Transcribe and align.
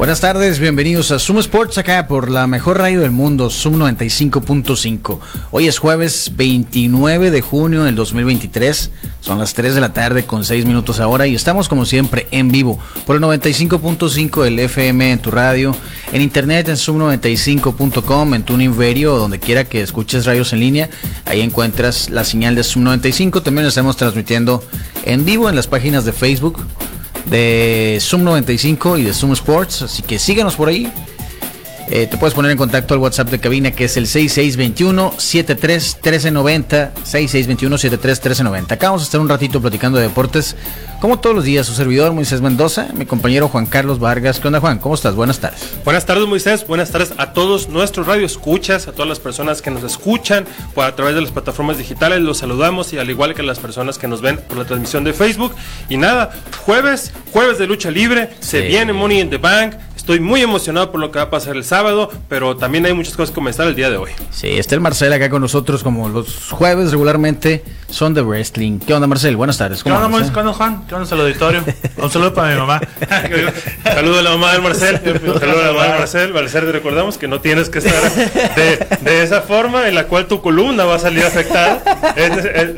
Buenas 0.00 0.22
tardes, 0.22 0.58
bienvenidos 0.58 1.10
a 1.10 1.18
Zoom 1.18 1.40
Sports 1.40 1.76
acá 1.76 2.06
por 2.06 2.30
la 2.30 2.46
mejor 2.46 2.78
radio 2.78 3.02
del 3.02 3.10
mundo, 3.10 3.50
Zoom 3.50 3.78
95.5. 3.80 5.18
Hoy 5.50 5.68
es 5.68 5.78
jueves 5.78 6.32
29 6.36 7.30
de 7.30 7.42
junio 7.42 7.84
del 7.84 7.96
2023, 7.96 8.92
son 9.20 9.38
las 9.38 9.52
3 9.52 9.74
de 9.74 9.80
la 9.82 9.92
tarde 9.92 10.24
con 10.24 10.46
6 10.46 10.64
minutos 10.64 11.00
ahora 11.00 11.26
y 11.26 11.34
estamos 11.34 11.68
como 11.68 11.84
siempre 11.84 12.28
en 12.30 12.50
vivo 12.50 12.78
por 13.04 13.16
el 13.16 13.22
95.5 13.22 14.42
del 14.42 14.60
FM 14.60 15.12
en 15.12 15.18
tu 15.18 15.30
radio, 15.30 15.76
en 16.14 16.22
internet 16.22 16.70
en 16.70 16.76
zoom95.com, 16.76 18.32
en 18.32 18.42
tu 18.42 18.56
Radio 18.72 19.16
donde 19.16 19.38
quiera 19.38 19.64
que 19.64 19.82
escuches 19.82 20.24
radios 20.24 20.54
en 20.54 20.60
línea, 20.60 20.88
ahí 21.26 21.42
encuentras 21.42 22.08
la 22.08 22.24
señal 22.24 22.54
de 22.54 22.64
Zoom 22.64 22.84
95, 22.84 23.42
también 23.42 23.66
estamos 23.66 23.98
transmitiendo 23.98 24.64
en 25.04 25.26
vivo 25.26 25.50
en 25.50 25.56
las 25.56 25.66
páginas 25.66 26.06
de 26.06 26.14
Facebook 26.14 26.64
de 27.26 27.98
Zoom 28.00 28.24
95 28.24 28.98
y 28.98 29.02
de 29.04 29.12
Zoom 29.12 29.32
Sports. 29.32 29.82
Así 29.82 30.02
que 30.02 30.18
síganos 30.18 30.56
por 30.56 30.68
ahí. 30.68 30.90
Eh, 31.92 32.06
te 32.06 32.16
puedes 32.16 32.34
poner 32.34 32.52
en 32.52 32.56
contacto 32.56 32.94
al 32.94 33.00
WhatsApp 33.00 33.30
de 33.30 33.40
cabina 33.40 33.72
que 33.72 33.86
es 33.86 33.96
el 33.96 34.06
6621-731390. 34.06 36.92
6621-731390. 37.04 38.72
Acá 38.72 38.90
vamos 38.90 39.02
a 39.02 39.06
estar 39.06 39.20
un 39.20 39.28
ratito 39.28 39.60
platicando 39.60 39.98
de 39.98 40.04
deportes. 40.04 40.54
Como 41.00 41.18
todos 41.18 41.34
los 41.34 41.44
días, 41.44 41.66
su 41.66 41.72
servidor 41.72 42.12
Moisés 42.12 42.42
Mendoza, 42.42 42.90
mi 42.94 43.06
compañero 43.06 43.48
Juan 43.48 43.66
Carlos 43.66 43.98
Vargas. 43.98 44.38
¿Qué 44.38 44.46
onda, 44.46 44.60
Juan? 44.60 44.78
¿Cómo 44.78 44.94
estás? 44.94 45.16
Buenas 45.16 45.40
tardes. 45.40 45.68
Buenas 45.84 46.06
tardes, 46.06 46.28
Moisés. 46.28 46.64
Buenas 46.66 46.90
tardes 46.90 47.12
a 47.16 47.32
todos 47.32 47.70
nuestros 47.70 48.06
radioescuchas, 48.06 48.86
a 48.86 48.92
todas 48.92 49.08
las 49.08 49.18
personas 49.18 49.60
que 49.60 49.72
nos 49.72 49.82
escuchan 49.82 50.46
por 50.74 50.84
a 50.84 50.94
través 50.94 51.16
de 51.16 51.22
las 51.22 51.32
plataformas 51.32 51.78
digitales. 51.78 52.20
Los 52.20 52.38
saludamos 52.38 52.92
y 52.92 52.98
al 52.98 53.10
igual 53.10 53.34
que 53.34 53.42
las 53.42 53.58
personas 53.58 53.98
que 53.98 54.06
nos 54.06 54.20
ven 54.20 54.36
por 54.36 54.58
la 54.58 54.64
transmisión 54.64 55.02
de 55.02 55.12
Facebook. 55.12 55.56
Y 55.88 55.96
nada, 55.96 56.30
jueves, 56.64 57.10
jueves 57.32 57.58
de 57.58 57.66
lucha 57.66 57.90
libre. 57.90 58.30
Se 58.40 58.60
viene 58.60 58.92
Money 58.92 59.20
in 59.20 59.30
the 59.30 59.38
Bank. 59.38 59.74
Estoy 60.00 60.18
muy 60.18 60.40
emocionado 60.40 60.90
por 60.90 60.98
lo 60.98 61.12
que 61.12 61.18
va 61.18 61.26
a 61.26 61.30
pasar 61.30 61.56
el 61.56 61.62
sábado, 61.62 62.10
pero 62.26 62.56
también 62.56 62.86
hay 62.86 62.94
muchas 62.94 63.14
cosas 63.14 63.32
que 63.32 63.34
comenzar 63.34 63.66
el 63.66 63.74
día 63.74 63.90
de 63.90 63.98
hoy. 63.98 64.10
Sí, 64.30 64.48
está 64.48 64.74
el 64.74 64.80
Marcel 64.80 65.12
acá 65.12 65.28
con 65.28 65.42
nosotros, 65.42 65.82
como 65.82 66.08
los 66.08 66.48
jueves 66.50 66.90
regularmente 66.90 67.62
son 67.90 68.14
de 68.14 68.22
wrestling. 68.22 68.78
¿Qué 68.78 68.94
onda, 68.94 69.06
Marcel? 69.06 69.36
Buenas 69.36 69.58
tardes. 69.58 69.82
¿Cómo 69.82 69.98
¿Qué 69.98 70.02
onda, 70.02 70.32
¿Qué 70.32 70.38
onda, 70.38 70.52
Juan? 70.54 70.86
¿Qué 70.88 70.94
onda, 70.94 71.14
el 71.14 71.20
auditorio? 71.20 71.64
Un 71.98 72.10
saludo 72.10 72.32
para 72.32 72.54
mi 72.54 72.58
mamá. 72.58 72.80
saludo 73.84 74.18
a 74.20 74.22
la 74.22 74.30
mamá 74.30 74.52
del 74.54 74.62
Marcel. 74.62 75.00
saludo 75.04 75.38
a 75.42 75.64
la 75.66 75.72
mamá 75.72 75.82
del 75.84 75.98
Marcel. 75.98 76.32
Marcel, 76.32 76.64
te 76.64 76.72
recordamos 76.72 77.18
que 77.18 77.28
no 77.28 77.42
tienes 77.42 77.68
que 77.68 77.80
estar 77.80 78.10
de, 78.54 79.22
esa 79.22 79.42
forma 79.42 79.86
en 79.86 79.94
la 79.94 80.04
cual 80.04 80.26
tu 80.28 80.40
columna 80.40 80.86
va 80.86 80.94
a 80.94 80.98
salir 80.98 81.24
afectada. 81.24 81.82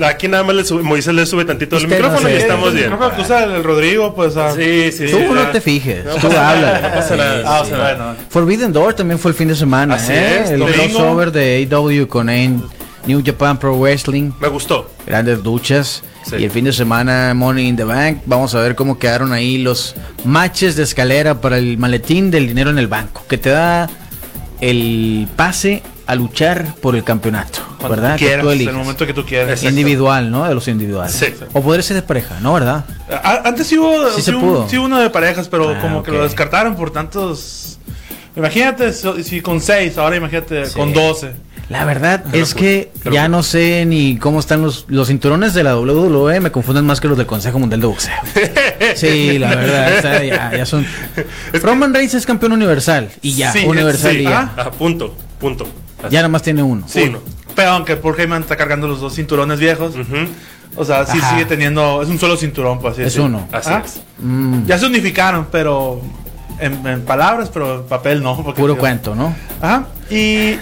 aquí 0.09 0.27
nada 0.27 0.43
más 0.43 0.56
le 0.56 0.65
sube, 0.65 0.83
Moisés 0.83 1.15
le 1.15 1.25
sube 1.25 1.45
tantito 1.45 1.77
el 1.77 1.87
micrófono 1.87 2.28
y 2.28 2.33
estamos 2.33 2.75
bien. 2.75 2.93
Tú 3.17 3.25
sabes, 3.25 3.55
el 3.55 3.62
Rodrigo, 3.62 4.12
pues. 4.12 4.37
Ah. 4.37 4.53
Sí, 4.56 4.91
sí, 4.91 5.06
Tú 5.09 5.33
no 5.33 5.47
te 5.48 5.61
fijes. 5.61 6.05
tú 6.20 6.27
hablas. 6.27 7.12
Ah, 7.45 8.15
Forbidden 8.28 8.73
Door 8.73 8.95
también 8.95 9.19
fue 9.19 9.31
el 9.31 9.37
fin 9.37 9.48
de 9.48 9.56
semana. 9.56 9.98
¿eh? 10.09 10.45
El 10.51 10.65
crossover 10.65 11.33
de 11.33 11.69
AW 11.70 12.06
con 12.06 12.27
New 12.27 13.23
Japan 13.25 13.59
Pro 13.59 13.77
Wrestling. 13.78 14.33
Me 14.41 14.48
gustó. 14.48 14.91
Grandes 15.06 15.43
duchas. 15.43 16.03
Y 16.31 16.45
el 16.45 16.50
fin 16.50 16.65
de 16.65 16.73
semana 16.73 17.34
Money 17.34 17.69
in 17.69 17.77
the 17.77 17.84
Bank. 17.84 18.19
Vamos 18.27 18.55
a 18.55 18.61
ver 18.61 18.77
cómo 18.77 18.98
quedaron 18.98 19.33
ahí 19.33 19.59
los 19.59 19.95
matches 20.25 20.77
de 20.77 20.84
escalera 20.84 21.41
para 21.41 21.59
el 21.59 21.78
maletín 21.78 22.31
del 22.31 22.47
dinero 22.47 22.70
en 22.70 22.78
el 22.78 22.87
banco. 22.87 23.25
Que 23.28 23.39
te 23.39 23.50
da 23.50 23.89
el 24.60 25.27
pase 25.34 25.83
a 26.07 26.15
luchar 26.15 26.75
por 26.77 26.97
el 26.97 27.05
campeonato, 27.05 27.61
¿verdad? 27.89 28.21
en 28.21 28.69
el 28.69 28.73
momento 28.73 29.07
que 29.07 29.15
tú 29.15 29.25
quieras. 29.25 29.63
Individual, 29.63 30.31
¿no? 30.31 30.47
De 30.47 30.55
los 30.55 30.67
individuales. 30.69 31.15
Sí. 31.15 31.27
O 31.53 31.63
poder 31.63 31.83
ser 31.83 31.97
de 31.97 32.03
pareja, 32.03 32.41
¿no? 32.41 32.55
¿Verdad? 32.55 32.85
antes 33.45 33.67
sí 33.67 33.79
hubo, 33.79 34.11
sí, 34.11 34.23
sí, 34.23 34.33
sí 34.69 34.79
uno 34.79 35.01
de 35.01 35.11
parejas, 35.11 35.49
pero 35.49 35.71
ah, 35.71 35.81
como 35.81 36.03
que 36.03 36.11
lo 36.11 36.23
descartaron 36.23 36.77
por 36.77 36.91
tantos... 36.91 37.79
Imagínate 38.35 38.93
si 38.93 39.43
con 39.43 39.61
seis, 39.61 39.99
ahora 39.99 40.17
imagínate 40.17 40.65
con 40.75 40.93
doce. 40.93 41.33
La 41.69 41.85
verdad 41.87 42.23
es 42.34 42.55
que 42.55 42.93
ya 43.11 43.29
no 43.29 43.43
sé 43.43 43.87
ni 43.87 44.19
cómo 44.19 44.41
están 44.41 44.63
los, 44.63 44.84
los 44.89 45.09
cinturones 45.09 45.55
de 45.55 45.63
la 45.63 45.77
WWE, 45.79 46.41
me 46.41 46.51
confunden 46.51 46.84
más 46.84 47.01
que 47.01 47.09
los 47.09 47.17
del 47.17 47.27
Consejo 47.27 47.59
Mundial 47.59 47.81
de 47.81 47.87
Boxeo. 47.87 48.15
Sí, 48.95 49.39
la 49.39 49.55
verdad, 49.55 50.23
ya, 50.23 50.55
ya, 50.55 50.67
son... 50.67 50.87
Roman 51.63 51.95
Reigns 51.95 52.15
es 52.15 52.27
campeón 52.27 52.53
universal 52.53 53.09
y 53.23 53.34
ya, 53.34 53.55
universal 53.65 54.21
y 54.21 54.25
ya. 54.25 54.53
Ah, 54.57 54.71
punto, 54.71 55.15
punto. 55.39 55.67
Ya 56.11 56.21
nada 56.21 56.29
más 56.29 56.43
tiene 56.43 56.63
uno. 56.63 56.85
Sí. 56.87 57.13
Pero 57.55 57.71
aunque 57.71 57.97
Paul 57.97 58.19
Heyman 58.19 58.43
está 58.43 58.57
cargando 58.57 58.89
los 58.89 59.01
dos 59.01 59.15
cinturones 59.15 59.59
viejos. 59.59 59.95
O 60.77 60.85
sea, 60.85 61.05
sí 61.05 61.19
sigue 61.21 61.45
teniendo. 61.45 62.03
Es 62.03 62.09
un 62.09 62.19
solo 62.19 62.37
cinturón, 62.37 62.81
pues 62.81 62.95
así 62.95 63.03
Es 63.03 63.17
uno. 63.19 63.47
Así 63.53 63.71
ah, 63.71 63.83
mm. 64.19 64.67
Ya 64.67 64.79
se 64.79 64.87
unificaron, 64.87 65.47
pero. 65.51 66.01
En, 66.59 67.03
palabras, 67.03 67.51
pero 67.53 67.81
en 67.81 67.87
papel 67.87 68.23
no. 68.23 68.37
Puro 68.55 68.79
cuento, 68.79 69.15
¿no? 69.15 69.35
Ajá. 69.61 69.87
Y, 70.11 70.57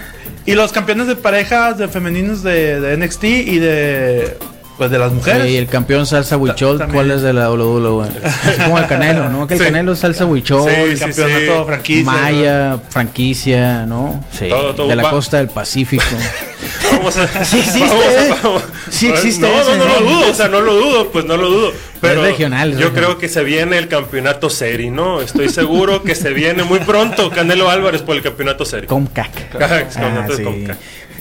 y 0.46 0.54
los 0.54 0.72
campeones 0.72 1.06
de 1.06 1.16
parejas 1.16 1.76
de 1.78 1.88
femeninos 1.88 2.42
de, 2.42 2.80
de 2.80 2.96
NXT 2.96 3.24
y 3.24 3.58
de 3.58 4.38
pues 4.80 4.90
de 4.90 4.98
las 4.98 5.12
mujeres. 5.12 5.46
Y 5.46 5.58
el 5.58 5.66
campeón 5.66 6.06
salsa 6.06 6.38
huichol, 6.38 6.82
¿cuál 6.90 7.10
es 7.10 7.20
de 7.20 7.34
la 7.34 7.50
WWE? 7.50 8.08
Es 8.48 8.64
como 8.64 8.78
el 8.78 8.86
Canelo, 8.86 9.28
¿no? 9.28 9.46
Que 9.46 9.52
el 9.52 9.60
Canelo 9.60 9.92
es 9.92 9.98
salsa 9.98 10.24
huichol. 10.24 10.70
Sí, 10.70 10.98
campeonato 10.98 11.66
franquicia. 11.66 12.04
Maya, 12.10 12.78
franquicia, 12.88 13.84
¿no? 13.84 14.24
Sí. 14.32 14.46
de 14.46 14.96
la 14.96 15.10
costa 15.10 15.36
del 15.36 15.48
Pacífico. 15.48 16.02
vamos 16.92 17.14
a, 17.18 17.44
sí 17.44 17.58
existe. 17.58 17.94
sí 18.88 19.08
existe. 19.08 19.46
No, 19.46 19.64
no, 19.64 19.76
no, 19.76 19.84
lo 19.84 20.00
dudo, 20.00 20.30
o 20.30 20.34
sea, 20.34 20.48
no 20.48 20.62
lo 20.62 20.72
dudo, 20.72 21.12
pues 21.12 21.26
no 21.26 21.36
lo 21.36 21.50
dudo. 21.50 21.72
Pero 22.00 22.22
regional, 22.22 22.78
yo 22.78 22.94
creo 22.94 23.18
que 23.18 23.28
se 23.28 23.44
viene 23.44 23.76
el 23.76 23.86
campeonato 23.86 24.48
seri, 24.48 24.88
¿no? 24.88 25.20
Estoy 25.20 25.50
seguro 25.50 26.02
que 26.02 26.14
se 26.14 26.32
viene 26.32 26.62
muy 26.62 26.78
pronto 26.78 27.28
Canelo 27.28 27.68
Álvarez 27.68 28.00
por 28.00 28.16
el 28.16 28.22
campeonato 28.22 28.64
seri. 28.64 28.86
Comcac. 28.86 29.30
Ah, 29.60 29.82
sí. 30.34 30.42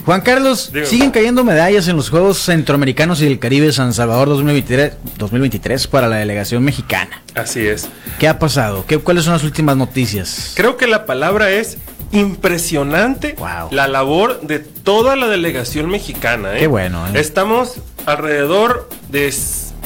Juan 0.04 0.22
Carlos, 0.22 0.72
siguen 0.84 1.10
cayendo 1.10 1.44
medallas 1.44 1.86
en 1.88 1.96
los 1.96 2.10
Juegos 2.10 2.38
Centroamericanos 2.38 3.20
y 3.20 3.24
del 3.24 3.38
Caribe 3.38 3.70
San 3.72 3.92
Salvador 3.92 4.28
2023, 4.28 4.92
2023 5.18 5.86
para 5.88 6.08
la 6.08 6.16
delegación 6.16 6.64
mexicana. 6.64 7.22
Así 7.34 7.66
es. 7.66 7.88
¿Qué 8.18 8.26
ha 8.26 8.38
pasado? 8.38 8.84
¿Qué, 8.86 8.98
¿Cuáles 8.98 9.24
son 9.24 9.34
las 9.34 9.44
últimas 9.44 9.76
noticias? 9.76 10.52
Creo 10.56 10.76
que 10.76 10.86
la 10.86 11.04
palabra 11.04 11.50
es 11.50 11.76
impresionante 12.12 13.36
la 13.70 13.86
labor 13.86 14.40
de 14.40 14.58
toda 14.58 15.16
la 15.16 15.28
delegación 15.28 15.88
mexicana. 15.88 16.56
¿eh? 16.56 16.60
Qué 16.60 16.66
bueno. 16.66 17.06
¿eh? 17.06 17.12
Estamos 17.14 17.76
alrededor 18.06 18.88
de 19.10 19.32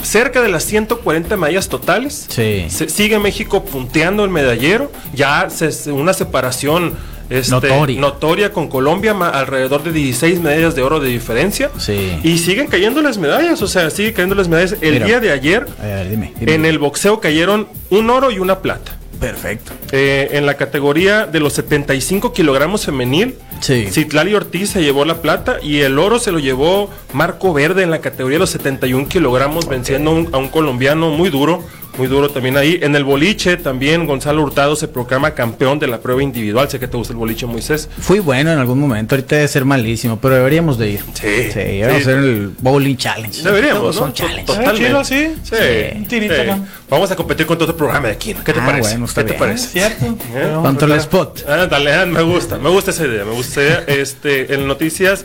cerca 0.02 0.42
de 0.42 0.48
las 0.48 0.64
140 0.64 1.36
medallas 1.36 1.68
totales. 1.68 2.26
Sí. 2.28 2.66
sigue 2.68 3.18
México 3.18 3.64
punteando 3.64 4.24
el 4.24 4.30
medallero. 4.30 4.92
Ya 5.14 5.48
se, 5.50 5.90
una 5.92 6.12
separación 6.12 6.96
este, 7.30 7.68
notoria. 7.98 8.52
con 8.52 8.68
Colombia, 8.68 9.12
alrededor 9.12 9.82
de 9.82 9.92
16 9.92 10.40
medallas 10.40 10.74
de 10.74 10.82
oro 10.82 11.00
de 11.00 11.08
diferencia. 11.08 11.70
Sí. 11.78 12.18
Y 12.22 12.38
siguen 12.38 12.66
cayendo 12.66 13.00
las 13.02 13.18
medallas, 13.18 13.62
o 13.62 13.68
sea, 13.68 13.90
siguen 13.90 14.12
cayendo 14.12 14.34
las 14.34 14.48
medallas. 14.48 14.76
El 14.80 15.04
día 15.04 15.20
de 15.20 15.30
ayer, 15.30 15.66
en 16.40 16.64
el 16.64 16.78
boxeo 16.78 17.20
cayeron 17.20 17.68
un 17.90 18.10
oro 18.10 18.30
y 18.30 18.38
una 18.38 18.60
plata. 18.60 18.98
Perfecto. 19.20 19.72
Eh, 19.92 20.30
en 20.32 20.46
la 20.46 20.54
categoría 20.54 21.26
de 21.26 21.40
los 21.40 21.52
75 21.54 22.32
kilogramos 22.32 22.84
femenil, 22.84 23.36
sí. 23.60 23.86
Citlali 23.90 24.34
Ortiz 24.34 24.70
se 24.70 24.82
llevó 24.82 25.04
la 25.04 25.22
plata 25.22 25.58
y 25.62 25.80
el 25.80 25.98
oro 25.98 26.18
se 26.18 26.32
lo 26.32 26.38
llevó 26.38 26.90
Marco 27.12 27.52
Verde 27.52 27.82
en 27.82 27.90
la 27.90 28.00
categoría 28.00 28.36
de 28.36 28.40
los 28.40 28.50
71 28.50 29.08
kilogramos, 29.08 29.68
venciendo 29.68 30.10
a 30.32 30.38
un 30.38 30.48
colombiano 30.48 31.10
muy 31.10 31.30
duro, 31.30 31.62
muy 31.96 32.08
duro 32.08 32.28
también 32.28 32.56
ahí. 32.56 32.78
En 32.82 32.96
el 32.96 33.04
boliche 33.04 33.56
también 33.56 34.06
Gonzalo 34.06 34.42
Hurtado 34.42 34.74
se 34.76 34.88
proclama 34.88 35.32
campeón 35.32 35.78
de 35.78 35.86
la 35.86 36.00
prueba 36.00 36.22
individual. 36.22 36.68
Sé 36.68 36.80
que 36.80 36.88
te 36.88 36.96
gusta 36.96 37.12
el 37.12 37.18
boliche, 37.18 37.46
Moisés. 37.46 37.88
Fui 38.00 38.18
bueno 38.18 38.50
en 38.52 38.58
algún 38.58 38.80
momento, 38.80 39.14
ahorita 39.14 39.36
debe 39.36 39.48
ser 39.48 39.64
malísimo, 39.64 40.18
pero 40.20 40.34
deberíamos 40.34 40.76
de 40.76 40.90
ir. 40.90 41.00
Sí. 41.14 41.52
Sí, 41.52 41.58
deberíamos 41.58 42.02
hacer 42.02 42.18
el 42.18 42.52
bowling 42.58 42.96
challenge. 42.96 43.42
Deberíamos, 43.42 43.82
¿no? 43.82 43.92
Son 43.92 44.12
challenge. 44.12 44.44
Totalmente. 44.44 45.04
sí. 45.04 45.34
Sí. 45.44 45.54
Vamos 46.88 47.10
a 47.10 47.16
competir 47.16 47.46
con 47.46 47.56
todo 47.56 47.70
el 47.70 47.76
programa 47.76 48.08
de 48.08 48.14
aquí. 48.14 48.34
¿Qué 48.34 48.52
te 48.52 48.60
ah, 48.60 48.66
parece? 48.66 48.90
Bueno, 48.98 49.06
¿Qué 49.14 49.24
te 49.24 49.34
parece? 49.34 49.68
Cierto. 49.68 50.16
¿Eh? 50.34 50.52
Contra 50.62 50.86
el 50.86 51.00
spot. 51.00 51.44
Ah, 51.48 51.66
dale, 51.66 51.94
ah, 51.94 52.06
me 52.06 52.22
gusta, 52.22 52.58
me 52.58 52.68
gusta 52.68 52.90
esa 52.90 53.06
idea, 53.06 53.24
me 53.24 53.32
gusta 53.32 53.62
esa 53.62 53.82
idea. 53.82 54.02
Este, 54.02 54.54
en 54.54 54.66
noticias 54.66 55.24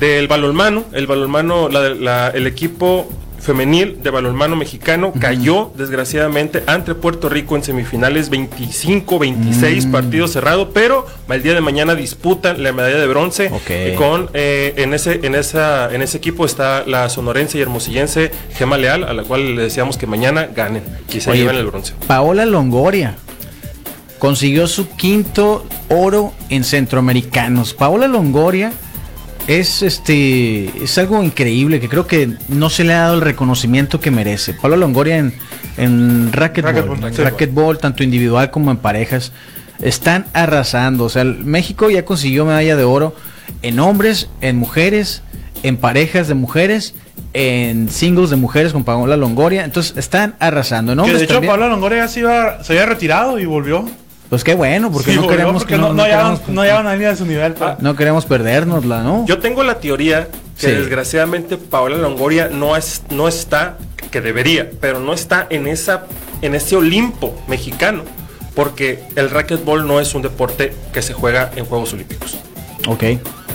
del 0.00 0.26
balonmano, 0.28 0.84
el 0.92 1.06
balonmano, 1.06 1.68
la, 1.68 1.90
la, 1.90 2.28
el 2.30 2.46
equipo 2.46 3.10
femenil 3.46 4.02
de 4.02 4.10
balonmano 4.10 4.56
mexicano 4.56 5.12
cayó 5.18 5.70
desgraciadamente 5.76 6.64
ante 6.66 6.94
Puerto 6.94 7.28
Rico 7.28 7.54
en 7.54 7.62
semifinales 7.62 8.30
25-26 8.30 9.86
mm. 9.86 9.90
partido 9.92 10.26
cerrado, 10.26 10.70
pero 10.70 11.06
el 11.28 11.42
día 11.42 11.54
de 11.54 11.60
mañana 11.60 11.94
disputan 11.94 12.62
la 12.62 12.72
medalla 12.72 12.98
de 12.98 13.06
bronce 13.06 13.50
con 13.96 14.28
eh, 14.34 14.74
en 14.78 14.92
ese 14.92 15.20
en 15.22 15.34
esa 15.34 15.94
en 15.94 16.02
ese 16.02 16.18
equipo 16.18 16.44
está 16.44 16.84
la 16.86 17.08
sonorense 17.08 17.58
y 17.58 17.62
hermosillense 17.62 18.32
Gema 18.54 18.76
Leal, 18.76 19.04
a 19.04 19.14
la 19.14 19.22
cual 19.22 19.54
le 19.54 19.62
decíamos 19.62 19.96
que 19.96 20.06
mañana 20.06 20.48
ganen 20.54 20.82
y 21.12 21.20
se 21.20 21.32
lleven 21.34 21.56
el 21.56 21.66
bronce. 21.66 21.94
Paola 22.06 22.46
Longoria 22.46 23.16
consiguió 24.18 24.66
su 24.66 24.88
quinto 24.88 25.64
oro 25.88 26.32
en 26.48 26.64
centroamericanos. 26.64 27.74
Paola 27.74 28.08
Longoria 28.08 28.72
es 29.46 29.82
este 29.82 30.82
es 30.82 30.98
algo 30.98 31.22
increíble 31.22 31.80
que 31.80 31.88
creo 31.88 32.06
que 32.06 32.30
no 32.48 32.70
se 32.70 32.84
le 32.84 32.94
ha 32.94 33.02
dado 33.02 33.14
el 33.14 33.20
reconocimiento 33.20 34.00
que 34.00 34.10
merece. 34.10 34.54
Paola 34.54 34.76
Longoria 34.76 35.18
en, 35.18 35.34
en 35.76 36.32
racquetball, 36.32 37.78
tanto 37.78 38.02
individual 38.02 38.50
como 38.50 38.70
en 38.70 38.78
parejas, 38.78 39.32
están 39.80 40.26
arrasando. 40.32 41.04
O 41.04 41.08
sea, 41.08 41.24
México 41.24 41.90
ya 41.90 42.04
consiguió 42.04 42.44
medalla 42.44 42.76
de 42.76 42.84
oro 42.84 43.14
en 43.62 43.78
hombres, 43.78 44.28
en 44.40 44.56
mujeres, 44.56 45.22
en 45.62 45.76
parejas 45.76 46.28
de 46.28 46.34
mujeres 46.34 46.94
en 47.38 47.90
singles 47.90 48.30
de 48.30 48.36
mujeres 48.36 48.72
con 48.72 48.82
Paola 48.82 49.16
Longoria. 49.16 49.64
Entonces 49.64 49.96
están 49.96 50.34
arrasando. 50.38 50.92
En 50.92 50.98
de 50.98 51.24
hecho, 51.24 51.42
Paola 51.42 51.68
Longoria 51.68 52.08
se, 52.08 52.20
iba, 52.20 52.64
se 52.64 52.72
había 52.72 52.86
retirado 52.86 53.38
y 53.38 53.44
volvió. 53.44 53.86
Pues 54.28 54.42
qué 54.42 54.54
bueno, 54.54 54.90
porque 54.90 55.14
no 55.14 55.28
queremos 55.28 55.64
que 55.64 55.76
no, 55.76 55.92
no, 55.92 56.04
no, 56.48 56.64
llevan, 56.64 56.86
a 56.86 56.90
alguien 56.90 57.10
de 57.10 57.16
su 57.16 57.26
nivel. 57.26 57.54
No 57.78 57.94
queremos 57.94 58.26
perdernosla, 58.26 59.02
¿no? 59.02 59.24
Yo 59.26 59.38
tengo 59.38 59.62
la 59.62 59.78
teoría 59.78 60.28
que 60.58 60.68
desgraciadamente 60.68 61.56
Paola 61.56 61.96
Longoria 61.96 62.48
no 62.48 62.76
es, 62.76 63.02
no 63.10 63.28
está, 63.28 63.78
que 64.10 64.20
debería, 64.20 64.70
pero 64.80 64.98
no 65.00 65.12
está 65.12 65.46
en 65.50 65.66
esa, 65.68 66.06
en 66.42 66.54
ese 66.54 66.76
Olimpo 66.76 67.40
mexicano, 67.46 68.02
porque 68.54 69.04
el 69.14 69.30
racquetball 69.30 69.86
no 69.86 70.00
es 70.00 70.14
un 70.14 70.22
deporte 70.22 70.72
que 70.92 71.02
se 71.02 71.12
juega 71.12 71.50
en 71.54 71.64
Juegos 71.64 71.92
Olímpicos. 71.92 72.38
Ok. 72.88 73.04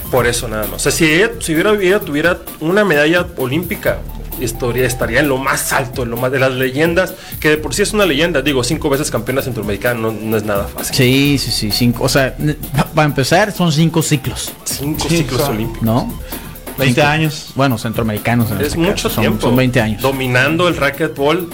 Por 0.10 0.28
eso 0.28 0.48
nada 0.48 0.64
más. 0.64 0.74
O 0.74 0.80
sea, 0.80 0.92
si 0.92 1.06
ella, 1.06 1.32
si 1.40 1.54
hubiera, 1.54 1.74
ella 1.74 2.00
tuviera 2.00 2.40
una 2.60 2.86
medalla 2.86 3.26
olímpica 3.38 4.00
historia 4.46 4.86
estaría 4.86 5.20
en 5.20 5.30
lo 5.30 5.38
más 5.38 5.74
alto, 5.74 6.04
en 6.04 6.10
lo 6.12 6.18
más 6.18 6.32
de 6.32 6.40
las 6.40 6.52
leyendas, 6.52 7.14
que 7.40 7.50
de 7.50 7.58
por 7.58 7.74
sí 7.74 7.82
es 7.82 7.94
una 7.94 8.06
leyenda, 8.06 8.42
digo, 8.42 8.64
cinco 8.64 8.90
veces 8.90 9.12
campeona 9.12 9.42
centroamericana 9.42 10.00
no, 10.00 10.12
no 10.12 10.38
es 10.38 10.44
nada 10.44 10.66
fácil. 10.66 10.96
Sí, 10.96 11.38
sí, 11.38 11.52
sí, 11.52 11.72
cinco, 11.72 12.04
o 12.04 12.10
sea, 12.10 12.36
para 12.94 13.06
empezar 13.06 13.52
son 13.52 13.72
cinco 13.72 14.02
ciclos. 14.02 14.52
Cinco 14.66 15.08
ciclos 15.08 15.42
olímpicos. 15.42 15.84
¿No? 15.84 16.14
20 16.78 17.02
años. 17.04 17.52
Bueno, 17.56 17.78
centroamericanos. 17.78 18.52
es 18.52 18.60
este 18.60 18.80
mucho 18.80 19.10
tiempo. 19.10 19.42
Son 19.42 19.56
20 19.56 19.82
años. 19.82 20.02
Dominando 20.02 20.68
el 20.68 20.78
racquetball 20.78 21.50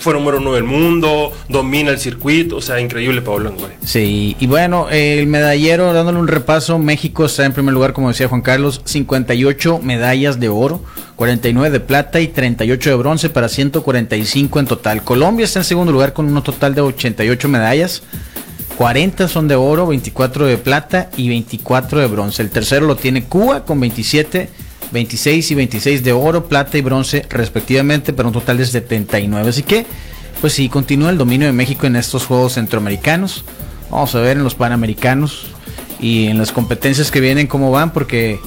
fue 0.00 0.14
número 0.14 0.38
uno 0.38 0.54
del 0.54 0.64
mundo, 0.64 1.32
domina 1.48 1.90
el 1.90 1.98
circuito, 1.98 2.56
o 2.56 2.60
sea, 2.60 2.80
increíble 2.80 3.22
Pablo 3.22 3.50
Longoria. 3.50 3.76
Sí, 3.84 4.36
y 4.38 4.46
bueno, 4.46 4.88
el 4.90 5.26
medallero, 5.26 5.92
dándole 5.92 6.18
un 6.18 6.28
repaso, 6.28 6.78
México 6.78 7.26
está 7.26 7.44
en 7.44 7.52
primer 7.52 7.74
lugar, 7.74 7.92
como 7.92 8.08
decía 8.08 8.28
Juan 8.28 8.42
Carlos, 8.42 8.80
58 8.84 9.80
medallas 9.82 10.40
de 10.40 10.48
oro, 10.48 10.82
49 11.16 11.70
de 11.70 11.80
plata 11.80 12.20
y 12.20 12.28
38 12.28 12.90
de 12.90 12.96
bronce 12.96 13.28
para 13.28 13.48
145 13.48 14.60
en 14.60 14.66
total. 14.66 15.02
Colombia 15.02 15.44
está 15.44 15.60
en 15.60 15.64
segundo 15.64 15.92
lugar 15.92 16.12
con 16.12 16.26
un 16.26 16.42
total 16.42 16.74
de 16.74 16.80
88 16.80 17.48
medallas. 17.48 18.02
40 18.76 19.26
son 19.26 19.48
de 19.48 19.56
oro, 19.56 19.88
24 19.88 20.46
de 20.46 20.56
plata 20.56 21.10
y 21.16 21.28
24 21.28 21.98
de 22.00 22.06
bronce. 22.06 22.42
El 22.42 22.50
tercero 22.50 22.86
lo 22.86 22.94
tiene 22.94 23.24
Cuba 23.24 23.64
con 23.64 23.80
27 23.80 24.48
26 24.92 25.50
y 25.50 25.54
26 25.54 26.04
de 26.04 26.12
oro, 26.12 26.48
plata 26.48 26.78
y 26.78 26.80
bronce 26.80 27.26
respectivamente, 27.28 28.12
para 28.12 28.28
un 28.28 28.34
total 28.34 28.58
de 28.58 28.66
79. 28.66 29.48
Así 29.48 29.62
que, 29.62 29.86
pues 30.40 30.52
sí, 30.52 30.68
continúa 30.68 31.10
el 31.10 31.18
dominio 31.18 31.46
de 31.46 31.52
México 31.52 31.86
en 31.86 31.96
estos 31.96 32.26
Juegos 32.26 32.54
Centroamericanos. 32.54 33.44
Vamos 33.90 34.14
a 34.14 34.20
ver 34.20 34.36
en 34.36 34.44
los 34.44 34.54
Panamericanos 34.54 35.46
y 36.00 36.26
en 36.26 36.38
las 36.38 36.52
competencias 36.52 37.10
que 37.10 37.20
vienen 37.20 37.46
cómo 37.46 37.70
van, 37.70 37.92
porque 37.92 38.38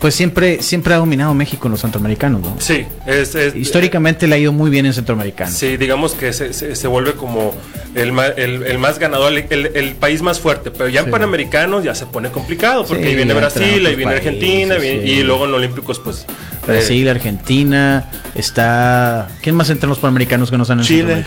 pues 0.00 0.14
siempre, 0.14 0.62
siempre 0.62 0.94
ha 0.94 0.98
dominado 0.98 1.34
México 1.34 1.66
en 1.66 1.72
los 1.72 1.80
centroamericanos, 1.80 2.40
¿no? 2.40 2.56
Sí, 2.60 2.86
es, 3.06 3.36
históricamente 3.54 4.26
le 4.28 4.36
ha 4.36 4.38
ido 4.38 4.52
muy 4.52 4.70
bien 4.70 4.86
en 4.86 4.92
centroamericano. 4.92 5.50
Sí, 5.50 5.76
digamos 5.76 6.14
que 6.14 6.32
se, 6.32 6.52
se, 6.52 6.88
vuelve 6.88 7.14
como 7.14 7.52
el, 7.94 8.16
el, 8.36 8.78
más 8.78 8.98
ganador, 8.98 9.32
el, 9.32 9.94
país 9.96 10.22
más 10.22 10.38
fuerte, 10.38 10.70
pero 10.70 10.88
ya 10.88 11.00
en 11.00 11.10
Panamericanos 11.10 11.82
ya 11.82 11.94
se 11.94 12.06
pone 12.06 12.30
complicado, 12.30 12.86
porque 12.86 13.06
ahí 13.06 13.14
viene 13.16 13.34
Brasil, 13.34 13.84
ahí 13.86 13.96
viene 13.96 14.14
Argentina, 14.14 14.76
y 14.78 15.22
luego 15.22 15.46
en 15.46 15.54
Olímpicos, 15.54 15.98
pues... 15.98 16.26
Brasil, 16.66 17.06
eh, 17.06 17.10
Argentina, 17.10 18.10
está... 18.34 19.28
¿Quién 19.42 19.56
más 19.56 19.70
entra 19.70 19.86
en 19.86 19.90
los 19.90 19.98
Panamericanos 19.98 20.50
que 20.50 20.56
no 20.56 20.62
están 20.62 20.78
en 20.80 20.84
Chile. 20.84 21.24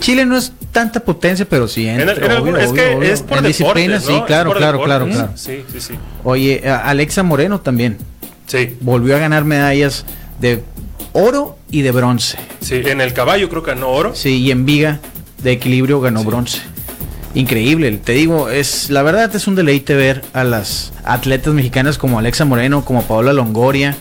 Chile 0.00 0.26
no 0.26 0.36
es 0.36 0.52
tanta 0.72 1.00
potencia, 1.00 1.46
pero 1.48 1.68
sí 1.68 1.88
entra, 1.88 2.12
es 2.12 2.72
que 2.72 3.12
es 3.12 3.22
por 3.22 3.42
disciplina, 3.42 4.00
sí, 4.00 4.12
claro, 4.26 4.52
claro, 4.52 4.82
claro, 4.82 5.06
claro. 5.08 5.30
Sí, 5.34 5.64
sí, 5.72 5.80
sí. 5.80 5.94
Oye, 6.24 6.68
Alexa 6.68 7.22
Moreno 7.22 7.60
también. 7.60 7.98
Sí. 8.46 8.76
Volvió 8.80 9.16
a 9.16 9.18
ganar 9.18 9.44
medallas 9.44 10.04
de 10.40 10.62
oro 11.12 11.56
y 11.70 11.82
de 11.82 11.92
bronce. 11.92 12.38
Sí, 12.60 12.82
en 12.84 13.00
el 13.00 13.12
caballo 13.12 13.48
creo 13.48 13.62
que 13.62 13.70
ganó 13.72 13.90
oro. 13.90 14.14
Sí, 14.14 14.38
y 14.38 14.50
en 14.50 14.66
viga 14.66 15.00
de 15.42 15.52
equilibrio 15.52 16.00
ganó 16.00 16.24
bronce. 16.24 16.60
Increíble, 17.32 17.92
te 17.92 18.12
digo, 18.12 18.48
es 18.48 18.90
la 18.90 19.02
verdad 19.02 19.34
es 19.34 19.46
un 19.46 19.54
deleite 19.54 19.94
ver 19.94 20.24
a 20.32 20.42
las 20.42 20.92
atletas 21.04 21.54
mexicanas 21.54 21.96
como 21.96 22.18
Alexa 22.18 22.44
Moreno, 22.44 22.84
como 22.84 23.04
Paola 23.04 23.32
Longoria, 23.32 23.96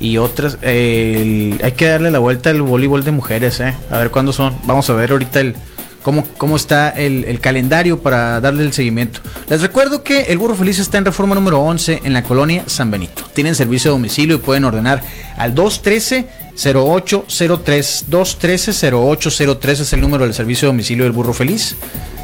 y 0.00 0.16
otras. 0.16 0.58
hay 0.62 1.72
que 1.76 1.86
darle 1.86 2.10
la 2.10 2.18
vuelta 2.18 2.50
al 2.50 2.62
voleibol 2.62 3.04
de 3.04 3.12
mujeres, 3.12 3.60
¿eh? 3.60 3.74
A 3.90 3.98
ver 3.98 4.10
cuándo 4.10 4.32
son. 4.32 4.56
Vamos 4.64 4.88
a 4.90 4.94
ver 4.94 5.12
ahorita 5.12 5.40
el 5.40 5.54
cómo, 6.02 6.26
cómo 6.38 6.56
está 6.56 6.88
el, 6.90 7.38
calendario 7.40 8.00
para 8.00 8.40
darle 8.40 8.64
el 8.64 8.72
seguimiento. 8.72 9.20
Les 9.48 9.60
recuerdo 9.60 10.02
que 10.02 10.22
el 10.22 10.38
Burro 10.38 10.54
Feliz 10.54 10.78
está 10.78 10.98
en 10.98 11.04
reforma 11.04 11.34
número 11.34 11.60
11 11.60 12.00
en 12.04 12.12
la 12.12 12.22
colonia 12.22 12.64
San 12.66 12.90
Benito. 12.90 13.24
Tienen 13.34 13.54
servicio 13.54 13.90
de 13.90 13.96
domicilio 13.96 14.36
y 14.36 14.38
pueden 14.38 14.64
ordenar 14.64 15.02
al 15.36 15.54
213 15.54 16.26
0803 16.56 18.04
213 18.08 18.90
0803 18.90 19.80
es 19.80 19.92
el 19.92 20.00
número 20.00 20.24
del 20.24 20.34
servicio 20.34 20.66
de 20.66 20.72
domicilio 20.72 21.04
del 21.04 21.12
Burro 21.12 21.32
Feliz. 21.32 21.76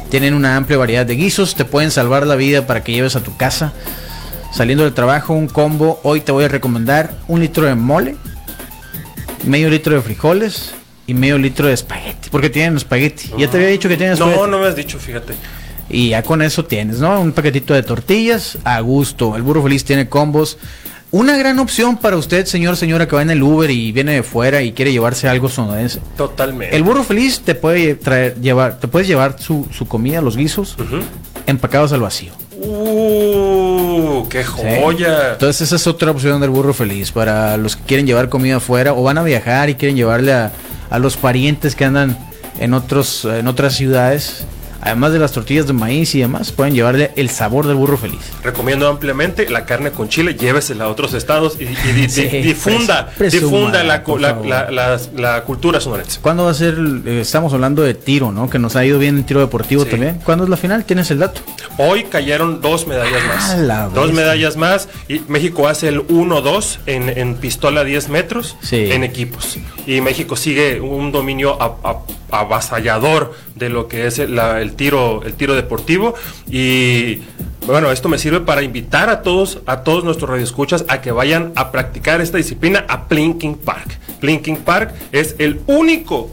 Tienen 0.09 0.33
una 0.33 0.55
amplia 0.55 0.77
variedad 0.77 1.05
de 1.05 1.15
guisos, 1.15 1.55
te 1.55 1.65
pueden 1.65 1.91
salvar 1.91 2.25
la 2.25 2.35
vida 2.35 2.65
para 2.65 2.83
que 2.83 2.93
lleves 2.93 3.15
a 3.15 3.21
tu 3.21 3.35
casa 3.35 3.73
Saliendo 4.51 4.83
del 4.83 4.93
trabajo, 4.93 5.33
un 5.33 5.47
combo. 5.47 5.99
Hoy 6.03 6.21
te 6.21 6.31
voy 6.31 6.45
a 6.45 6.47
recomendar 6.47 7.13
un 7.27 7.39
litro 7.39 7.65
de 7.65 7.75
mole, 7.75 8.15
medio 9.45 9.69
litro 9.69 9.95
de 9.95 10.01
frijoles 10.01 10.73
y 11.05 11.13
medio 11.13 11.37
litro 11.37 11.67
de 11.67 11.73
espagueti. 11.73 12.29
Porque 12.29 12.49
tienen 12.49 12.77
espagueti. 12.77 13.31
Ya 13.37 13.49
te 13.49 13.57
había 13.57 13.69
dicho 13.69 13.89
que 13.89 13.97
tienes 13.97 14.19
No, 14.19 14.47
no 14.47 14.59
me 14.59 14.67
has 14.67 14.75
dicho, 14.75 14.99
fíjate. 14.99 15.33
Y 15.89 16.09
ya 16.09 16.23
con 16.23 16.41
eso 16.41 16.65
tienes, 16.65 16.99
¿no? 16.99 17.21
Un 17.21 17.31
paquetito 17.31 17.73
de 17.73 17.83
tortillas 17.83 18.57
a 18.63 18.79
gusto. 18.81 19.35
El 19.35 19.43
burro 19.43 19.63
feliz 19.63 19.85
tiene 19.85 20.09
combos. 20.09 20.57
Una 21.11 21.37
gran 21.37 21.59
opción 21.59 21.97
para 21.97 22.17
usted, 22.17 22.45
señor, 22.45 22.75
señora, 22.75 23.07
que 23.07 23.15
va 23.15 23.21
en 23.21 23.29
el 23.29 23.41
Uber 23.41 23.71
y 23.71 23.93
viene 23.93 24.15
de 24.15 24.23
fuera 24.23 24.61
y 24.61 24.73
quiere 24.73 24.91
llevarse 24.91 25.29
algo 25.29 25.47
sonorense. 25.47 26.01
Totalmente. 26.17 26.75
El 26.75 26.83
burro 26.83 27.03
feliz 27.03 27.39
te 27.39 27.55
puede 27.55 27.95
traer, 27.95 28.35
llevar, 28.41 28.79
te 28.79 28.89
puedes 28.89 29.07
llevar 29.07 29.37
su, 29.39 29.65
comida, 29.87 30.21
los 30.21 30.35
guisos, 30.35 30.75
empacados 31.45 31.93
al 31.93 32.01
vacío. 32.01 32.33
¡Uh! 32.59 34.27
¡Qué 34.29 34.43
joya! 34.43 35.33
Entonces 35.33 35.61
esa 35.61 35.75
es 35.75 35.87
otra 35.87 36.11
opción 36.11 36.41
del 36.41 36.49
burro 36.49 36.73
feliz 36.73 37.11
para 37.11 37.57
los 37.57 37.75
que 37.75 37.83
quieren 37.83 38.07
llevar 38.07 38.29
comida 38.29 38.57
afuera 38.57 38.93
o 38.93 39.03
van 39.03 39.17
a 39.17 39.23
viajar 39.23 39.69
y 39.69 39.75
quieren 39.75 39.95
llevarle 39.95 40.33
a, 40.33 40.51
a 40.89 40.99
los 40.99 41.17
parientes 41.17 41.75
que 41.75 41.85
andan 41.85 42.17
en 42.59 42.73
otros 42.73 43.25
en 43.25 43.47
otras 43.47 43.75
ciudades 43.75 44.45
además 44.81 45.13
de 45.13 45.19
las 45.19 45.31
tortillas 45.31 45.67
de 45.67 45.73
maíz 45.73 46.13
y 46.15 46.19
demás, 46.19 46.51
pueden 46.51 46.73
llevarle 46.73 47.11
el 47.15 47.29
sabor 47.29 47.67
del 47.67 47.75
burro 47.75 47.97
feliz. 47.97 48.19
Recomiendo 48.43 48.87
ampliamente 48.87 49.49
la 49.49 49.65
carne 49.65 49.91
con 49.91 50.09
chile, 50.09 50.35
llévesela 50.35 50.85
a 50.85 50.87
otros 50.89 51.13
estados 51.13 51.57
y, 51.59 51.65
difunda, 52.41 53.09
difunda 53.19 53.83
la, 53.83 54.03
la, 55.13 55.43
cultura 55.43 55.79
sonorense. 55.79 56.19
¿Cuándo 56.21 56.45
va 56.45 56.51
a 56.51 56.53
ser? 56.53 56.77
Eh, 57.05 57.21
estamos 57.21 57.53
hablando 57.53 57.83
de 57.83 57.93
tiro, 57.93 58.31
¿no? 58.31 58.49
Que 58.49 58.59
nos 58.59 58.75
ha 58.75 58.85
ido 58.85 58.99
bien 58.99 59.17
en 59.17 59.23
tiro 59.23 59.39
deportivo 59.39 59.85
también. 59.85 60.19
¿Cuándo 60.23 60.43
es 60.43 60.49
la 60.49 60.57
final? 60.57 60.85
¿Tienes 60.85 61.11
el 61.11 61.19
dato? 61.19 61.41
Hoy 61.77 62.05
cayeron 62.05 62.61
dos 62.61 62.87
medallas 62.87 63.23
más. 63.25 63.93
dos 63.93 64.13
medallas 64.13 64.57
más 64.57 64.89
y 65.07 65.21
México 65.27 65.67
hace 65.67 65.87
el 65.89 66.05
1-2 66.07 66.79
en, 66.85 67.35
pistola 67.35 67.83
10 67.83 68.09
metros 68.09 68.57
en 68.71 69.03
equipos. 69.03 69.57
Y 69.85 70.01
México 70.01 70.35
sigue 70.35 70.81
un 70.81 71.11
dominio 71.11 71.57
a 71.61 71.77
avasallador 72.31 73.33
de 73.55 73.69
lo 73.69 73.87
que 73.87 74.07
es 74.07 74.19
el, 74.19 74.39
tiro, 74.73 75.23
el 75.23 75.33
tiro 75.33 75.55
deportivo. 75.55 76.13
Y 76.49 77.21
bueno, 77.65 77.91
esto 77.91 78.07
me 78.09 78.17
sirve 78.17 78.41
para 78.41 78.61
invitar 78.61 79.09
a 79.09 79.21
todos, 79.21 79.59
a 79.65 79.83
todos 79.83 80.03
nuestros 80.03 80.29
radioescuchas 80.29 80.85
a 80.87 81.01
que 81.01 81.11
vayan 81.11 81.51
a 81.55 81.71
practicar 81.71 82.21
esta 82.21 82.37
disciplina 82.37 82.85
a 82.87 83.07
Plinking 83.07 83.55
Park. 83.55 83.99
Plinking 84.19 84.57
Park 84.57 84.93
es 85.11 85.35
el 85.39 85.61
único 85.67 86.31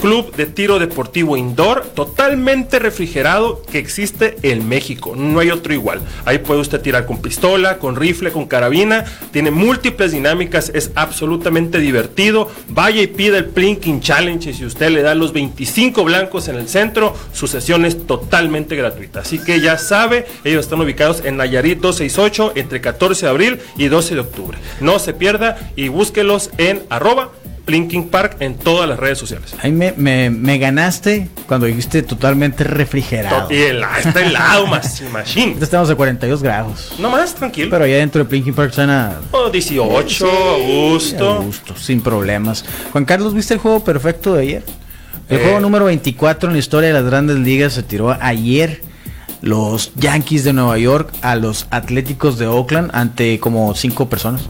club 0.00 0.34
de 0.34 0.46
tiro 0.46 0.78
deportivo 0.78 1.36
indoor 1.36 1.86
totalmente 1.94 2.78
refrigerado 2.78 3.62
que 3.70 3.78
existe 3.78 4.36
en 4.42 4.68
México. 4.68 5.14
No 5.16 5.40
hay 5.40 5.50
otro 5.50 5.72
igual. 5.72 6.00
Ahí 6.24 6.38
puede 6.38 6.60
usted 6.60 6.80
tirar 6.80 7.06
con 7.06 7.20
pistola, 7.20 7.78
con 7.78 7.96
rifle, 7.96 8.32
con 8.32 8.46
carabina. 8.46 9.04
Tiene 9.32 9.50
múltiples 9.50 10.12
dinámicas. 10.12 10.70
Es 10.74 10.90
absolutamente 10.94 11.78
divertido. 11.78 12.50
Vaya 12.68 13.02
y 13.02 13.06
pida 13.06 13.38
el 13.38 13.46
Plinking 13.46 14.00
Challenge 14.00 14.50
y 14.50 14.54
si 14.54 14.64
usted 14.64 14.90
le 14.90 15.02
da 15.02 15.14
los 15.14 15.32
25 15.32 16.02
blancos 16.04 16.48
en 16.48 16.56
el 16.56 16.68
centro, 16.68 17.14
su 17.32 17.46
sesión 17.46 17.84
es 17.84 18.06
totalmente 18.06 18.76
gratuita. 18.76 19.20
Así 19.20 19.38
que 19.38 19.60
ya 19.60 19.78
sabe, 19.78 20.26
ellos 20.44 20.64
están 20.64 20.80
ubicados 20.80 21.22
en 21.24 21.36
Nayarit 21.36 21.80
268 21.80 22.52
entre 22.56 22.80
14 22.80 23.26
de 23.26 23.30
abril 23.30 23.58
y 23.76 23.88
12 23.88 24.14
de 24.14 24.20
octubre. 24.20 24.58
No 24.80 24.98
se 24.98 25.12
pierda 25.12 25.70
y 25.76 25.88
búsquelos 25.88 26.50
en 26.58 26.82
arroba 26.88 27.30
Linking 27.70 28.08
Park 28.08 28.36
en 28.40 28.56
todas 28.56 28.88
las 28.88 28.98
redes 28.98 29.18
sociales. 29.18 29.54
Ahí 29.62 29.72
me, 29.72 29.92
me, 29.92 30.58
ganaste 30.58 31.28
cuando 31.46 31.66
dijiste 31.66 32.02
totalmente 32.02 32.64
refrigerado. 32.64 33.50
Y 33.50 33.56
el, 33.56 33.84
está 33.98 34.20
helado, 34.20 34.66
más 34.66 35.00
machine. 35.12 35.56
Estamos 35.60 35.88
a 35.90 35.94
42 35.94 36.42
grados. 36.42 36.92
No 36.98 37.10
más, 37.10 37.34
tranquilo. 37.34 37.70
Pero 37.70 37.84
allá 37.84 37.96
dentro 37.96 38.24
de 38.24 38.32
Linking 38.32 38.54
Park 38.54 38.70
están 38.70 38.90
a... 38.90 39.16
18, 39.52 40.26
a 40.26 40.58
gusto. 40.58 41.30
A 41.30 41.38
gusto, 41.38 41.76
sin 41.76 42.00
problemas. 42.00 42.64
Juan 42.92 43.04
Carlos, 43.04 43.34
¿viste 43.34 43.54
el 43.54 43.60
juego 43.60 43.82
perfecto 43.84 44.34
de 44.34 44.42
ayer? 44.42 44.64
El 45.28 45.38
juego 45.38 45.58
eh. 45.58 45.60
número 45.60 45.84
24 45.84 46.48
en 46.48 46.54
la 46.54 46.58
historia 46.58 46.88
de 46.88 46.94
las 46.94 47.04
grandes 47.04 47.38
ligas 47.38 47.72
se 47.72 47.82
tiró 47.84 48.16
ayer 48.20 48.82
los 49.42 49.92
Yankees 49.94 50.44
de 50.44 50.52
Nueva 50.52 50.76
York 50.78 51.12
a 51.22 51.36
los 51.36 51.66
Atléticos 51.70 52.38
de 52.38 52.46
Oakland 52.46 52.90
ante 52.92 53.38
como 53.38 53.74
cinco 53.74 54.08
personas. 54.08 54.42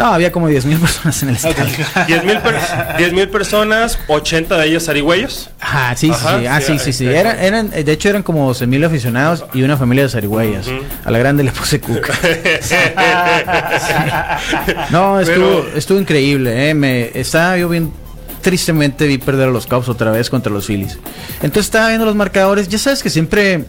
No, 0.00 0.06
había 0.06 0.32
como 0.32 0.48
10 0.48 0.64
mil 0.64 0.78
personas 0.78 1.22
en 1.22 1.28
el 1.28 1.36
estadio. 1.36 1.86
10 2.96 3.12
mil 3.12 3.28
personas, 3.28 3.98
80 4.08 4.56
de 4.56 4.66
ellas 4.66 4.86
zarigüeyos. 4.86 5.50
Ah, 5.60 5.92
sí, 5.94 6.06
sí, 6.06 6.46
ah, 6.48 6.58
sí, 6.62 6.78
sí, 6.78 6.94
sí. 6.94 7.06
Eran, 7.06 7.68
de 7.68 7.92
hecho, 7.92 8.08
eran 8.08 8.22
como 8.22 8.48
11 8.48 8.66
mil 8.66 8.82
aficionados 8.82 9.44
y 9.52 9.62
una 9.62 9.76
familia 9.76 10.04
de 10.04 10.08
zarigüeyas. 10.08 10.68
A 11.04 11.10
la 11.10 11.18
grande 11.18 11.42
le 11.42 11.52
puse 11.52 11.82
cuca. 11.82 12.14
no, 14.90 15.20
estuvo, 15.20 15.66
estuvo 15.74 16.00
increíble. 16.00 16.70
Eh. 16.70 16.72
Me, 16.72 17.10
estaba 17.12 17.58
yo 17.58 17.68
bien 17.68 17.92
tristemente 18.40 19.06
vi 19.06 19.18
perder 19.18 19.48
a 19.48 19.50
los 19.50 19.66
Cubs 19.66 19.90
otra 19.90 20.12
vez 20.12 20.30
contra 20.30 20.50
los 20.50 20.64
Phillies. 20.64 20.98
Entonces 21.42 21.66
estaba 21.66 21.88
viendo 21.88 22.06
los 22.06 22.14
marcadores. 22.14 22.68
Ya 22.68 22.78
sabes 22.78 23.02
que 23.02 23.10
siempre 23.10 23.66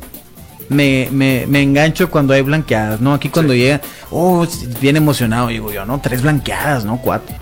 me, 0.71 1.09
me, 1.11 1.45
me, 1.47 1.61
engancho 1.61 2.09
cuando 2.09 2.33
hay 2.33 2.41
blanqueadas, 2.41 3.01
¿no? 3.01 3.13
Aquí 3.13 3.29
cuando 3.29 3.53
llega, 3.53 3.81
oh, 4.09 4.47
bien 4.79 4.95
emocionado, 4.95 5.49
digo 5.49 5.71
yo, 5.71 5.85
¿no? 5.85 5.99
Tres 5.99 6.21
blanqueadas, 6.21 6.85
¿no? 6.85 6.97
Cuatro. 6.97 7.35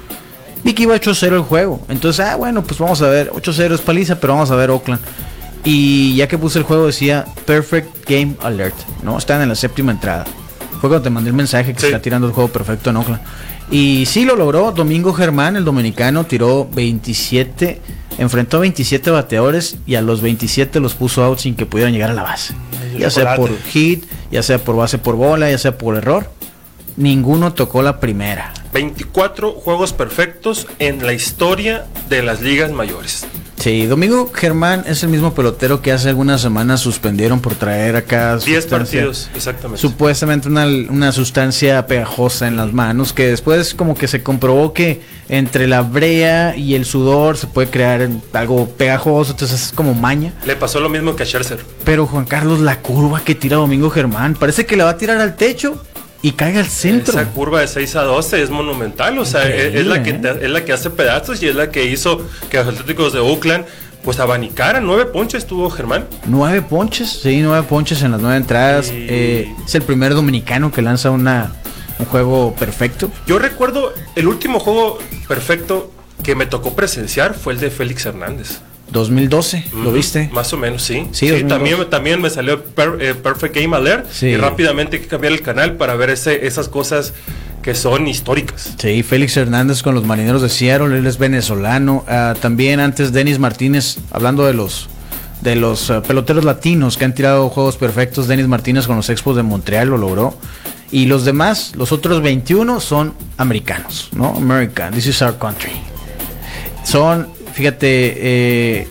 Vi 0.63 0.73
que 0.73 0.83
iba 0.83 0.95
8-0 0.95 1.33
el 1.33 1.41
juego. 1.41 1.85
Entonces, 1.89 2.25
ah, 2.25 2.35
bueno, 2.35 2.63
pues 2.63 2.79
vamos 2.79 3.01
a 3.01 3.07
ver. 3.07 3.31
8-0 3.31 3.75
es 3.75 3.81
paliza, 3.81 4.19
pero 4.19 4.33
vamos 4.33 4.49
a 4.51 4.55
ver 4.55 4.71
Oakland. 4.71 5.01
Y 5.63 6.15
ya 6.15 6.27
que 6.27 6.37
puse 6.37 6.57
el 6.57 6.65
juego 6.65 6.87
decía 6.87 7.25
Perfect 7.45 8.09
Game 8.09 8.35
Alert, 8.41 8.75
¿no? 9.03 9.17
Están 9.17 9.41
en 9.41 9.49
la 9.49 9.55
séptima 9.55 9.91
entrada. 9.91 10.25
Fue 10.81 10.89
cuando 10.89 11.03
te 11.03 11.09
mandé 11.09 11.29
el 11.29 11.35
mensaje 11.35 11.73
que 11.73 11.79
se 11.79 11.87
está 11.87 12.01
tirando 12.01 12.27
el 12.27 12.33
juego 12.33 12.49
perfecto 12.49 12.89
en 12.89 12.97
Oakland. 12.97 13.21
Y 13.69 14.05
sí 14.07 14.25
lo 14.25 14.35
logró. 14.35 14.71
Domingo 14.71 15.13
Germán, 15.13 15.55
el 15.55 15.65
dominicano, 15.65 16.25
tiró 16.25 16.67
27, 16.73 17.79
enfrentó 18.17 18.59
27 18.59 19.11
bateadores 19.11 19.77
y 19.85 19.95
a 19.95 20.01
los 20.01 20.21
27 20.21 20.79
los 20.79 20.95
puso 20.95 21.23
out 21.23 21.39
sin 21.39 21.55
que 21.55 21.67
pudieran 21.67 21.93
llegar 21.93 22.09
a 22.09 22.13
la 22.13 22.23
base 22.23 22.55
ya 22.97 23.09
sea 23.09 23.35
por 23.35 23.55
hit, 23.63 24.05
ya 24.31 24.43
sea 24.43 24.59
por 24.59 24.75
base 24.75 24.97
por 24.97 25.15
bola, 25.15 25.49
ya 25.49 25.57
sea 25.57 25.77
por 25.77 25.95
error. 25.95 26.29
Ninguno 26.97 27.53
tocó 27.53 27.81
la 27.81 27.99
primera. 27.99 28.53
24 28.73 29.51
juegos 29.53 29.93
perfectos 29.93 30.67
en 30.79 31.05
la 31.05 31.13
historia 31.13 31.85
de 32.09 32.23
las 32.23 32.41
ligas 32.41 32.71
mayores. 32.71 33.25
Sí, 33.59 33.85
Domingo 33.87 34.31
Germán 34.33 34.85
es 34.87 35.03
el 35.03 35.09
mismo 35.09 35.33
pelotero 35.33 35.81
que 35.81 35.91
hace 35.91 36.07
algunas 36.07 36.39
semanas 36.39 36.79
suspendieron 36.79 37.41
por 37.41 37.55
traer 37.55 37.97
acá 37.97 38.37
10 38.37 38.65
partidos, 38.67 39.29
exactamente. 39.35 39.81
Supuestamente 39.81 40.47
una, 40.47 40.65
una, 40.65 41.11
sustancia 41.11 41.85
pegajosa 41.85 42.47
en 42.47 42.55
las 42.55 42.71
manos 42.71 43.11
que 43.11 43.27
después 43.27 43.73
como 43.73 43.95
que 43.95 44.07
se 44.07 44.23
comprobó 44.23 44.71
que 44.71 45.01
entre 45.27 45.67
la 45.67 45.81
brea 45.81 46.55
y 46.55 46.75
el 46.75 46.85
sudor 46.85 47.35
se 47.35 47.47
puede 47.47 47.69
crear 47.69 48.09
algo 48.33 48.69
pegajoso, 48.69 49.31
entonces 49.31 49.61
es 49.61 49.71
como 49.73 49.93
maña. 49.93 50.33
Le 50.45 50.55
pasó 50.55 50.79
lo 50.79 50.87
mismo 50.87 51.15
que 51.17 51.23
a 51.23 51.25
Scherzer. 51.25 51.59
Pero 51.83 52.07
Juan 52.07 52.25
Carlos, 52.25 52.61
la 52.61 52.79
curva 52.81 53.21
que 53.21 53.35
tira 53.35 53.57
Domingo 53.57 53.89
Germán, 53.89 54.35
parece 54.35 54.65
que 54.65 54.77
la 54.77 54.85
va 54.85 54.91
a 54.91 54.97
tirar 54.97 55.17
al 55.19 55.35
techo 55.35 55.83
y 56.21 56.33
caiga 56.33 56.59
al 56.59 56.67
centro. 56.67 57.13
Esa 57.13 57.31
curva 57.31 57.61
de 57.61 57.67
6 57.67 57.95
a 57.95 58.03
12 58.03 58.41
es 58.41 58.49
monumental, 58.49 59.17
o 59.17 59.25
sea, 59.25 59.47
es, 59.47 59.85
la 59.85 60.03
que, 60.03 60.11
¿eh? 60.11 60.39
es 60.41 60.49
la 60.49 60.65
que 60.65 60.73
hace 60.73 60.89
pedazos 60.89 61.41
y 61.41 61.47
es 61.47 61.55
la 61.55 61.69
que 61.69 61.85
hizo 61.85 62.27
que 62.49 62.57
los 62.57 62.67
Atléticos 62.67 63.13
de 63.13 63.19
Oakland 63.19 63.65
pues 64.03 64.19
abanicaran. 64.19 64.85
Nueve 64.85 65.05
ponches 65.05 65.45
tuvo 65.45 65.69
Germán. 65.69 66.05
Nueve 66.25 66.61
ponches, 66.61 67.21
sí, 67.21 67.41
nueve 67.41 67.65
ponches 67.67 68.01
en 68.01 68.11
las 68.11 68.21
nueve 68.21 68.37
entradas. 68.37 68.89
Eh, 68.93 69.53
es 69.65 69.75
el 69.75 69.81
primer 69.81 70.13
dominicano 70.13 70.71
que 70.71 70.81
lanza 70.81 71.11
una, 71.11 71.53
un 71.99 72.05
juego 72.05 72.55
perfecto. 72.55 73.11
Yo 73.27 73.39
recuerdo 73.39 73.93
el 74.15 74.27
último 74.27 74.59
juego 74.59 74.97
perfecto 75.27 75.91
que 76.23 76.35
me 76.35 76.45
tocó 76.45 76.75
presenciar 76.75 77.33
fue 77.33 77.53
el 77.53 77.59
de 77.59 77.71
Félix 77.71 78.05
Hernández. 78.05 78.59
2012, 78.91 79.65
¿lo 79.83 79.91
viste? 79.91 80.29
Más 80.33 80.51
o 80.53 80.57
menos, 80.57 80.81
sí. 80.83 81.07
Sí, 81.11 81.43
también, 81.47 81.89
también 81.89 82.21
me 82.21 82.29
salió 82.29 82.63
eh, 82.99 83.13
Perfect 83.13 83.55
Game 83.55 83.75
Alert 83.75 84.07
y 84.23 84.35
rápidamente 84.35 84.97
hay 84.97 85.03
que 85.03 85.07
cambiar 85.07 85.33
el 85.33 85.41
canal 85.41 85.75
para 85.75 85.95
ver 85.95 86.09
ese, 86.09 86.47
esas 86.47 86.69
cosas 86.69 87.13
que 87.61 87.75
son 87.75 88.07
históricas. 88.07 88.73
Sí, 88.77 89.03
Félix 89.03 89.37
Hernández 89.37 89.83
con 89.83 89.93
los 89.93 90.05
marineros 90.05 90.41
de 90.41 90.49
Seattle, 90.49 90.97
él 90.97 91.05
es 91.05 91.17
venezolano. 91.17 92.05
Ah, 92.07 92.33
también 92.39 92.79
antes 92.79 93.11
Denis 93.11 93.39
Martínez, 93.39 93.97
hablando 94.11 94.45
de 94.45 94.53
los 94.53 94.89
de 95.41 95.55
los 95.55 95.89
ah, 95.89 96.01
peloteros 96.01 96.43
latinos 96.43 96.97
que 96.97 97.05
han 97.05 97.13
tirado 97.13 97.49
juegos 97.49 97.77
perfectos, 97.77 98.27
Denis 98.27 98.47
Martínez 98.47 98.87
con 98.87 98.95
los 98.97 99.09
Expos 99.09 99.35
de 99.35 99.43
Montreal 99.43 99.89
lo 99.89 99.97
logró. 99.97 100.37
Y 100.91 101.05
los 101.05 101.23
demás, 101.23 101.73
los 101.75 101.91
otros 101.91 102.21
21 102.23 102.79
son 102.79 103.13
americanos, 103.37 104.09
¿no? 104.13 104.33
American, 104.35 104.91
this 104.91 105.05
is 105.05 105.21
our 105.21 105.37
country. 105.37 105.73
Son 106.83 107.27
Fíjate, 107.53 108.13
eh, 108.17 108.87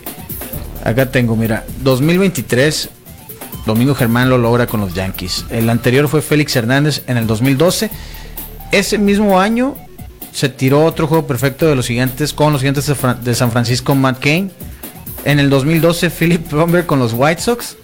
acá 0.83 1.11
tengo, 1.11 1.35
mira, 1.35 1.65
2023, 1.81 2.89
Domingo 3.65 3.95
Germán 3.95 4.29
lo 4.29 4.37
logra 4.37 4.67
con 4.67 4.81
los 4.81 4.93
Yankees. 4.93 5.45
El 5.49 5.69
anterior 5.69 6.07
fue 6.07 6.21
Félix 6.21 6.55
Hernández 6.55 7.03
en 7.07 7.17
el 7.17 7.27
2012. 7.27 7.89
Ese 8.71 8.97
mismo 8.97 9.39
año 9.39 9.75
se 10.31 10.49
tiró 10.49 10.85
otro 10.85 11.07
juego 11.07 11.27
perfecto 11.27 11.67
de 11.67 11.75
los 11.75 11.87
gigantes 11.87 12.33
con 12.33 12.53
los 12.53 12.61
gigantes 12.61 12.91
de, 13.23 13.35
San 13.35 13.51
Francisco, 13.51 13.95
Matt 13.95 14.19
Kane. 14.19 14.49
En 15.25 15.39
el 15.39 15.49
2012, 15.49 16.09
Philip 16.09 16.51
Romber 16.51 16.85
con 16.85 16.99
los 16.99 17.13
White 17.13 17.41
Sox. 17.41 17.75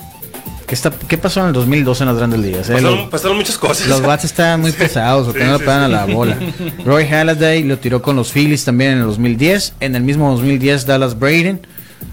¿Qué, 0.76 0.90
está, 0.90 0.92
¿Qué 1.08 1.18
pasó 1.18 1.40
en 1.40 1.48
el 1.48 1.54
2012 1.54 2.04
en 2.04 2.08
las 2.10 2.18
grandes 2.18 2.40
ligas? 2.42 2.70
Eh? 2.70 3.08
Pasaron, 3.10 3.38
muchas 3.38 3.58
cosas. 3.58 3.88
Los 3.88 4.02
bats 4.02 4.26
estaban 4.26 4.60
muy 4.60 4.72
pesados, 4.74 5.28
porque 5.28 5.46
no 5.46 5.54
le 5.54 5.60
pegan 5.60 5.84
a 5.84 5.88
la 5.88 6.06
bola. 6.06 6.38
Roy 6.84 7.06
Halladay 7.06 7.64
lo 7.64 7.78
tiró 7.80 8.02
con 8.02 8.18
los 8.18 8.34
Phillies 8.34 8.66
también 8.66 8.92
en 8.92 8.98
el 8.98 9.06
2010. 9.06 9.76
En 9.80 9.96
el 9.96 10.04
mismo 10.04 10.30
2010, 10.32 10.86
Dallas 10.86 11.18
Braden 11.18 11.62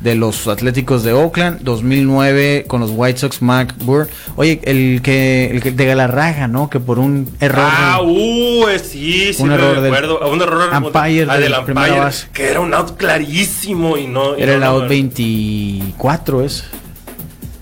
de 0.00 0.14
los 0.14 0.46
Atléticos 0.46 1.02
de 1.02 1.12
Oakland, 1.12 1.62
2009 1.62 2.66
con 2.68 2.80
los 2.80 2.92
White 2.94 3.18
Sox, 3.18 3.42
Mac 3.42 3.74
Burr. 3.78 4.08
Oye, 4.36 4.60
el 4.62 5.02
que, 5.02 5.50
el 5.50 5.60
que 5.60 5.72
de 5.72 5.84
Galarraga, 5.84 6.46
¿no? 6.46 6.70
Que 6.70 6.78
por 6.78 7.00
un 7.00 7.28
error. 7.40 7.66
Ah, 7.66 8.00
uh, 8.00 8.64
sí, 8.78 9.34
sí, 9.34 9.42
un 9.42 9.50
error 9.50 9.78
recuerdo. 9.78 10.20
un 10.30 10.40
error 10.40 10.70
ah, 10.70 11.08
del, 11.08 11.52
que 12.32 12.48
era 12.48 12.60
un 12.60 12.72
out 12.74 12.96
clarísimo 12.96 13.96
y 13.96 14.06
no. 14.06 14.36
Era 14.36 14.54
el 14.54 14.62
out 14.62 14.88
24, 14.88 16.42
es. 16.42 16.64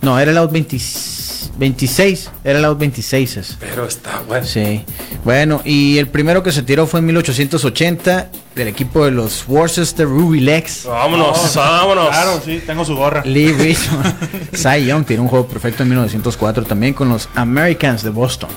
No, 0.02 0.18
era 0.18 0.30
el 0.30 0.38
out 0.38 0.50
26. 0.50 2.30
Era 2.42 2.58
el 2.58 2.64
out 2.64 2.78
26. 2.78 3.36
Es. 3.36 3.56
Pero 3.60 3.84
está 3.84 4.22
bueno. 4.26 4.46
Sí. 4.46 4.82
Bueno, 5.24 5.60
y 5.64 5.98
el 5.98 6.08
primero 6.08 6.42
que 6.42 6.52
se 6.52 6.62
tiró 6.62 6.86
fue 6.86 7.00
en 7.00 7.06
1880 7.06 8.30
del 8.54 8.68
equipo 8.68 9.04
de 9.04 9.10
los 9.10 9.46
Worcester 9.46 10.06
Ruby 10.06 10.40
Legs. 10.40 10.84
Vámonos, 10.86 11.54
vámonos. 11.54 12.08
Claro, 12.08 12.40
sí, 12.42 12.62
tengo 12.66 12.84
su 12.84 12.96
gorra. 12.96 13.22
Lee 13.24 13.52
Richmond. 13.52 14.14
Cy 14.54 14.86
Young 14.86 15.04
tiene 15.04 15.22
un 15.22 15.28
juego 15.28 15.46
perfecto 15.46 15.82
en 15.82 15.90
1904 15.90 16.64
también 16.64 16.94
con 16.94 17.08
los 17.10 17.28
Americans 17.34 18.02
de 18.02 18.10
Boston. 18.10 18.50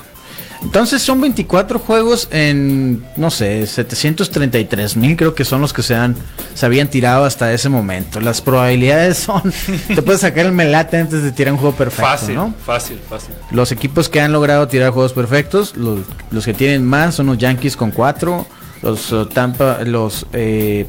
Entonces 0.64 1.02
son 1.02 1.22
24 1.22 1.78
juegos 1.78 2.28
en, 2.32 3.06
no 3.18 3.30
sé, 3.30 3.68
733 3.68 4.98
mil 4.98 5.16
creo 5.16 5.36
que 5.36 5.46
son 5.46 5.62
los 5.62 5.74
que 5.74 5.84
se, 5.84 5.94
han, 5.94 6.16
se 6.56 6.66
habían 6.66 6.88
tirado 6.88 7.26
hasta 7.26 7.54
ese 7.54 7.70
momento. 7.70 8.20
Las 8.20 8.42
probabilidades 8.42 9.18
son, 9.18 9.42
te 9.88 10.02
puedes 10.02 10.22
sacar 10.22 10.46
el 10.46 10.52
melate 10.52 10.98
antes 10.98 11.22
de 11.22 11.32
tirar 11.32 11.54
un 11.54 11.60
juego 11.60 11.76
perfecto. 11.76 12.10
Fácil, 12.10 12.36
¿no? 12.36 12.54
fácil, 12.66 13.00
fácil. 13.08 13.36
Los 13.52 13.72
equipos 13.72 14.10
que 14.10 14.22
han 14.22 14.32
logrado 14.32 14.68
tirar 14.68 14.92
juegos 14.92 15.14
perfectos, 15.14 15.76
los, 15.76 16.00
los 16.32 16.46
que 16.46 16.54
tienen 16.54 16.86
más 16.86 17.16
son 17.16 17.28
los 17.28 17.38
Yankees 17.38 17.78
con 17.78 17.92
4, 17.92 18.48
los 18.82 19.12
uh, 19.12 19.26
Tampa, 19.26 19.80
los, 19.86 20.26
eh, 20.34 20.86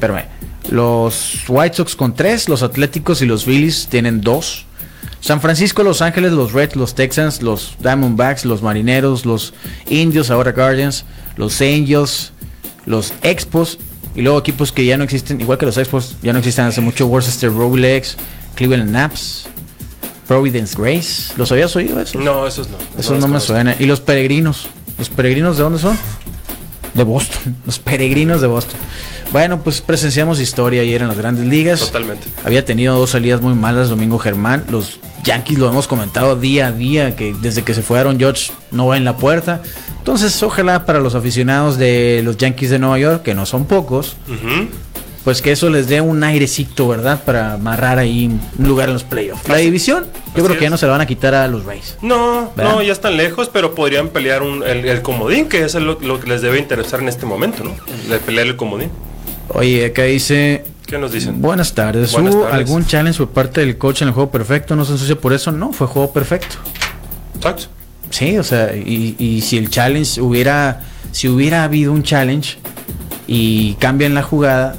los 0.69 1.43
White 1.47 1.77
Sox 1.77 1.95
con 1.95 2.13
3, 2.15 2.49
los 2.49 2.63
Atléticos 2.63 3.21
y 3.21 3.25
los 3.25 3.45
Phillies 3.45 3.87
tienen 3.87 4.21
2. 4.21 4.65
San 5.25 5.41
Francisco, 5.41 5.81
Los 5.81 6.03
Ángeles, 6.03 6.33
los 6.33 6.53
Reds, 6.53 6.75
los 6.75 6.93
Texans, 6.93 7.41
los 7.41 7.77
Diamondbacks, 7.79 8.45
los 8.45 8.61
Marineros, 8.61 9.25
los 9.25 9.55
Indios, 9.89 10.29
ahora 10.29 10.51
Guardians, 10.51 11.03
los 11.35 11.59
Angels, 11.61 12.31
los 12.85 13.11
Expos 13.23 13.79
Y 14.13 14.21
luego 14.21 14.37
equipos 14.37 14.71
que 14.71 14.85
ya 14.85 14.97
no 14.97 15.03
existen, 15.03 15.41
igual 15.41 15.57
que 15.57 15.65
los 15.65 15.79
Expos, 15.79 16.15
ya 16.21 16.31
no 16.31 16.37
existen 16.37 16.65
hace 16.65 16.79
mucho. 16.79 17.07
Worcester 17.07 17.51
Rolex, 17.51 18.17
Cleveland 18.53 18.91
Naps, 18.91 19.47
Providence 20.27 20.75
Grace. 20.79 21.33
¿Los 21.37 21.51
habías 21.51 21.75
oído 21.75 21.99
eso? 21.99 22.19
No, 22.19 22.45
esos 22.45 22.69
no. 22.69 22.77
Esos 22.95 23.19
no, 23.19 23.27
me 23.27 23.39
suenan. 23.39 23.77
¿Y 23.79 23.87
los 23.87 24.01
peregrinos? 24.01 24.67
¿Los 24.99 25.09
peregrinos 25.09 25.57
de 25.57 25.63
dónde 25.63 25.79
son? 25.79 25.97
De 26.95 27.03
Boston. 27.03 27.55
Los 27.65 27.77
peregrinos 27.77 28.41
de 28.41 28.47
Boston. 28.47 28.79
Bueno, 29.31 29.61
pues 29.61 29.81
presenciamos 29.81 30.39
historia 30.39 30.81
ayer 30.81 31.01
en 31.01 31.09
las 31.09 31.17
grandes 31.17 31.45
ligas. 31.45 31.81
Totalmente. 31.81 32.25
Había 32.43 32.65
tenido 32.65 32.97
dos 32.97 33.11
salidas 33.11 33.41
muy 33.41 33.53
malas 33.53 33.89
Domingo 33.89 34.17
Germán. 34.17 34.65
Los 34.69 34.99
Yankees 35.23 35.59
lo 35.59 35.67
hemos 35.67 35.87
comentado 35.87 36.35
día 36.35 36.67
a 36.67 36.71
día, 36.71 37.15
que 37.15 37.35
desde 37.41 37.63
que 37.63 37.73
se 37.73 37.81
fueron 37.81 38.17
George 38.17 38.51
no 38.71 38.87
va 38.87 38.97
en 38.97 39.03
la 39.03 39.17
puerta. 39.17 39.61
Entonces, 39.97 40.41
ojalá 40.43 40.85
para 40.85 40.99
los 40.99 41.15
aficionados 41.15 41.77
de 41.77 42.21
los 42.23 42.37
Yankees 42.37 42.69
de 42.69 42.79
Nueva 42.79 42.99
York, 42.99 43.23
que 43.23 43.33
no 43.33 43.45
son 43.45 43.65
pocos, 43.65 44.15
pues 45.25 45.41
que 45.41 45.51
eso 45.51 45.71
les 45.71 45.87
dé 45.87 46.01
un 46.01 46.23
airecito, 46.23 46.87
¿verdad? 46.87 47.23
Para 47.25 47.53
amarrar 47.53 47.97
ahí 47.97 48.27
un 48.27 48.67
lugar 48.67 48.89
en 48.89 48.93
los 48.93 49.03
playoffs. 49.03 49.49
La 49.49 49.57
división, 49.57 50.05
yo 50.35 50.45
creo 50.45 50.55
que 50.55 50.63
ya 50.63 50.69
no 50.69 50.77
se 50.77 50.85
la 50.85 50.91
van 50.91 51.01
a 51.01 51.07
quitar 51.07 51.33
a 51.33 51.47
los 51.47 51.65
Rays. 51.65 51.97
No, 52.03 52.53
no, 52.55 52.81
ya 52.83 52.93
están 52.93 53.17
lejos, 53.17 53.49
pero 53.51 53.73
podrían 53.73 54.09
pelear 54.09 54.43
el, 54.43 55.01
comodín, 55.01 55.49
que 55.49 55.63
es 55.63 55.73
lo, 55.73 55.97
que 55.97 56.27
les 56.27 56.43
debe 56.43 56.59
interesar 56.59 56.99
en 56.99 57.09
este 57.09 57.25
momento, 57.25 57.63
¿no? 57.63 57.75
De 58.07 58.19
pelear 58.19 58.45
el 58.45 58.55
comodín. 58.55 58.91
Oye, 59.49 59.87
acá 59.87 60.03
dice 60.03 60.63
¿Qué 60.85 60.99
nos 60.99 61.11
dicen? 61.11 61.41
Buenas 61.41 61.73
tardes. 61.73 62.13
¿Hubo 62.13 62.45
algún 62.45 62.85
challenge 62.85 63.17
por 63.17 63.29
parte 63.29 63.61
del 63.61 63.79
coach 63.79 64.03
en 64.03 64.09
el 64.09 64.13
juego 64.13 64.29
perfecto? 64.29 64.75
¿No 64.75 64.85
se 64.85 64.91
ensucia 64.91 65.15
por 65.15 65.33
eso? 65.33 65.51
No, 65.51 65.73
fue 65.73 65.87
juego 65.87 66.13
perfecto. 66.13 66.57
Exacto. 67.35 67.65
Sí, 68.11 68.37
o 68.37 68.43
sea, 68.43 68.75
y, 68.75 69.15
y, 69.17 69.41
si 69.41 69.57
el 69.57 69.71
challenge 69.71 70.21
hubiera, 70.21 70.83
si 71.11 71.27
hubiera 71.27 71.63
habido 71.63 71.91
un 71.91 72.03
challenge 72.03 72.57
y 73.25 73.73
cambian 73.75 74.13
la 74.13 74.21
jugada, 74.21 74.75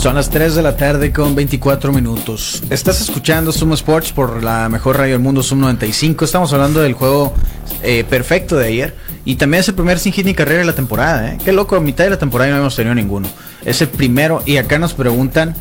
Son 0.00 0.14
las 0.14 0.30
3 0.30 0.54
de 0.54 0.62
la 0.62 0.78
tarde 0.78 1.12
con 1.12 1.34
24 1.34 1.92
minutos. 1.92 2.62
Estás 2.70 3.02
escuchando 3.02 3.52
Zoom 3.52 3.74
Sports 3.74 4.12
por 4.12 4.42
la 4.42 4.70
mejor 4.70 4.96
radio 4.96 5.12
del 5.12 5.20
mundo, 5.20 5.42
Zoom 5.42 5.60
95. 5.60 6.24
Estamos 6.24 6.50
hablando 6.54 6.80
del 6.80 6.94
juego 6.94 7.34
eh, 7.82 8.02
perfecto 8.08 8.56
de 8.56 8.68
ayer. 8.68 8.94
Y 9.26 9.34
también 9.34 9.60
es 9.60 9.68
el 9.68 9.74
primer 9.74 9.98
sin 9.98 10.14
hit 10.14 10.24
ni 10.24 10.32
carrera 10.32 10.60
de 10.60 10.64
la 10.64 10.72
temporada. 10.72 11.32
¿eh? 11.32 11.38
Qué 11.44 11.52
loco, 11.52 11.76
a 11.76 11.80
mitad 11.80 12.04
de 12.04 12.10
la 12.10 12.18
temporada 12.18 12.50
no 12.50 12.56
hemos 12.56 12.76
tenido 12.76 12.94
ninguno. 12.94 13.28
Es 13.62 13.82
el 13.82 13.88
primero. 13.88 14.42
Y 14.46 14.56
acá 14.56 14.78
nos 14.78 14.94
preguntan 14.94 15.54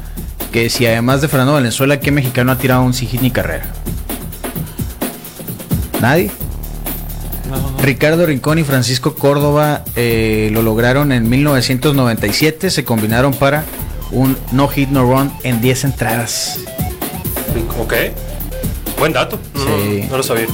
que 0.53 0.69
si 0.69 0.85
además 0.85 1.19
de 1.19 1.27
Fernando 1.27 1.51
Valenzuela, 1.51 1.99
¿qué 1.99 2.13
mexicano 2.13 2.53
ha 2.53 2.57
tirado 2.57 2.83
un 2.83 2.93
sin 2.93 3.09
hit 3.09 3.19
ni 3.19 3.31
carrera? 3.31 3.65
¿Nadie? 5.99 6.31
Ricardo 7.83 8.25
Rincón 8.25 8.57
y 8.57 8.63
Francisco 8.63 9.15
Córdoba 9.15 9.83
eh, 9.97 10.49
lo 10.53 10.61
lograron 10.61 11.11
en 11.11 11.27
1997. 11.27 12.69
Se 12.69 12.85
combinaron 12.85 13.33
para 13.33 13.65
un 14.11 14.37
no 14.51 14.67
hit 14.67 14.89
no 14.89 15.03
run 15.03 15.31
en 15.43 15.61
10 15.61 15.83
entradas. 15.85 16.59
Ok. 17.79 17.93
Buen 18.97 19.13
dato. 19.13 19.39
No, 20.09 20.17
lo 20.17 20.23
sabía. 20.23 20.47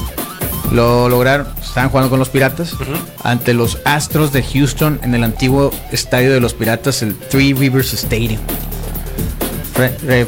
Lo 0.72 1.08
lograron, 1.08 1.46
estaban 1.62 1.90
jugando 1.90 2.10
con 2.10 2.18
los 2.18 2.28
Piratas 2.28 2.74
ante 3.22 3.54
los 3.54 3.78
Astros 3.84 4.32
de 4.32 4.42
Houston 4.42 4.98
en 5.02 5.14
el 5.14 5.22
antiguo 5.22 5.72
estadio 5.92 6.32
de 6.32 6.40
los 6.40 6.54
Piratas, 6.54 7.02
el 7.02 7.14
Three 7.14 7.54
Rivers 7.54 7.92
Stadium. 7.94 8.40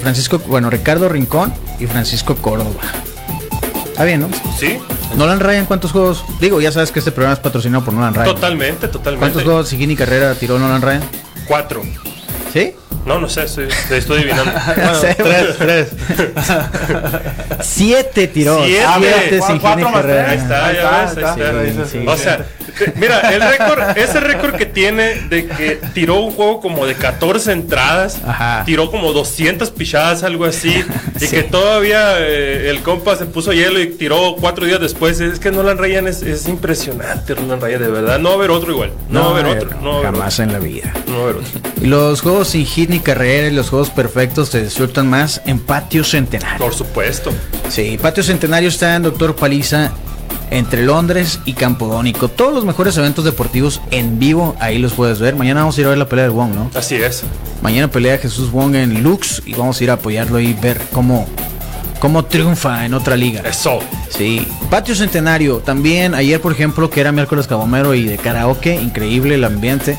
Francisco, 0.01 0.39
bueno, 0.47 0.71
Ricardo 0.71 1.09
Rincón 1.09 1.53
y 1.81 1.87
Francisco 1.87 2.37
Córdoba. 2.37 2.83
Está 3.87 4.05
bien, 4.05 4.21
¿no? 4.21 4.29
Sí. 4.59 4.79
Nolan 5.17 5.41
Ryan, 5.41 5.67
¿cuántos 5.67 5.91
juegos? 5.91 6.25
Digo, 6.41 6.61
ya 6.61 6.71
sabes 6.71 6.93
que 6.93 7.01
este 7.01 7.11
programa 7.11 7.35
es 7.35 7.41
patrocinado 7.41 7.85
por 7.85 7.95
Nolan 7.95 8.15
Ryan. 8.15 8.35
Totalmente, 8.35 8.89
totalmente. 8.89 9.21
¿Cuántos 9.21 9.43
juegos 9.43 9.73
y 9.73 9.97
carrera 9.97 10.35
tiró 10.35 10.59
Nolan 10.59 10.83
Ryan? 10.83 11.03
Cuatro. 11.47 11.83
¿Sí? 12.53 12.75
No, 13.07 13.19
no 13.19 13.29
sé, 13.29 13.45
estoy, 13.45 13.69
estoy 13.91 14.19
adivinando. 14.19 14.53
tres, 15.17 15.57
tres. 15.59 15.89
Siete 17.63 18.29
tiró. 18.29 18.65
Siete. 18.65 18.87
Siete 19.01 19.41
sin 19.47 19.59
Cuatro 19.59 19.91
más 19.91 20.03
tres. 20.03 20.29
Ahí 20.29 20.37
está, 20.39 20.73
ya 20.73 20.91
ves. 21.53 21.95
Ahí 21.95 22.01
está. 22.01 22.13
O 22.13 22.17
sea, 22.17 22.47
Mira, 22.97 23.21
el 23.33 23.41
récord, 23.41 23.97
ese 23.97 24.21
récord 24.21 24.57
que 24.57 24.67
tiene 24.67 25.21
de 25.29 25.47
que 25.47 25.81
tiró 25.95 26.17
un 26.21 26.33
juego 26.33 26.61
como 26.61 26.87
de 26.87 26.95
14 26.95 27.53
entradas, 27.53 28.21
tiró 28.65 28.91
como 28.91 29.13
200 29.13 29.71
pichadas, 29.71 30.23
algo 30.23 30.45
así, 30.45 30.85
y 31.21 31.27
que 31.27 31.43
todavía 31.43 32.19
eh, 32.19 32.71
el 32.71 32.83
compa 32.83 33.17
se 33.17 33.27
puso 33.27 33.53
hielo 33.53 33.81
y 33.81 33.89
tiró 33.89 34.37
cuatro 34.41 34.67
días 34.67 34.81
después. 34.81 35.21
Es 35.21 35.39
que 35.39 35.51
Nolan 35.51 35.79
Ryan 35.79 36.09
es, 36.09 36.23
es 36.23 36.49
impresionante, 36.49 37.35
Nolan 37.35 37.61
Ryan, 37.61 37.83
de 37.83 37.89
verdad. 37.89 38.19
No 38.19 38.31
va 38.31 38.35
a 38.35 38.39
haber 38.39 38.51
otro 38.51 38.73
igual. 38.73 38.93
No, 39.09 39.21
va 39.21 39.27
a 39.27 39.41
haber 39.41 39.47
otro. 39.47 39.81
No 39.81 40.03
jamás 40.03 40.39
en 40.41 40.53
la 40.53 40.59
vida. 40.59 40.93
No 41.07 41.15
va 41.15 41.21
a 41.21 41.23
haber 41.25 41.37
otro. 41.37 41.61
Y 41.83 41.87
los 41.87 42.21
juegos 42.21 42.49
sin 42.49 42.67
hit 42.67 42.91
ni 42.91 43.01
carrera 43.01 43.49
y 43.49 43.53
los 43.53 43.71
juegos 43.71 43.91
perfectos 43.91 44.49
se 44.51 44.63
disfrutan 44.63 45.09
más 45.09 45.43
en 45.47 45.59
Patio 45.59 46.05
Centenario. 46.05 46.59
Por 46.59 46.75
supuesto. 46.75 47.33
Sí, 47.69 47.99
Patio 48.01 48.23
Centenario 48.23 48.69
está 48.69 48.97
en 48.97 49.03
Doctor 49.03 49.37
Paliza 49.37 49.93
entre 50.51 50.83
Londres 50.85 51.41
y 51.45 51.53
Campodónico. 51.53 52.29
Todos 52.29 52.55
los 52.55 52.65
mejores 52.65 52.97
eventos 52.97 53.25
deportivos 53.25 53.81
en 53.91 54.19
vivo, 54.19 54.57
ahí 54.61 54.79
los 54.79 54.93
puedes 54.93 55.19
ver. 55.21 55.37
Mañana 55.37 55.61
vamos 55.61 55.77
a 55.77 55.81
ir 55.81 55.87
a 55.87 55.91
ver 55.91 55.99
la 55.99 56.09
pelea 56.09 56.25
de 56.25 56.31
Wong, 56.31 56.55
¿no? 56.55 56.71
Así 56.75 56.97
es. 56.97 57.25
Mañana 57.63 57.91
pelea 57.91 58.19
Jesús 58.19 58.51
Wong 58.51 58.75
en 58.75 59.03
Lux 59.03 59.43
y 59.45 59.55
vamos 59.55 59.81
a 59.81 59.85
ir 59.85 59.91
a 59.91 59.95
apoyarlo 59.95 60.41
y 60.41 60.53
ver 60.55 60.81
cómo, 60.93 61.27
cómo 62.01 62.25
triunfa 62.25 62.87
en 62.87 62.95
otra 62.95 63.17
liga. 63.17 63.43
Eso. 63.45 63.81
Sí. 64.09 64.47
Patio 64.71 64.95
Centenario, 64.95 65.59
también 65.59 66.15
ayer, 66.15 66.41
por 66.41 66.53
ejemplo, 66.53 66.91
que 66.91 67.01
era 67.01 67.13
miércoles 67.13 67.47
cabomero 67.47 67.95
y 67.95 68.05
de 68.05 68.17
karaoke, 68.17 68.75
increíble 68.75 69.35
el 69.35 69.45
ambiente. 69.45 69.99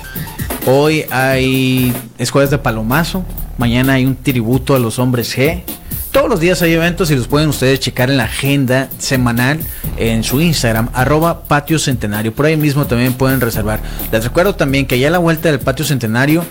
Hoy 0.66 1.06
hay 1.12 1.94
escuelas 2.18 2.52
de 2.52 2.58
palomazo. 2.58 3.24
Mañana 3.58 3.94
hay 3.94 4.06
un 4.06 4.16
tributo 4.16 4.76
a 4.76 4.80
los 4.80 5.00
hombres 5.00 5.38
G. 5.38 5.64
Todos 6.12 6.28
los 6.28 6.40
días 6.40 6.62
hay 6.64 6.74
eventos 6.74 7.12
y 7.12 7.16
los 7.16 7.28
pueden 7.28 7.50
ustedes 7.50 7.80
checar 7.80 8.10
en 8.10 8.18
la 8.18 8.24
agenda 8.24 8.90
semanal 8.98 9.60
en 9.98 10.24
su 10.24 10.42
Instagram, 10.42 10.90
arroba 10.94 11.44
patio 11.44 11.78
centenario. 11.78 12.34
Por 12.34 12.48
ahí 12.48 12.58
mismo 12.58 12.88
también 12.88 13.14
pueden 13.14 13.42
reservar. 13.42 13.80
Les 14.12 14.24
recuerdo 14.24 14.56
también 14.56 14.88
que 14.88 14.96
allá 14.96 15.10
a 15.10 15.12
la 15.12 15.18
vuelta 15.20 15.50
del 15.50 15.60
patio 15.60 15.86
centenario, 15.86 16.44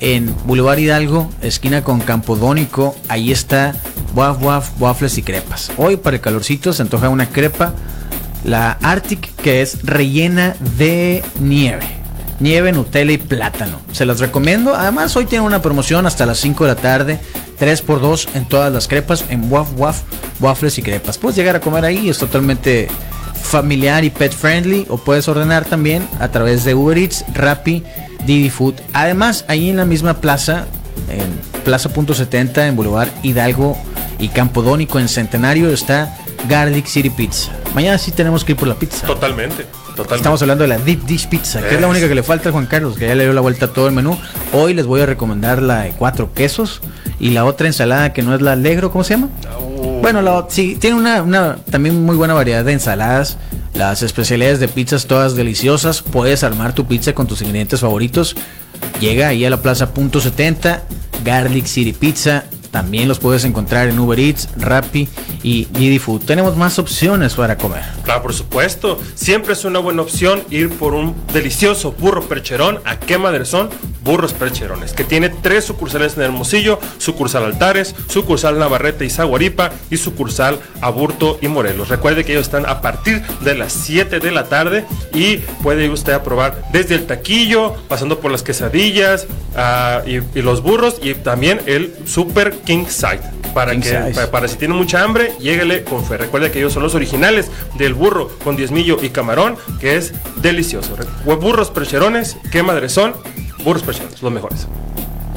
en 0.00 0.34
Boulevard 0.46 0.78
Hidalgo, 0.78 1.30
esquina 1.42 1.84
con 1.84 2.00
Campodónico, 2.00 2.96
ahí 3.08 3.30
está 3.30 3.74
Waf 4.16 4.42
Waf, 4.42 4.70
waffles 4.80 5.16
y 5.16 5.22
crepas. 5.22 5.70
Hoy 5.76 5.96
para 5.96 6.16
el 6.16 6.20
calorcito 6.20 6.72
se 6.72 6.82
antoja 6.82 7.08
una 7.08 7.28
crepa, 7.28 7.72
la 8.44 8.72
Arctic, 8.82 9.32
que 9.36 9.62
es 9.62 9.84
rellena 9.84 10.56
de 10.76 11.22
nieve 11.38 12.04
nieve, 12.40 12.72
Nutella 12.72 13.12
y 13.12 13.18
plátano. 13.18 13.80
Se 13.92 14.04
las 14.04 14.20
recomiendo. 14.20 14.74
Además, 14.74 15.16
hoy 15.16 15.26
tiene 15.26 15.44
una 15.44 15.62
promoción 15.62 16.06
hasta 16.06 16.26
las 16.26 16.38
5 16.38 16.64
de 16.64 16.74
la 16.74 16.80
tarde. 16.80 17.20
3x2 17.58 18.28
en 18.34 18.46
todas 18.46 18.72
las 18.72 18.88
crepas, 18.88 19.24
en 19.28 19.50
Waf 19.50 19.68
Waf, 19.76 20.02
waffles 20.40 20.78
y 20.78 20.82
crepas. 20.82 21.18
Puedes 21.18 21.36
llegar 21.36 21.56
a 21.56 21.60
comer 21.60 21.84
ahí, 21.84 22.08
es 22.08 22.18
totalmente 22.18 22.88
familiar 23.34 24.04
y 24.04 24.10
pet 24.10 24.32
friendly 24.32 24.86
o 24.88 24.96
puedes 24.96 25.28
ordenar 25.28 25.64
también 25.64 26.08
a 26.18 26.28
través 26.28 26.64
de 26.64 26.74
Uber 26.74 26.96
Eats, 26.96 27.24
Rappi, 27.34 27.82
Didi 28.26 28.50
Food. 28.50 28.74
Además, 28.92 29.44
ahí 29.48 29.68
en 29.68 29.76
la 29.76 29.84
misma 29.84 30.14
plaza, 30.14 30.66
en 31.08 31.62
Plaza 31.64 31.88
Punto 31.90 32.14
70 32.14 32.66
en 32.66 32.76
Boulevard 32.76 33.08
Hidalgo 33.22 33.76
y 34.18 34.28
Campodónico 34.28 34.98
en 34.98 35.08
Centenario 35.08 35.70
está 35.70 36.16
Garlic 36.48 36.86
City 36.86 37.10
Pizza. 37.10 37.52
Mañana 37.74 37.98
sí 37.98 38.12
tenemos 38.12 38.44
que 38.44 38.52
ir 38.52 38.58
por 38.58 38.68
la 38.68 38.74
pizza. 38.74 39.06
Totalmente. 39.06 39.64
Totalmente. 39.94 40.16
Estamos 40.16 40.42
hablando 40.42 40.62
de 40.62 40.68
la 40.68 40.78
Deep 40.78 41.04
Dish 41.04 41.28
Pizza, 41.28 41.62
que 41.62 41.76
es 41.76 41.80
la 41.80 41.86
única 41.86 42.08
que 42.08 42.14
le 42.14 42.24
falta 42.24 42.48
a 42.48 42.52
Juan 42.52 42.66
Carlos, 42.66 42.96
que 42.96 43.06
ya 43.06 43.14
le 43.14 43.24
dio 43.24 43.32
la 43.32 43.40
vuelta 43.40 43.66
a 43.66 43.72
todo 43.72 43.86
el 43.86 43.94
menú. 43.94 44.18
Hoy 44.52 44.74
les 44.74 44.86
voy 44.86 45.00
a 45.00 45.06
recomendar 45.06 45.62
la 45.62 45.82
de 45.82 45.90
cuatro 45.92 46.32
quesos 46.34 46.80
y 47.20 47.30
la 47.30 47.44
otra 47.44 47.66
ensalada 47.66 48.12
que 48.12 48.22
no 48.22 48.34
es 48.34 48.40
la 48.40 48.52
Alegro, 48.52 48.90
¿cómo 48.90 49.04
se 49.04 49.14
llama? 49.14 49.28
Uh. 49.60 50.00
Bueno, 50.00 50.22
la, 50.22 50.46
sí, 50.48 50.76
tiene 50.80 50.96
una, 50.96 51.22
una 51.22 51.56
también 51.70 52.04
muy 52.04 52.16
buena 52.16 52.34
variedad 52.34 52.64
de 52.64 52.72
ensaladas. 52.72 53.38
Las 53.74 54.02
especialidades 54.02 54.60
de 54.60 54.68
pizzas 54.68 55.06
todas 55.06 55.34
deliciosas. 55.34 56.02
Puedes 56.02 56.44
armar 56.44 56.74
tu 56.74 56.86
pizza 56.86 57.12
con 57.14 57.26
tus 57.26 57.40
ingredientes 57.42 57.80
favoritos. 57.80 58.36
Llega 59.00 59.28
ahí 59.28 59.44
a 59.44 59.50
la 59.50 59.62
plaza 59.62 59.92
punto 59.92 60.20
70, 60.20 60.82
Garlic 61.24 61.66
City 61.66 61.92
Pizza, 61.92 62.44
también 62.74 63.06
los 63.06 63.20
puedes 63.20 63.44
encontrar 63.44 63.86
en 63.86 63.96
Uber 64.00 64.18
Eats, 64.18 64.48
Rappi 64.56 65.08
y 65.44 65.66
Didi 65.66 66.00
Food. 66.00 66.22
Tenemos 66.24 66.56
más 66.56 66.80
opciones 66.80 67.34
para 67.34 67.56
comer. 67.56 67.84
Claro, 68.02 68.22
por 68.22 68.34
supuesto. 68.34 68.98
Siempre 69.14 69.52
es 69.52 69.64
una 69.64 69.78
buena 69.78 70.02
opción 70.02 70.42
ir 70.50 70.70
por 70.70 70.92
un 70.92 71.14
delicioso 71.32 71.92
burro 71.92 72.22
percherón. 72.22 72.80
¿A 72.84 72.98
qué 72.98 73.16
madre 73.16 73.44
son? 73.44 73.70
Burros 74.04 74.34
percherones, 74.34 74.92
que 74.92 75.02
tiene 75.02 75.30
tres 75.30 75.64
sucursales 75.64 76.16
en 76.16 76.22
Hermosillo, 76.22 76.78
sucursal 76.98 77.44
Altares, 77.44 77.94
sucursal 78.08 78.58
Navarrete 78.58 79.04
y 79.06 79.10
Zaguaripa 79.10 79.70
y 79.90 79.96
sucursal 79.96 80.60
Aburto 80.80 81.38
y 81.40 81.48
Morelos. 81.48 81.88
Recuerde 81.88 82.24
que 82.24 82.32
ellos 82.32 82.44
están 82.46 82.66
a 82.66 82.82
partir 82.82 83.22
de 83.40 83.54
las 83.54 83.72
7 83.72 84.20
de 84.20 84.30
la 84.30 84.44
tarde 84.44 84.84
y 85.14 85.38
puede 85.62 85.88
usted 85.88 86.12
aprobar 86.12 86.64
desde 86.70 86.94
el 86.96 87.06
taquillo, 87.06 87.74
pasando 87.88 88.20
por 88.20 88.30
las 88.30 88.42
quesadillas 88.42 89.26
ah, 89.56 90.02
y, 90.06 90.16
y, 90.38 90.42
los 90.42 90.62
burros 90.62 90.96
y 91.02 91.14
también 91.14 91.60
el 91.66 91.94
super 92.04 92.52
King 92.64 92.84
Side. 92.88 93.22
Para 93.54 93.78
que 93.78 94.12
Para, 94.32 94.48
si 94.48 94.56
tiene 94.56 94.74
mucha 94.74 95.02
hambre, 95.02 95.32
lléguele 95.38 95.84
con 95.84 96.04
fe. 96.04 96.16
Recuerde 96.16 96.50
que 96.50 96.58
ellos 96.58 96.72
son 96.72 96.82
los 96.82 96.96
originales 96.96 97.50
del 97.78 97.94
burro 97.94 98.28
con 98.42 98.56
diezmillo 98.56 98.98
y 99.00 99.10
camarón, 99.10 99.56
que 99.80 99.96
es 99.96 100.12
delicioso. 100.42 100.96
Burros 101.24 101.70
percherones, 101.70 102.36
qué 102.50 102.64
madre 102.64 102.88
son, 102.88 103.14
burros 103.64 103.82
percherones, 103.82 104.22
los 104.22 104.32
mejores. 104.32 104.66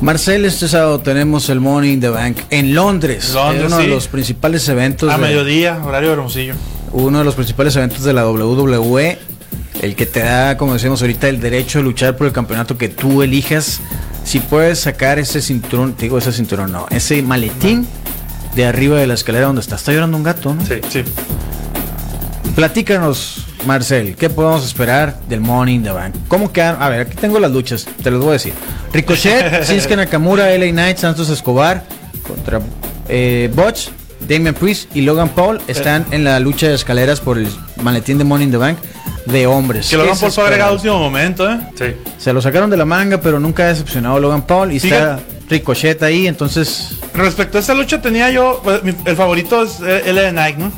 Marcel, 0.01 0.45
este 0.45 0.67
sábado 0.67 0.99
tenemos 0.99 1.49
el 1.49 1.59
Money 1.59 1.93
in 1.93 2.01
the 2.01 2.09
Bank 2.09 2.37
en 2.51 2.75
Londres. 2.75 3.33
uno 3.35 3.77
de 3.77 3.87
los 3.87 4.07
principales 4.07 4.67
eventos. 4.69 5.11
A 5.11 5.17
mediodía, 5.17 5.81
horario 5.83 6.13
hermosillo. 6.13 6.53
Uno 6.91 7.19
de 7.19 7.25
los 7.25 7.35
principales 7.35 7.75
eventos 7.75 8.03
de 8.03 8.13
la 8.13 8.27
WWE. 8.29 9.17
El 9.81 9.95
que 9.95 10.05
te 10.05 10.19
da, 10.21 10.57
como 10.57 10.73
decimos 10.73 11.01
ahorita, 11.01 11.29
el 11.29 11.39
derecho 11.39 11.79
de 11.79 11.83
luchar 11.83 12.15
por 12.15 12.27
el 12.27 12.33
campeonato 12.33 12.77
que 12.77 12.89
tú 12.89 13.21
elijas 13.23 13.79
si 14.27 14.41
puedes 14.41 14.79
sacar 14.79 15.19
ese 15.19 15.41
cinturón, 15.41 15.95
digo 15.97 16.17
ese 16.17 16.33
cinturón, 16.33 16.73
no, 16.73 16.85
ese 16.89 17.21
maletín 17.21 17.87
de 18.55 18.65
arriba 18.65 18.99
de 18.99 19.07
la 19.07 19.13
escalera 19.13 19.45
donde 19.45 19.61
está. 19.61 19.77
Está 19.77 19.93
llorando 19.93 20.17
un 20.17 20.23
gato, 20.23 20.53
¿no? 20.53 20.65
Sí, 20.65 20.81
sí. 20.89 21.01
Platícanos, 22.53 23.46
Marcel, 23.67 24.15
¿qué 24.15 24.29
podemos 24.29 24.65
esperar 24.65 25.19
del 25.27 25.41
Morning 25.41 25.81
the 25.81 25.91
Bank? 25.91 26.15
¿Cómo 26.29 26.51
quedan? 26.51 26.81
A 26.81 26.87
ver, 26.89 27.01
aquí 27.01 27.15
tengo 27.15 27.37
las 27.37 27.51
luchas, 27.51 27.85
te 28.01 28.09
los 28.09 28.21
voy 28.21 28.29
a 28.29 28.33
decir. 28.33 28.53
Ricochet, 28.93 29.63
Shinsuke 29.67 29.97
Nakamura, 29.97 30.49
LA 30.57 30.71
Knight, 30.71 30.97
Santos 30.97 31.29
Escobar 31.29 31.83
contra 32.25 32.61
eh, 33.09 33.51
Botch, 33.53 33.89
Damian 34.21 34.55
Priest 34.55 34.95
y 34.95 35.01
Logan 35.01 35.29
Paul 35.29 35.61
están 35.67 36.05
en 36.11 36.23
la 36.23 36.39
lucha 36.39 36.69
de 36.69 36.75
escaleras 36.75 37.19
por 37.19 37.37
el 37.37 37.47
maletín 37.83 38.17
de 38.17 38.23
Morning 38.23 38.49
the 38.49 38.57
Bank 38.57 38.77
de 39.25 39.45
hombres. 39.45 39.89
Que 39.89 39.97
Logan 39.97 40.17
Paul 40.17 40.31
fue 40.31 40.43
agregado 40.45 40.73
último 40.73 40.97
momento, 40.97 41.51
¿eh? 41.51 41.59
Sí. 41.77 41.85
Se 42.17 42.31
lo 42.31 42.41
sacaron 42.41 42.69
de 42.69 42.77
la 42.77 42.85
manga, 42.85 43.19
pero 43.19 43.39
nunca 43.39 43.63
ha 43.63 43.67
decepcionado 43.67 44.19
Logan 44.19 44.47
Paul 44.47 44.71
y 44.71 44.77
está 44.77 45.19
Ricochet 45.49 46.01
ahí, 46.03 46.25
entonces. 46.25 46.97
Respecto 47.13 47.57
a 47.57 47.61
esta 47.61 47.73
lucha 47.73 48.01
tenía 48.01 48.31
yo, 48.31 48.61
pues, 48.63 48.81
el 49.05 49.15
favorito 49.17 49.61
es 49.63 49.79
el 49.81 50.15
de 50.15 50.31
Nike, 50.31 50.57
¿no? 50.57 50.71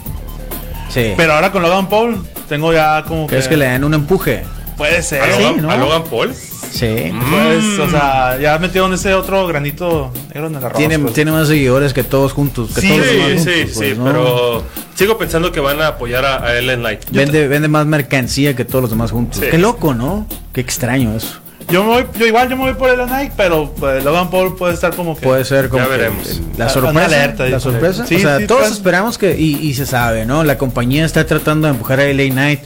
Sí. 0.89 1.13
Pero 1.15 1.33
ahora 1.33 1.51
con 1.51 1.61
Logan 1.61 1.87
Paul 1.87 2.25
tengo 2.49 2.73
ya 2.73 3.03
como 3.07 3.27
¿Crees 3.27 3.45
que... 3.45 3.51
que 3.51 3.57
le 3.57 3.67
den 3.67 3.83
un 3.85 3.93
empuje? 3.93 4.43
Puede 4.75 5.01
ser. 5.03 5.21
¿A 5.21 5.27
Logan, 5.39 5.69
¿A 5.69 5.77
Logan 5.77 6.03
Paul? 6.05 6.33
Sí. 6.33 7.11
Pues, 7.31 7.79
o 7.79 7.89
sea, 7.89 8.37
ya 8.39 8.57
metieron 8.59 8.93
ese 8.93 9.13
otro 9.13 9.45
granito 9.45 10.11
negro 10.33 10.47
en 10.47 10.55
el 10.55 10.63
arroz. 10.63 10.77
Tiene, 10.77 10.99
pues. 10.99 11.13
tiene 11.13 11.31
más 11.31 11.47
seguidores 11.47 11.93
que 11.93 12.03
todos 12.03 12.31
juntos. 12.31 12.71
Que 12.73 12.81
sí, 12.81 12.89
todos 12.89 13.05
sí, 13.05 13.19
juntos, 13.19 13.43
sí, 13.43 13.71
pues, 13.75 13.97
¿no? 13.97 14.05
pero 14.05 14.63
sigo 14.95 15.17
pensando 15.17 15.51
que 15.51 15.59
van 15.59 15.81
a 15.81 15.87
apoyar 15.87 16.23
a, 16.25 16.45
a 16.45 16.57
Ellen 16.57 16.79
Knight. 16.79 17.09
Vende, 17.11 17.47
vende 17.47 17.67
más 17.67 17.85
mercancía 17.87 18.55
que 18.55 18.63
todos 18.65 18.83
los 18.83 18.91
demás 18.91 19.11
juntos. 19.11 19.41
Sí. 19.41 19.47
Qué 19.51 19.57
loco, 19.57 19.93
¿no? 19.93 20.25
Qué 20.53 20.61
extraño 20.61 21.13
eso. 21.15 21.39
Yo, 21.71 21.83
me 21.83 21.89
voy, 21.89 22.05
yo 22.17 22.25
igual 22.25 22.49
yo 22.49 22.57
me 22.57 22.63
voy 22.63 22.73
por 22.73 22.89
el 22.89 23.05
Nike, 23.05 23.31
pero 23.37 23.71
pues, 23.77 24.03
Logan 24.03 24.29
Paul 24.29 24.55
puede 24.55 24.73
estar 24.73 24.95
como 24.95 25.15
que. 25.15 25.21
Puede 25.25 25.45
ser 25.45 25.69
como. 25.69 25.83
Ya 25.83 25.89
veremos. 25.89 26.41
La 26.57 26.69
sorpresa. 26.69 27.05
Alerta, 27.05 27.45
la 27.47 27.59
sorpresa. 27.59 28.05
Sí, 28.07 28.15
o 28.15 28.19
sea, 28.19 28.39
sí, 28.39 28.47
todos 28.47 28.61
pues. 28.61 28.73
esperamos 28.73 29.17
que. 29.17 29.37
Y, 29.37 29.55
y, 29.57 29.73
se 29.75 29.85
sabe, 29.85 30.25
¿no? 30.25 30.43
La 30.43 30.57
compañía 30.57 31.05
está 31.05 31.25
tratando 31.25 31.67
de 31.67 31.73
empujar 31.73 31.99
a 31.99 32.11
LA 32.11 32.29
Knight. 32.31 32.61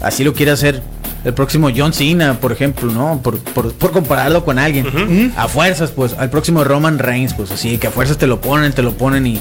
Así 0.00 0.24
lo 0.24 0.34
quiere 0.34 0.52
hacer 0.52 0.82
el 1.24 1.34
próximo 1.34 1.70
John 1.74 1.92
Cena, 1.92 2.40
por 2.40 2.52
ejemplo, 2.52 2.90
¿no? 2.90 3.20
Por, 3.22 3.38
por, 3.38 3.72
por 3.74 3.92
compararlo 3.92 4.44
con 4.44 4.58
alguien. 4.58 4.86
Uh 4.86 4.90
-huh. 4.90 5.32
A 5.36 5.48
fuerzas, 5.48 5.90
pues, 5.90 6.14
al 6.18 6.30
próximo 6.30 6.64
Roman 6.64 6.98
Reigns, 6.98 7.34
pues 7.34 7.50
así, 7.50 7.78
que 7.78 7.86
a 7.86 7.90
fuerzas 7.90 8.18
te 8.18 8.26
lo 8.26 8.40
ponen, 8.40 8.72
te 8.72 8.82
lo 8.82 8.92
ponen 8.92 9.26
y. 9.26 9.40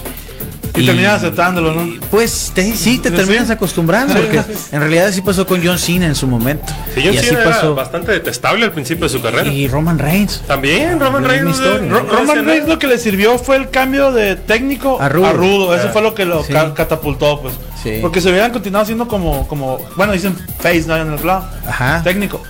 Y, 0.78 0.84
y 0.84 0.86
terminas 0.86 1.16
aceptándolo, 1.16 1.74
¿no? 1.74 1.88
Pues 2.12 2.52
te, 2.54 2.76
sí, 2.76 3.00
te 3.00 3.12
terminas 3.12 3.50
acostumbrando. 3.50 4.14
Porque 4.14 4.42
en 4.72 4.80
realidad 4.80 5.12
sí 5.12 5.22
pasó 5.22 5.46
con 5.46 5.66
John 5.66 5.78
Cena 5.78 6.06
en 6.06 6.16
su 6.16 6.28
momento. 6.28 6.72
Sí, 6.94 7.02
John 7.04 7.14
y 7.14 7.18
así 7.18 7.28
Cena 7.30 7.44
pasó. 7.44 7.66
Era 7.68 7.76
bastante 7.76 8.12
detestable 8.12 8.66
al 8.66 8.72
principio 8.72 9.06
de 9.06 9.10
su 9.10 9.22
carrera. 9.22 9.52
Y 9.52 9.68
Roman 9.68 10.00
Reigns. 10.00 10.42
También, 10.48 11.00
Roman 11.00 11.24
Reigns. 11.24 11.58
Historia, 11.58 11.90
Ro 11.90 12.06
Roman 12.10 12.46
Reigns 12.46 12.68
lo 12.68 12.80
que 12.80 12.88
le 12.88 12.98
sirvió 12.98 13.38
fue 13.38 13.56
el 13.58 13.70
cambio 13.70 14.12
de 14.12 14.36
técnico 14.36 15.02
a 15.02 15.10
rudo. 15.10 15.26
A 15.26 15.34
rudo. 15.34 15.76
Eso 15.76 15.90
fue 15.90 16.02
lo 16.02 16.14
que 16.14 16.26
lo 16.26 16.44
sí. 16.44 16.54
ca 16.54 16.74
catapultó, 16.74 17.42
pues. 17.42 17.54
Sí. 17.82 18.00
Porque 18.02 18.22
se 18.22 18.30
hubieran 18.30 18.52
continuado 18.52 18.84
haciendo 18.84 19.08
como, 19.08 19.48
como 19.48 19.80
bueno, 19.96 20.14
dicen 20.14 20.36
face, 20.60 20.86
¿no? 20.88 20.98
En 20.98 21.14
el 21.14 21.26
lado. 21.26 21.48
Ajá. 21.66 22.02
Técnico 22.04 22.42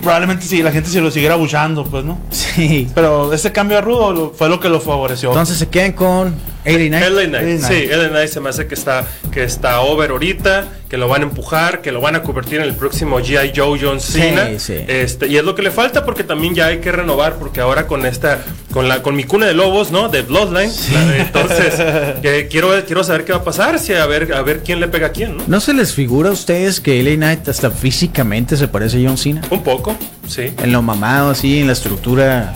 probablemente 0.00 0.46
sí, 0.46 0.62
la 0.62 0.72
gente 0.72 0.88
se 0.88 1.00
lo 1.00 1.10
siguiera 1.10 1.34
buchando, 1.34 1.84
pues, 1.84 2.04
¿no? 2.04 2.18
Sí. 2.30 2.88
Pero 2.94 3.32
ese 3.32 3.52
cambio 3.52 3.78
a 3.78 3.80
rudo 3.80 4.32
fue 4.36 4.48
lo 4.48 4.60
que 4.60 4.68
lo 4.68 4.80
favoreció. 4.80 5.30
Entonces 5.30 5.58
se 5.58 5.68
quedan 5.68 5.92
con 5.92 6.34
LA 6.68 6.88
Knight. 6.88 7.10
LA 7.10 7.24
Knight, 7.26 7.60
sí, 7.60 7.86
LA 7.86 8.08
Knight 8.08 8.28
se 8.28 8.40
me 8.40 8.50
hace 8.50 8.66
que 8.66 8.74
está, 8.74 9.06
que 9.32 9.44
está 9.44 9.80
over 9.80 10.10
ahorita, 10.10 10.68
que 10.88 10.96
lo 10.96 11.08
van 11.08 11.22
a 11.22 11.24
empujar, 11.24 11.82
que 11.82 11.92
lo 11.92 12.00
van 12.00 12.16
a 12.16 12.22
convertir 12.22 12.60
en 12.60 12.64
el 12.64 12.74
próximo 12.74 13.20
G.I. 13.20 13.52
Joe 13.54 13.78
John 13.80 14.00
Cena. 14.00 14.48
Sí, 14.52 14.58
sí. 14.58 14.84
Este, 14.88 15.28
y 15.28 15.36
es 15.36 15.44
lo 15.44 15.54
que 15.54 15.62
le 15.62 15.70
falta 15.70 16.04
porque 16.04 16.24
también 16.24 16.54
ya 16.54 16.66
hay 16.66 16.78
que 16.78 16.90
renovar, 16.90 17.34
porque 17.36 17.60
ahora 17.60 17.86
con 17.86 18.06
esta, 18.06 18.42
con 18.72 18.88
la, 18.88 19.02
con 19.02 19.14
mi 19.14 19.24
cuna 19.24 19.46
de 19.46 19.54
lobos, 19.54 19.90
¿no? 19.90 20.08
De 20.08 20.22
Bloodline. 20.22 20.70
Sí. 20.70 20.94
Entonces, 21.18 21.74
que 22.22 22.48
quiero, 22.48 22.70
quiero 22.86 23.04
saber 23.04 23.24
qué 23.24 23.32
va 23.32 23.38
a 23.38 23.44
pasar, 23.44 23.78
si 23.78 23.92
a 23.92 24.06
ver, 24.06 24.32
a 24.32 24.42
ver 24.42 24.62
quién 24.64 24.80
le 24.80 24.88
pega 24.88 25.08
a 25.08 25.10
quién, 25.10 25.36
¿no? 25.36 25.44
¿No 25.46 25.60
se 25.60 25.74
les 25.74 25.92
figura 25.92 26.30
a 26.30 26.32
ustedes 26.32 26.80
que 26.80 27.02
LA 27.02 27.16
Knight 27.16 27.48
hasta 27.48 27.70
físicamente 27.70 28.56
se 28.56 28.68
parece 28.68 29.04
a 29.04 29.08
John 29.08 29.18
Cena? 29.18 29.42
Un 29.50 29.62
poco, 29.62 29.96
sí. 30.26 30.52
En 30.62 30.72
lo 30.72 30.82
mamado, 30.82 31.30
así, 31.30 31.60
en 31.60 31.66
la 31.66 31.72
estructura. 31.74 32.52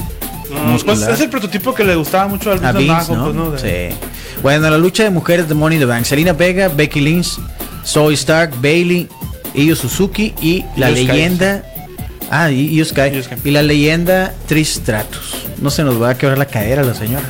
Pues 0.84 1.02
es 1.02 1.20
el 1.20 1.30
prototipo 1.30 1.74
que 1.74 1.84
le 1.84 1.94
gustaba 1.94 2.28
mucho 2.28 2.52
al 2.52 2.64
a 2.64 2.72
Vince, 2.72 3.12
¿no? 3.12 3.24
Pues, 3.24 3.34
¿no? 3.34 3.50
De... 3.52 3.90
Sí. 3.90 3.96
Bueno, 4.42 4.68
la 4.68 4.78
lucha 4.78 5.04
de 5.04 5.10
mujeres 5.10 5.48
de 5.48 5.54
Money 5.54 5.76
in 5.76 5.80
the 5.80 5.86
Bank. 5.86 6.04
Selena 6.04 6.32
Vega, 6.32 6.68
Becky 6.68 7.00
Lynch, 7.00 7.38
Zoe 7.84 8.14
Stark, 8.14 8.54
Bailey, 8.60 9.08
Io 9.54 9.76
Suzuki 9.76 10.34
y 10.40 10.64
la 10.76 10.90
leyenda. 10.90 11.64
Ah, 12.30 12.50
y 12.50 12.74
Io 12.74 12.84
Sky. 12.84 13.22
Y 13.44 13.50
la 13.50 13.62
leyenda 13.62 14.34
Trish 14.46 14.78
Stratus. 14.78 15.46
No 15.60 15.70
se 15.70 15.84
nos 15.84 16.00
va 16.00 16.10
a 16.10 16.18
quebrar 16.18 16.38
la 16.38 16.46
cadera 16.46 16.82
la 16.82 16.94
señora. 16.94 17.24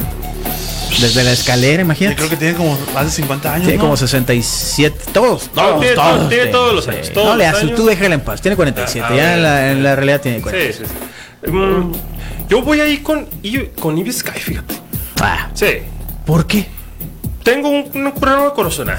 Desde 1.00 1.24
la 1.24 1.32
escalera, 1.32 1.82
imagínate. 1.82 2.14
Yo 2.14 2.28
creo 2.28 2.30
que 2.30 2.36
tiene 2.36 2.54
como 2.54 2.78
más 2.94 3.06
de 3.06 3.10
50 3.10 3.52
años. 3.52 3.66
Tiene 3.66 3.78
¿no? 3.78 3.84
como 3.84 3.96
67. 3.96 5.04
Todos, 5.12 5.48
todos, 5.54 5.80
tiene, 5.80 5.96
todos. 5.96 6.28
Tiene 6.28 6.46
todos 6.46 6.74
los 6.74 6.88
años. 6.88 7.06
Sí. 7.06 7.12
Todos 7.12 7.28
no 7.28 7.36
le 7.36 7.46
haces, 7.46 7.74
tú 7.74 7.86
déjala 7.86 8.14
en 8.14 8.20
paz. 8.20 8.40
Tiene 8.40 8.56
47. 8.56 9.06
Ah, 9.08 9.16
ya 9.16 9.34
en 9.34 9.42
la, 9.42 9.72
en 9.72 9.82
la, 9.82 9.96
realidad 9.96 10.20
tiene 10.20 10.40
47. 10.40 10.72
Sí, 10.72 10.84
sí, 10.84 10.90
sí. 11.44 11.50
Mm, 11.50 11.92
yo 12.52 12.60
voy 12.60 12.80
ahí 12.82 12.98
con, 12.98 13.26
con 13.80 13.96
Ivy 13.96 14.12
Sky, 14.12 14.38
fíjate. 14.38 14.74
Ah. 15.22 15.48
Sí. 15.54 15.78
¿Por 16.26 16.46
qué? 16.46 16.66
Tengo 17.42 17.70
un, 17.70 17.90
un 17.94 18.12
problema 18.12 18.52
con 18.52 18.66
Osuna. 18.66 18.98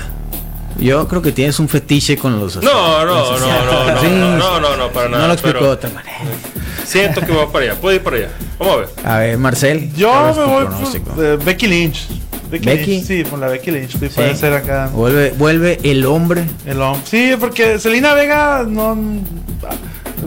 Yo 0.80 1.08
creo 1.08 1.22
que 1.22 1.32
tienes 1.32 1.60
un 1.60 1.70
fetiche 1.70 2.18
con 2.18 2.40
los. 2.40 2.56
No, 2.56 3.06
no, 3.06 3.06
no, 3.06 3.38
no, 3.38 3.94
no, 3.94 4.02
Sí, 4.02 4.08
no, 4.08 4.38
no, 4.40 4.60
no, 4.60 4.76
no, 4.76 4.90
para 4.90 5.08
nada. 5.08 5.22
No 5.22 5.28
lo 5.28 5.34
explico 5.34 5.60
pero 5.60 5.68
de 5.70 5.74
otra 5.76 5.90
manera. 5.92 6.18
Siento 6.84 7.22
que 7.22 7.32
va 7.32 7.52
para 7.52 7.66
allá. 7.66 7.76
Puede 7.80 7.98
ir 7.98 8.02
para 8.02 8.18
allá. 8.18 8.30
Vamos 8.58 8.74
a 8.74 8.78
ver. 8.80 8.90
A 9.06 9.18
ver, 9.20 9.38
Marcel. 9.38 9.94
Yo 9.94 10.10
¿cuál 10.10 10.32
es 10.32 10.38
me 10.38 10.46
voy 10.46 10.66
pronóstico? 10.66 11.12
por 11.12 11.24
eh, 11.24 11.38
Becky 11.38 11.68
Lynch. 11.68 12.08
Becky, 12.50 12.66
Becky. 12.66 12.86
Lynch, 12.92 13.06
sí, 13.06 13.24
por 13.24 13.38
la 13.38 13.50
Becky 13.50 13.70
Lynch. 13.70 13.92
Sí, 13.92 14.00
Sí. 14.00 14.10
puede 14.16 14.36
ser 14.36 14.54
acá. 14.54 14.90
Vuelve, 14.92 15.30
vuelve 15.38 15.80
el 15.84 16.04
hombre. 16.08 16.44
El 16.66 16.82
hombre. 16.82 17.04
Sí, 17.06 17.34
porque 17.40 17.78
Selena 17.78 18.16
Vega 18.16 18.66
no 18.68 18.98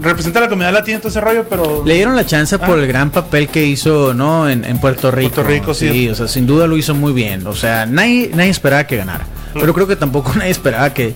representa 0.01 0.41
la 0.41 0.49
comunidad 0.49 0.73
latina 0.73 0.99
todo 0.99 1.09
ese 1.09 1.21
rollo, 1.21 1.47
pero 1.49 1.83
Le 1.85 1.95
dieron 1.95 2.17
la 2.17 2.25
chance 2.27 2.59
por 2.59 2.79
Ah. 2.79 2.83
el 2.83 2.87
gran 2.87 3.11
papel 3.11 3.49
que 3.49 3.65
hizo, 3.67 4.15
¿no? 4.15 4.49
En, 4.49 4.65
en 4.65 4.79
Puerto 4.79 5.11
Rico. 5.11 5.35
Puerto 5.35 5.51
Rico, 5.51 5.75
sí. 5.75 6.09
o 6.09 6.15
sea, 6.15 6.29
sin 6.29 6.47
duda 6.47 6.67
lo 6.67 6.77
hizo 6.77 6.95
muy 6.95 7.13
bien. 7.13 7.47
O 7.47 7.55
sea, 7.55 7.87
nadie, 7.87 8.31
nadie 8.35 8.51
esperaba 8.51 8.85
que 8.87 8.97
ganara. 8.97 9.27
Pero 9.55 9.73
creo 9.75 9.87
que 9.87 9.97
tampoco 9.97 10.33
nadie 10.37 10.51
esperaba 10.51 10.93
que, 10.93 11.15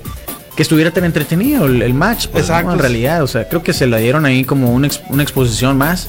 que 0.56 0.62
estuviera 0.62 0.90
tan 0.90 1.04
entretenido 1.04 1.66
el, 1.66 1.94
match. 1.94 2.28
Pues, 2.28 2.44
Exacto. 2.44 2.72
En 2.72 2.78
realidad, 2.78 3.22
o 3.22 3.26
sea, 3.26 3.48
creo 3.48 3.62
que 3.62 3.72
se 3.72 3.86
la 3.86 3.98
dieron 3.98 4.24
ahí 4.26 4.44
como 4.44 4.72
una, 4.72 4.88
una 5.08 5.22
exposición 5.22 5.76
más 5.78 6.08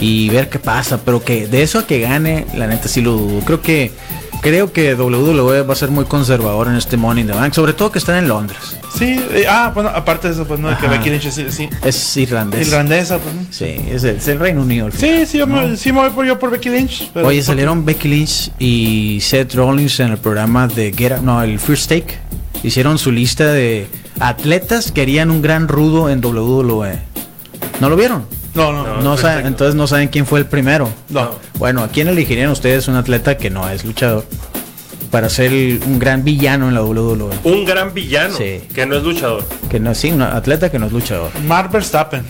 y 0.00 0.28
ver 0.30 0.48
qué 0.48 0.58
pasa. 0.58 0.98
Pero 1.04 1.22
que 1.22 1.46
de 1.46 1.62
eso 1.62 1.78
a 1.80 1.86
que 1.86 2.00
gane, 2.00 2.46
la 2.54 2.66
neta 2.66 2.88
sí 2.88 3.00
lo 3.02 3.12
dudo. 3.12 3.40
Creo 3.44 3.60
que 3.60 3.92
creo 4.40 4.72
que 4.72 4.94
WWE 4.94 5.62
va 5.62 5.72
a 5.72 5.76
ser 5.76 5.90
muy 5.90 6.04
conservador 6.04 6.68
en 6.68 6.76
este 6.76 6.96
Money 6.96 7.22
in 7.22 7.28
the 7.28 7.34
Bank, 7.34 7.52
sobre 7.54 7.72
todo 7.72 7.90
que 7.92 7.98
están 7.98 8.16
en 8.16 8.28
Londres. 8.28 8.76
Sí, 8.96 9.20
eh, 9.32 9.46
ah, 9.48 9.70
bueno, 9.74 9.90
aparte 9.90 10.28
de 10.28 10.34
eso, 10.34 10.46
pues 10.46 10.58
no, 10.58 10.68
de 10.68 10.76
que 10.76 10.88
Becky 10.88 11.10
Lynch 11.10 11.26
es, 11.26 11.54
sí, 11.54 11.68
es 11.84 12.16
irlandesa. 12.16 12.62
Irlandesa, 12.62 13.18
pues. 13.18 13.34
¿no? 13.34 13.42
Sí, 13.50 13.76
es 13.90 14.04
el, 14.04 14.16
es 14.16 14.28
el, 14.28 14.38
Reino 14.38 14.62
Unido. 14.62 14.88
Sí, 14.90 15.26
sí, 15.26 15.38
yo 15.38 15.46
me, 15.46 15.76
sí 15.76 15.92
me 15.92 16.00
voy 16.00 16.10
por, 16.10 16.26
yo 16.26 16.38
por 16.38 16.50
Becky 16.50 16.70
Lynch. 16.70 17.10
Oye, 17.14 17.42
salieron 17.42 17.84
Becky 17.84 18.08
Lynch 18.08 18.50
y 18.58 19.18
Seth 19.20 19.54
Rollins 19.54 20.00
en 20.00 20.12
el 20.12 20.18
programa 20.18 20.66
de 20.66 20.92
Get 20.92 21.18
Up, 21.18 21.22
no, 21.22 21.42
el 21.42 21.58
First 21.58 21.88
Take. 21.88 22.18
Hicieron 22.62 22.98
su 22.98 23.10
lista 23.10 23.52
de 23.52 23.86
atletas 24.18 24.92
que 24.92 25.02
harían 25.02 25.30
un 25.30 25.40
gran 25.40 25.68
rudo 25.68 26.10
en 26.10 26.24
WWE. 26.24 26.98
¿No 27.80 27.88
lo 27.88 27.96
vieron? 27.96 28.39
No, 28.54 28.72
no, 28.72 29.00
no. 29.00 29.16
saben, 29.16 29.46
entonces 29.46 29.74
no 29.74 29.86
saben 29.86 30.08
quién 30.08 30.26
fue 30.26 30.40
el 30.40 30.46
primero. 30.46 30.88
No. 31.08 31.30
Bueno, 31.58 31.82
¿a 31.84 31.88
quién 31.88 32.08
elegirían 32.08 32.50
ustedes 32.50 32.88
un 32.88 32.96
atleta 32.96 33.36
que 33.36 33.50
no 33.50 33.68
es 33.68 33.84
luchador? 33.84 34.24
Para 35.10 35.28
ser 35.28 35.52
un 35.52 35.98
gran 35.98 36.24
villano 36.24 36.68
en 36.68 36.74
la 36.74 36.82
WWE. 36.82 37.30
Un 37.44 37.64
gran 37.64 37.92
villano. 37.94 38.36
Sí. 38.36 38.62
Que 38.74 38.86
no 38.86 38.96
es 38.96 39.02
luchador. 39.02 39.44
Que 39.68 39.80
no, 39.80 39.94
sí, 39.94 40.10
un 40.12 40.22
atleta 40.22 40.70
que 40.70 40.78
no 40.78 40.86
es 40.86 40.92
luchador. 40.92 41.30
Mark 41.46 41.70
Verstappen. 41.70 42.24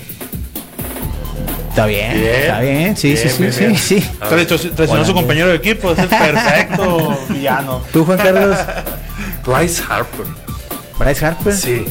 Está 1.70 1.86
bien, 1.86 2.16
está 2.16 2.60
bien, 2.60 2.96
sí, 2.96 3.16
sí, 3.16 3.28
sí, 3.28 3.52
sí, 3.52 3.76
sí. 3.76 4.10
Traicionó 4.74 5.02
a 5.02 5.04
su 5.04 5.14
compañero 5.14 5.48
de 5.48 5.54
equipo, 5.54 5.92
es 5.92 5.98
el 6.00 6.08
perfecto 6.08 7.16
villano. 7.28 7.80
¿Tú, 7.92 8.04
Juan 8.04 8.18
Carlos? 8.18 8.58
Bryce 9.46 9.82
Harper. 9.88 10.26
¿Bryce 10.98 11.24
Harper? 11.24 11.54
Sí. 11.54 11.84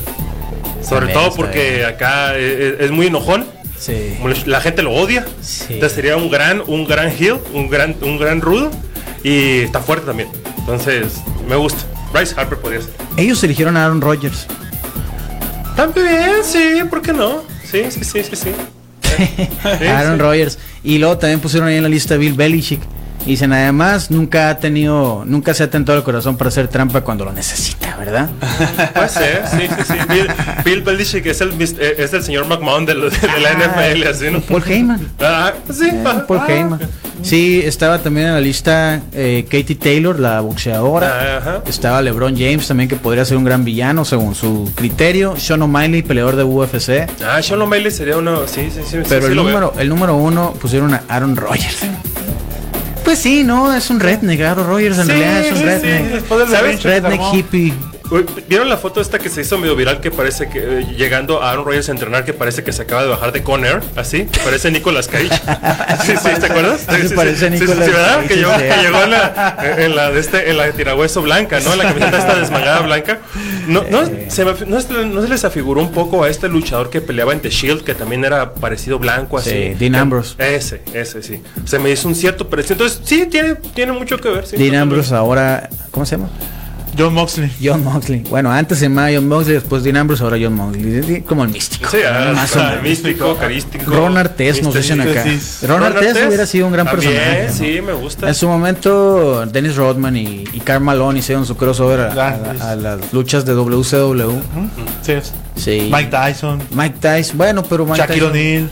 Sobre 0.84 1.14
todo 1.14 1.34
porque 1.34 1.86
acá 1.86 2.34
eh, 2.36 2.76
es 2.80 2.92
muy 2.92 3.08
enojón 3.08 3.46
la 4.46 4.62
gente 4.62 4.84
lo 4.84 4.94
odia. 4.94 5.26
Entonces 5.70 5.94
sería 5.94 6.18
un 6.18 6.30
gran, 6.30 6.62
un 6.68 6.86
gran 6.86 7.10
heel, 7.10 7.38
un 7.54 7.70
gran, 7.70 7.96
un 8.02 8.18
gran 8.18 8.42
rudo. 8.42 8.72
Y 9.24 9.60
está 9.60 9.80
fuerte 9.80 10.06
también. 10.06 10.30
Entonces, 10.58 11.22
me 11.48 11.56
gusta. 11.56 11.84
Bryce 12.14 12.34
Harper 12.38 12.58
podría 12.58 12.82
ser. 12.82 12.92
Ellos 13.18 13.44
eligieron 13.44 13.78
a 13.78 13.86
Aaron 13.86 14.02
Rodgers. 14.02 14.48
También, 15.76 16.44
sí, 16.44 16.82
¿por 16.90 17.02
qué 17.02 17.14
no? 17.14 17.44
Sí, 17.64 17.84
sí, 17.90 18.04
sí, 18.04 18.24
sí, 18.24 18.36
sí. 18.36 18.52
Aaron 19.88 20.20
Rodgers. 20.20 20.58
Y 20.84 20.98
luego 20.98 21.18
también 21.18 21.40
pusieron 21.40 21.70
ahí 21.70 21.76
en 21.76 21.84
la 21.84 21.90
lista 21.90 22.18
Bill 22.18 22.34
Belichick. 22.34 22.82
Y 23.26 23.32
dicen, 23.32 23.54
además, 23.54 24.12
nunca 24.12 24.50
ha 24.50 24.58
tenido, 24.58 25.24
nunca 25.26 25.54
se 25.54 25.64
ha 25.64 25.70
tentado 25.70 25.98
el 25.98 26.04
corazón 26.04 26.38
para 26.38 26.50
hacer 26.50 26.68
trampa 26.68 27.02
cuando 27.02 27.26
lo 27.26 27.34
necesita, 27.34 27.96
¿verdad? 27.98 28.30
Puede 28.94 29.10
ser, 29.10 29.44
sí, 29.48 29.68
sí, 29.68 29.84
sí. 29.88 30.24
Bill, 30.66 30.82
Belichick 30.82 31.26
es 31.26 31.42
el, 31.42 31.52
eh, 31.62 31.96
es 31.98 32.14
el 32.14 32.24
señor 32.24 32.48
McMahon 32.48 32.86
de, 32.86 32.96
la 32.96 33.10
NFL, 33.10 34.08
así, 34.08 34.32
¿no? 34.32 34.42
Paul 34.42 34.64
Heyman. 34.66 35.12
Ah, 35.20 35.54
sí. 35.72 35.90
Eh, 35.92 36.04
Paul 36.28 36.40
ah. 36.42 36.48
Heyman. 36.48 36.80
Sí, 37.22 37.62
estaba 37.64 38.00
también 38.00 38.28
en 38.28 38.34
la 38.34 38.42
lista 38.42 39.02
eh, 39.14 39.46
Katie 39.50 39.76
Taylor, 39.76 40.20
la 40.20 40.40
boxeadora. 40.42 41.62
Estaba 41.66 42.02
LeBron 42.02 42.36
James 42.38 42.68
también, 42.68 42.90
que 42.90 42.96
podría 42.96 43.26
ser 43.26 43.38
un 43.38 43.44
gran 43.44 43.66
villano 43.66 44.06
según 44.06 44.36
su 44.36 44.72
criterio. 44.76 45.36
Sean 45.38 45.62
O'Malley, 45.62 46.02
peleador 46.02 46.36
de 46.36 46.44
UFC. 46.44 47.10
Ah, 47.26 47.42
Sean 47.42 47.62
O'Malley 47.62 47.92
sería 47.92 48.18
uno, 48.18 48.48
sí, 48.48 48.70
sí, 48.74 48.82
sí. 48.90 48.98
Pero 49.08 49.28
el, 49.28 49.36
número, 49.36 49.74
el 49.78 49.90
número 49.90 50.16
uno 50.16 50.54
pusieron 50.54 50.94
a 50.94 51.04
Aaron 51.08 51.36
Rodgers. 51.36 51.80
Pues 53.10 53.22
sí, 53.22 53.44
no, 53.44 53.74
es 53.76 53.90
un 53.90 54.00
redneck, 54.00 54.40
Aaron 54.40 54.68
Rodgers 54.68 55.00
en 55.00 55.08
realidad 55.08 55.44
es 55.44 55.52
un 55.54 55.64
redneck. 55.64 56.48
¿Sabes? 56.48 56.84
Redneck 56.84 57.20
hippie. 57.34 57.74
¿Vieron 58.48 58.70
la 58.70 58.78
foto 58.78 59.02
esta 59.02 59.20
que 59.20 59.30
se 59.30 59.42
hizo 59.42 59.58
medio 59.58 59.76
viral 59.76 60.02
que 60.02 60.10
parece 60.10 60.50
que 60.50 60.60
eh, 60.60 60.96
llegando 60.98 61.44
a 61.44 61.52
Aaron 61.52 61.66
Rodgers 61.66 61.90
a 61.90 61.92
entrenar 61.92 62.26
que 62.26 62.34
parece 62.34 62.64
que 62.64 62.72
se 62.72 62.82
acaba 62.82 63.04
de 63.04 63.10
bajar 63.10 63.32
de 63.32 63.44
Conair? 63.44 63.82
Así, 63.96 64.26
que 64.26 64.40
parece 64.40 64.72
Nicolas 64.72 65.08
Cage. 65.08 65.30
sí, 66.06 66.14
sí, 66.18 66.30
¿te 66.40 66.46
acuerdas? 66.48 66.86
Sí, 66.90 67.08
sí, 67.08 67.16
parece 67.16 67.50
Nicolas 67.52 67.78
¿verdad? 67.78 68.26
Que 68.26 68.36
llegó, 68.36 68.58
que 68.58 68.74
llegó 68.82 69.04
en, 69.04 69.12
la, 69.12 69.76
en 69.78 69.96
la 69.96 70.12
de 70.12 70.20
este 70.20 70.50
en 70.50 70.58
la 70.58 70.72
tirahueso 70.72 71.22
blanca, 71.22 71.60
¿no? 71.60 71.74
En 71.74 71.80
la 71.80 71.84
camiseta 71.86 72.18
esta 72.18 72.40
desmagada 72.40 72.80
blanca. 72.82 73.20
No, 73.68 73.84
no, 73.90 74.02
se 74.28 74.44
no, 74.44 74.54
no, 75.06 75.22
se 75.22 75.28
les 75.30 75.46
afiguró 75.46 75.82
un 75.82 75.92
poco 75.92 76.24
a 76.24 76.30
este 76.30 76.50
luchador 76.50 76.90
que 76.90 77.02
peleaba 77.02 77.34
en 77.34 77.42
The 77.42 77.50
Shield, 77.50 77.84
que 77.84 77.94
también 77.94 78.26
era 78.26 78.54
parecido 78.56 78.98
blanco 78.98 79.38
así. 79.38 79.50
Sí, 79.50 79.76
Dean 79.78 79.96
Ambrose. 79.96 80.36
Ese, 80.40 80.82
ese, 80.94 81.22
sí. 81.22 81.42
Se 81.66 81.78
me 81.78 81.92
hizo 81.92 82.08
un 82.08 82.16
cierto 82.16 82.50
precio. 82.50 82.74
Entonces, 82.74 83.02
sí, 83.04 83.28
tiene, 83.28 83.56
tiene 83.76 83.92
mucho 83.92 84.18
que 84.18 84.30
ver. 84.30 84.48
Sí, 84.48 84.58
Dean 84.58 84.76
Ambrose 84.76 85.14
ahora, 85.14 85.70
¿cómo 85.92 86.06
se 86.06 86.18
llama? 86.18 86.30
John 86.98 87.14
Moxley. 87.14 87.52
John 87.62 87.84
Moxley. 87.84 88.24
Bueno, 88.30 88.52
antes 88.52 88.80
se 88.80 88.86
llamaba 88.86 89.10
John 89.14 89.28
Moxley, 89.28 89.56
después 89.56 89.84
Dean 89.84 89.98
Ambrose, 89.98 90.24
ahora 90.24 90.38
John 90.42 90.54
Moxley. 90.54 91.22
Como 91.22 91.44
el 91.44 91.50
místico. 91.50 91.90
Sí, 91.90 91.98
ah, 92.06 92.32
más 92.36 92.56
o 92.56 92.64
menos. 92.64 92.84
místico, 92.84 93.36
carístico. 93.38 93.92
Ron 93.92 94.18
Artés 94.18 94.64
nos 94.64 94.74
dicen 94.74 95.02
acá. 95.02 95.26
Ron, 95.64 95.84
Artés 95.84 96.18
hubiera 96.28 96.46
sido 96.46 96.68
un 96.68 96.74
gran 96.74 96.88
personaje. 96.88 97.50
Sí, 97.52 97.82
me 97.82 97.94
gusta. 97.94 98.28
En 98.28 98.36
su 98.36 98.48
momento, 98.48 99.46
Dennis 99.46 99.76
Rodman 99.76 100.16
y, 100.18 100.46
y 100.52 100.60
Karl 100.62 100.84
Malone 100.84 101.20
hicieron 101.20 101.46
su 101.46 101.56
crossover 101.56 102.00
a, 102.02 102.76
las 102.76 103.14
luchas 103.14 103.46
de 103.46 103.54
WCW. 103.54 104.40
Sí. 105.02 105.14
sí. 105.56 105.90
Mike 105.92 106.10
Tyson. 106.12 106.62
Mike 106.72 106.98
Tyson. 107.00 107.38
Bueno, 107.38 107.64
pero 107.64 107.86
Mike 107.86 108.00
Shaquille 108.00 108.26
O'Neal. 108.26 108.70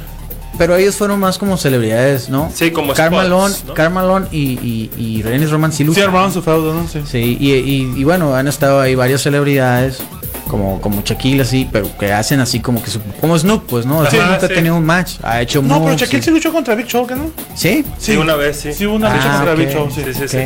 Pero 0.57 0.75
ellos 0.75 0.95
fueron 0.95 1.19
más 1.19 1.37
como 1.37 1.57
celebridades, 1.57 2.29
¿no? 2.29 2.51
Sí, 2.53 2.71
como 2.71 2.93
Carmalón, 2.93 3.53
¿no? 3.67 3.73
Carmalón 3.73 4.27
y, 4.31 4.53
y, 4.59 4.91
y 4.97 5.21
René 5.21 5.45
Roman 5.47 5.71
sí 5.71 5.83
luchan. 5.83 6.11
Sí, 6.27 6.33
su 6.33 6.41
feudo, 6.41 6.73
¿no? 6.73 6.87
Sí, 6.87 7.01
sí 7.05 7.37
y, 7.39 7.51
y, 7.95 8.03
bueno, 8.03 8.35
han 8.35 8.47
estado 8.47 8.81
ahí 8.81 8.95
varias 8.95 9.21
celebridades 9.21 9.99
como 10.47 10.79
como 10.79 11.01
Shaquille 11.03 11.41
así, 11.41 11.67
pero 11.71 11.89
que 11.97 12.11
hacen 12.13 12.39
así 12.39 12.59
como 12.59 12.81
que 12.81 12.89
su, 12.89 13.01
como 13.19 13.37
Snoop, 13.37 13.65
pues, 13.67 13.85
¿no? 13.85 14.01
Así 14.01 14.17
nunca 14.17 14.45
ha 14.45 14.47
tenido 14.47 14.75
un 14.75 14.85
match, 14.85 15.15
ha 15.21 15.41
hecho 15.41 15.61
No, 15.61 15.83
pero 15.83 15.95
Shaquille 15.97 16.23
sí. 16.23 16.31
luchó 16.31 16.51
contra 16.51 16.73
Big 16.73 16.87
Show, 16.87 17.05
¿qué 17.05 17.15
no? 17.15 17.29
¿Sí? 17.53 17.85
Sí, 17.97 18.15
una 18.15 18.35
vez, 18.35 18.57
sí. 18.57 18.73
Sí, 18.73 18.85
una 18.85 19.13
lucha 19.13 19.33
ah, 19.33 19.35
contra 19.37 19.55
Big 19.55 19.69
Show, 19.69 19.89
sí. 19.93 20.01
Sí, 20.13 20.27
sí, 20.27 20.37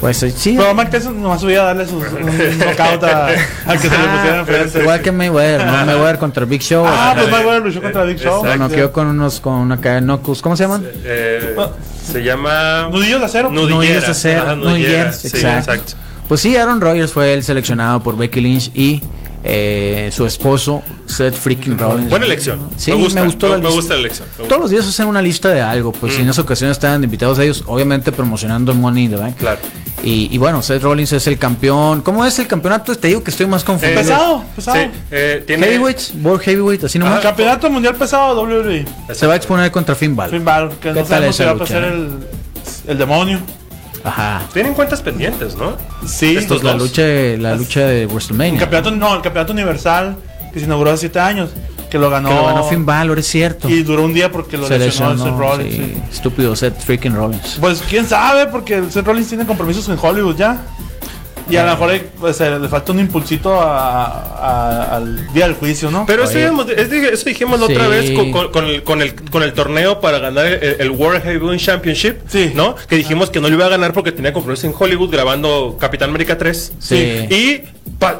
pues 0.00 0.16
sí. 0.18 0.54
Pero 0.56 0.74
Mike 0.74 1.00
nomás 1.00 1.40
subía 1.40 1.62
a 1.62 1.64
darle 1.66 1.86
sus 1.86 2.04
un 2.12 2.58
knockout 2.58 3.04
a, 3.04 3.26
al 3.66 3.80
que 3.80 3.88
se 3.88 3.98
le 3.98 4.04
ah, 4.04 4.14
pusiera 4.14 4.40
enfrente. 4.40 4.80
Igual 4.80 5.00
que 5.02 5.12
Mayweather, 5.12 5.66
¿no? 5.66 5.86
Mayweather 5.86 6.18
contra 6.18 6.44
Big 6.44 6.62
Show. 6.62 6.84
Ah, 6.86 7.14
pues 7.16 7.30
Mayweather 7.30 7.62
luchó 7.62 7.82
contra 7.82 8.04
Big 8.04 8.18
Show. 8.18 8.40
Bueno, 8.40 8.68
quedó 8.68 8.92
con 8.92 9.06
unos, 9.08 9.40
con 9.40 9.54
una 9.54 9.80
cadena 9.80 10.06
Nocus. 10.06 10.42
¿Cómo 10.42 10.56
se 10.56 10.64
llaman? 10.64 10.86
Eh, 11.04 11.56
se 12.04 12.22
llama... 12.22 12.88
Nudillos 12.90 13.20
de 13.20 13.26
acero. 13.26 13.50
Nudillos 13.50 14.04
de 14.04 14.10
acero. 14.10 14.56
Nudillos, 14.56 15.24
exacto. 15.24 15.94
Pues 16.28 16.42
sí, 16.42 16.56
Aaron 16.56 16.80
Rodgers 16.80 17.12
fue 17.12 17.32
el 17.32 17.42
seleccionado 17.42 18.02
por 18.02 18.16
Becky 18.16 18.40
Lynch 18.42 18.70
y 18.74 19.02
eh, 19.44 20.10
su 20.12 20.26
esposo, 20.26 20.82
Seth 21.06 21.34
Freaking 21.34 21.78
Rollins. 21.78 22.10
Buena 22.10 22.26
elección. 22.26 22.68
Sí, 22.76 22.90
me, 22.90 22.98
gusta, 22.98 23.24
gustó 23.24 23.58
me, 23.58 23.70
gusta 23.70 23.94
la 23.94 24.00
elección. 24.00 24.28
Todos 24.36 24.62
los 24.62 24.70
días 24.70 24.86
hacen 24.86 25.06
una 25.06 25.22
lista 25.22 25.48
de 25.50 25.60
algo, 25.60 25.92
pues 25.92 26.18
mm. 26.18 26.22
en 26.22 26.28
esa 26.30 26.42
ocasión 26.42 26.70
estaban 26.70 27.02
invitados 27.04 27.38
a 27.38 27.44
ellos, 27.44 27.62
obviamente 27.66 28.12
promocionando 28.12 28.72
el 28.72 28.78
Money 28.78 29.04
in 29.04 29.32
Claro. 29.38 29.60
Y, 30.02 30.28
y, 30.32 30.38
bueno, 30.38 30.62
Seth 30.62 30.82
Rollins 30.82 31.12
es 31.12 31.26
el 31.26 31.38
campeón. 31.38 32.02
¿Cómo 32.02 32.24
es 32.24 32.38
el 32.38 32.46
campeonato? 32.46 32.94
Te 32.94 33.08
digo 33.08 33.22
que 33.22 33.30
estoy 33.30 33.46
más 33.46 33.64
confundido. 33.64 34.00
Eh, 34.00 34.04
pesado, 34.04 34.44
pesado. 34.54 34.76
Sí, 34.76 34.90
eh, 35.10 35.42
¿tiene... 35.44 35.66
Heavyweight, 35.66 36.00
World 36.22 36.42
Heavyweight, 36.42 36.84
así 36.84 36.98
nomás. 36.98 37.20
campeonato 37.20 37.68
mundial 37.68 37.96
pesado 37.96 38.40
WWE. 38.40 38.84
Se 39.12 39.26
va 39.26 39.32
a 39.32 39.36
exponer 39.36 39.70
contra 39.72 39.94
Finn 39.94 40.14
Balor. 40.14 40.34
Finn 40.34 40.44
Balor, 40.44 40.72
que 40.74 40.92
no 40.92 41.04
sabemos 41.04 41.36
si 41.36 41.44
va 41.44 41.50
a 41.50 41.56
pasar 41.56 41.84
el, 41.84 42.10
el 42.86 42.98
demonio. 42.98 43.40
Ajá. 44.08 44.42
Tienen 44.52 44.74
cuentas 44.74 45.02
pendientes, 45.02 45.56
¿no? 45.56 45.76
Sí. 46.06 46.36
Estos 46.36 46.62
la 46.62 46.74
lucha, 46.74 47.02
la 47.38 47.54
lucha 47.54 47.80
de 47.80 48.06
WrestleMania. 48.06 48.54
El 48.54 48.60
campeonato, 48.60 48.90
no, 48.90 49.14
el 49.14 49.22
campeonato 49.22 49.52
universal 49.52 50.16
que 50.52 50.58
se 50.58 50.66
inauguró 50.66 50.90
hace 50.90 51.00
7 51.00 51.20
años. 51.20 51.50
Que 51.90 51.98
lo 51.98 52.10
ganó. 52.10 52.28
Que 52.28 52.34
lo 52.34 52.44
ganó 52.44 52.64
Finn 52.64 52.84
Balor, 52.84 53.18
es 53.18 53.26
cierto. 53.26 53.68
Y 53.68 53.82
duró 53.82 54.04
un 54.04 54.12
día 54.12 54.30
porque 54.30 54.58
lo 54.58 54.68
lesionó, 54.68 55.16
Seth 55.16 55.38
Rollins. 55.38 55.74
Sí. 55.74 55.94
Estúpido 56.12 56.54
Seth 56.54 56.78
freaking 56.78 57.14
Rollins. 57.14 57.56
Pues 57.60 57.82
quién 57.88 58.06
sabe, 58.06 58.46
porque 58.46 58.82
Seth 58.90 59.06
Rollins 59.06 59.28
tiene 59.28 59.46
compromisos 59.46 59.88
en 59.88 59.98
Hollywood 60.00 60.36
ya. 60.36 60.58
Y 61.50 61.56
a 61.56 61.64
lo 61.64 61.70
mejor 61.72 62.00
pues, 62.20 62.40
le 62.40 62.68
falta 62.68 62.92
un 62.92 63.00
impulsito 63.00 63.60
al 63.60 65.32
día 65.32 65.46
del 65.46 65.54
juicio, 65.54 65.90
¿no? 65.90 66.04
Pero 66.06 66.24
eso 66.24 66.38
dijimos, 66.38 66.66
eso 66.68 67.24
dijimos 67.24 67.60
otra 67.62 67.88
vez 67.88 68.10
con, 68.10 68.66
el, 68.66 68.82
con, 68.82 69.02
el, 69.02 69.14
con 69.14 69.42
el 69.42 69.52
torneo 69.52 70.00
para 70.00 70.18
ganar 70.18 70.46
el, 70.46 70.90
World 70.90 71.22
Heavyweight 71.22 71.60
Championship, 71.60 72.16
sí. 72.28 72.52
¿no? 72.54 72.74
Que 72.88 72.96
dijimos 72.96 73.30
que 73.30 73.40
no 73.40 73.48
lo 73.48 73.54
iba 73.54 73.66
a 73.66 73.68
ganar 73.68 73.92
porque 73.92 74.12
tenía 74.12 74.32
compromiso 74.32 74.66
en 74.66 74.74
Hollywood 74.78 75.10
grabando 75.10 75.76
Capitán 75.80 76.10
América 76.10 76.36
3. 76.36 76.72
Sí. 76.78 76.96
Y, 76.96 77.62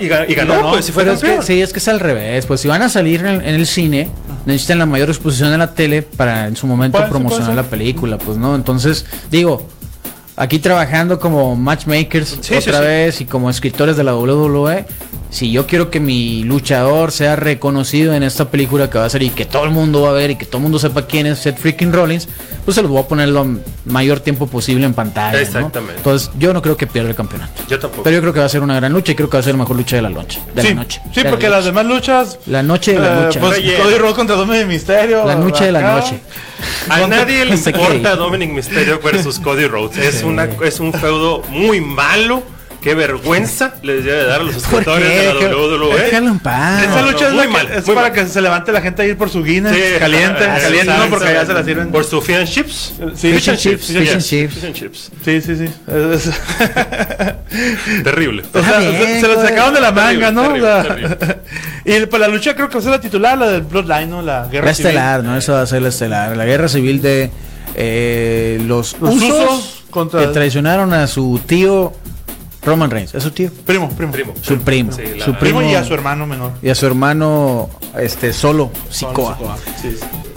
y, 0.01 0.35
ganó, 0.35 0.71
pues, 0.71 0.85
si 0.85 0.93
fue 0.93 1.11
es 1.11 1.21
que, 1.21 1.43
Sí, 1.43 1.61
es 1.61 1.73
que 1.73 1.79
es 1.79 1.89
al 1.89 2.01
revés. 2.01 2.47
Pues 2.47 2.61
si 2.61 2.69
van 2.69 2.83
a 2.83 2.89
salir 2.89 3.25
en, 3.25 3.43
el 3.43 3.67
cine, 3.67 4.09
necesitan 4.47 4.79
la 4.79 4.87
mayor 4.87 5.09
exposición 5.09 5.53
en 5.53 5.59
la 5.59 5.75
tele 5.75 6.03
para 6.03 6.47
en 6.47 6.57
su 6.57 6.67
momento 6.67 6.99
promocionar 7.09 7.55
la 7.55 7.65
película, 7.65 8.19
pues, 8.19 8.39
¿no? 8.39 8.55
Entonces, 8.55 9.07
digo 9.31 9.67
aquí 10.39 10.59
trabajando 10.59 11.19
como 11.19 11.57
matchmakers 11.57 12.39
otra 12.57 12.81
vez 12.81 13.21
y 13.21 13.25
como 13.25 13.51
escritores 13.51 13.97
de 13.97 14.05
la 14.05 14.15
WWE, 14.17 14.87
si 15.31 15.51
yo 15.51 15.67
quiero 15.67 15.91
que 15.91 16.01
mi 16.01 16.43
luchador 16.45 17.13
sea 17.13 17.37
reconocido 17.37 18.15
en 18.15 18.23
esta 18.23 18.51
película 18.51 18.89
que 18.89 18.99
va 18.99 19.05
a 19.05 19.11
ser 19.11 19.23
y 19.23 19.31
que 19.31 19.45
todo 19.45 19.65
el 19.65 19.71
mundo 19.71 20.03
va 20.03 20.11
a 20.11 20.13
ver 20.13 20.31
y 20.31 20.37
que 20.37 20.47
todo 20.47 20.57
el 20.57 20.63
mundo 20.63 20.79
sepa 20.79 21.07
quién 21.07 21.27
es 21.27 21.41
Seth 21.41 21.59
freaking 21.59 21.93
Rollins, 21.93 22.29
pues 22.65 22.75
se 22.75 22.83
los 22.83 22.91
voy 22.91 23.03
a 23.03 23.07
poner 23.07 23.29
lo 23.29 23.47
mayor 23.85 24.21
tiempo 24.21 24.47
posible 24.47 24.87
en 24.87 24.95
pantalla. 24.95 25.41
Exactamente. 25.41 25.97
Entonces, 25.97 26.31
yo 26.39 26.53
no 26.53 26.63
creo 26.63 26.77
que 26.77 26.87
pierda 26.87 27.11
el 27.11 27.17
campeonato. 27.17 27.63
Yo 27.69 27.79
tampoco. 27.79 28.03
Pero 28.05 28.17
yo 28.17 28.21
creo 28.23 28.33
que 28.33 28.41
va 28.41 28.47
a 28.47 28.49
ser 28.49 28.63
una 28.63 28.77
gran 28.77 28.93
lucha 28.93 29.13
y 29.13 29.15
creo 29.15 29.29
que 29.29 29.37
va 29.37 29.41
a 29.41 29.43
ser 29.43 29.55
la 29.55 29.59
mejor 29.59 29.77
lucha 29.77 29.97
de 29.97 30.03
la 30.03 30.11
noche. 30.11 30.41
De 30.55 30.63
sí, 30.63 30.69
la 30.69 30.75
noche. 30.75 31.03
Sí, 31.15 31.21
porque 31.29 31.49
las 31.49 31.65
demás 31.65 31.85
luchas. 31.85 32.39
La 32.47 32.63
noche 32.63 32.95
de 32.95 33.01
la 33.01 33.21
eh, 33.21 33.27
lucha. 33.27 33.41
Pues, 33.41 33.59
Cody 33.59 33.99
Rhodes 33.99 34.15
contra 34.15 34.37
Dominic 34.37 34.67
Misterio. 34.67 35.25
La 35.27 35.35
noche 35.35 35.67
de 35.67 35.73
la 35.73 35.95
noche. 35.95 36.21
A 36.89 37.07
nadie 37.07 37.45
le 37.45 37.55
importa 37.55 38.17
Dominic 38.17 38.51
Misterio 38.51 38.99
versus 39.01 39.39
Cody 39.45 39.67
Rhodes. 39.67 39.99
Es, 39.99 40.23
una, 40.23 40.45
es 40.45 40.81
un 40.81 40.93
feudo 40.93 41.43
muy 41.51 41.81
malo 41.81 42.43
Qué 42.81 42.95
vergüenza 42.95 43.75
les 43.83 44.05
debe 44.05 44.25
dar 44.25 44.41
a 44.41 44.45
los 44.45 44.55
espectadores 44.57 45.09
de 45.09 45.27
la 45.27 45.35
WWE. 45.57 46.07
Esa 46.07 46.21
lucha 47.03 47.29
es, 47.77 47.91
para 47.91 48.13
que 48.13 48.25
se 48.27 48.41
levante 48.41 48.71
la 48.71 48.81
gente 48.81 49.03
a 49.03 49.07
ir 49.07 49.17
por 49.17 49.31
su 49.31 49.43
Guinness 49.43 49.77
caliente, 49.99 50.45
caliente, 50.45 50.93
no 50.97 51.11
porque 51.11 51.33
ya 51.33 51.45
se 51.45 51.55
la 51.55 51.65
sirven. 51.65 51.91
Por 51.91 52.05
su 52.05 52.23
fish 52.23 52.37
and 52.37 52.49
chips. 52.49 52.95
Sí, 53.15 53.33
fish 53.33 53.49
and 53.49 53.59
chips. 53.59 53.87
Fish 53.87 54.65
and 54.65 54.75
chips. 54.75 55.11
Sí, 55.25 55.41
sí, 55.41 55.57
sí. 55.57 55.65
terrible. 58.05 58.45
se, 58.53 59.27
lo 59.27 59.43
sacaron 59.43 59.75
de 59.75 59.81
la 59.81 59.91
manga, 59.93 60.31
¿no? 60.31 60.57
y 61.85 62.07
pues 62.07 62.21
la 62.21 62.29
lucha 62.29 62.55
creo 62.55 62.69
que 62.69 62.75
va 62.75 62.81
a 62.81 62.83
ser 62.83 62.93
la 62.93 63.01
titular, 63.01 63.37
la 63.37 63.49
del 63.49 63.63
Bloodline, 63.63 64.09
¿no? 64.09 64.23
La 64.23 64.47
guerra 64.47 64.67
la 64.67 64.71
estelar, 64.71 65.25
¿no? 65.25 65.37
Eso 65.37 65.55
va 65.55 65.63
a 65.63 65.67
ser 65.67 65.83
la 65.83 65.89
estelar. 65.89 66.37
La 66.37 66.45
guerra 66.45 66.69
civil 66.69 67.03
de 67.03 67.33
eh, 67.75 68.63
los, 68.67 68.95
usos, 69.01 69.83
contra... 69.91 70.21
que 70.21 70.29
traicionaron 70.29 70.93
a 70.93 71.07
su 71.07 71.41
tío 71.47 71.95
Roman 72.69 72.91
Reigns, 72.91 73.15
es 73.15 73.23
su 73.23 73.31
tío. 73.31 73.51
Primo, 73.67 73.89
primo. 73.91 74.13
primo 74.13 74.35
su 74.41 74.59
primo. 74.59 74.93
su 74.93 75.35
primo 75.35 75.63
y 75.63 75.75
a 75.75 75.85
su 75.85 75.95
hermano 75.95 76.27
menor. 76.27 76.53
Y 76.63 76.69
a 76.69 76.75
su 76.75 76.87
hermano 76.87 77.69
este 77.99 78.33
solo, 78.33 78.71
Sikoa. 78.91 79.39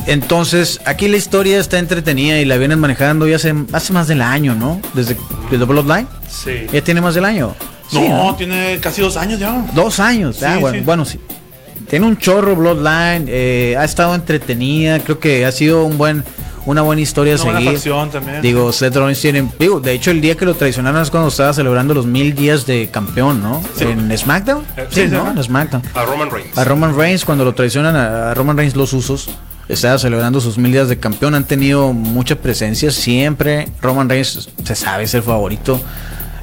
Entonces, 0.08 0.82
aquí 0.86 1.08
la 1.08 1.18
historia 1.18 1.60
está 1.60 1.78
entretenida 1.78 2.40
y 2.40 2.46
la 2.46 2.58
vienen 2.58 2.80
manejando 2.80 3.28
ya 3.28 3.36
hace, 3.36 3.54
hace 3.72 3.94
más 3.94 4.08
del 4.08 4.22
año, 4.22 4.56
¿no? 4.56 4.82
Desde 4.94 5.16
el 5.52 5.66
Bloodline. 5.66 6.08
Sí. 6.28 6.66
Ya 6.72 6.82
tiene 6.82 7.02
más 7.02 7.14
del 7.14 7.26
año. 7.26 7.54
No, 7.92 8.36
tiene 8.36 8.80
casi 8.82 9.02
dos 9.02 9.18
años 9.18 9.40
ya. 9.40 9.66
Dos 9.74 10.00
años, 10.00 10.42
ah, 10.44 10.58
bueno, 10.60 10.84
bueno, 10.84 11.06
sí. 11.06 11.20
Tiene 11.90 12.06
un 12.06 12.18
chorro 12.18 12.56
Bloodline, 12.56 13.26
eh, 13.28 13.76
ha 13.78 13.84
estado 13.84 14.16
entretenida, 14.16 15.00
creo 15.00 15.20
que 15.20 15.46
ha 15.46 15.52
sido 15.52 15.84
un 15.84 15.98
buen 15.98 16.24
una 16.72 16.82
buena 16.82 17.02
historia 17.02 17.36
a 17.36 17.38
seguir. 17.38 17.80
Digo, 18.42 18.72
Seth 18.72 18.96
Rollins 18.96 19.22
tiene. 19.22 19.50
Digo, 19.60 19.80
de 19.80 19.94
hecho, 19.94 20.12
el 20.12 20.22
día 20.22 20.36
que 20.36 20.46
lo 20.46 20.56
traicionaron 20.56 21.02
es 21.02 21.12
cuando 21.12 21.30
estaba 21.30 21.54
celebrando 21.54 21.94
los 21.94 22.06
mil 22.06 22.34
días 22.34 22.66
de 22.66 22.90
campeón, 22.90 23.42
¿no? 23.42 23.62
En 23.80 24.18
SmackDown. 24.18 24.64
Eh, 24.78 24.88
sí, 24.90 25.08
¿no? 25.08 25.30
En 25.30 25.44
SmackDown. 25.44 25.84
A 25.94 26.06
Roman 26.06 26.32
Reigns. 26.32 26.58
A 26.58 26.64
Roman 26.64 26.96
Reigns, 26.96 27.26
cuando 27.26 27.46
lo 27.46 27.54
traicionan 27.54 27.96
a 27.96 28.34
Roman 28.34 28.58
Reigns 28.58 28.76
los 28.76 28.94
usos. 28.94 29.30
Estaba 29.70 29.98
celebrando 29.98 30.42
sus 30.42 30.58
mil 30.58 30.72
días 30.72 30.90
de 30.90 31.00
campeón. 31.00 31.36
Han 31.36 31.46
tenido 31.46 31.94
mucha 31.94 32.36
presencia. 32.36 32.92
Siempre 32.92 33.70
Roman 33.82 34.10
Reigns 34.10 34.50
se 34.64 34.76
sabe 34.76 35.08
ser 35.08 35.22
favorito. 35.22 35.80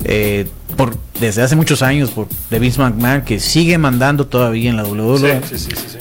Eh, 0.04 0.48
por, 0.76 0.96
desde 1.18 1.42
hace 1.42 1.56
muchos 1.56 1.82
años 1.82 2.10
por 2.10 2.28
de 2.50 2.58
Vince 2.60 2.80
McMahon 2.80 3.22
que 3.22 3.40
sigue 3.40 3.78
mandando 3.78 4.26
todavía 4.26 4.70
en 4.70 4.76
la 4.76 4.84
WWE. 4.84 5.40
Sí, 5.42 5.58
sí, 5.58 5.70
sí, 5.70 5.76
sí. 5.88 5.98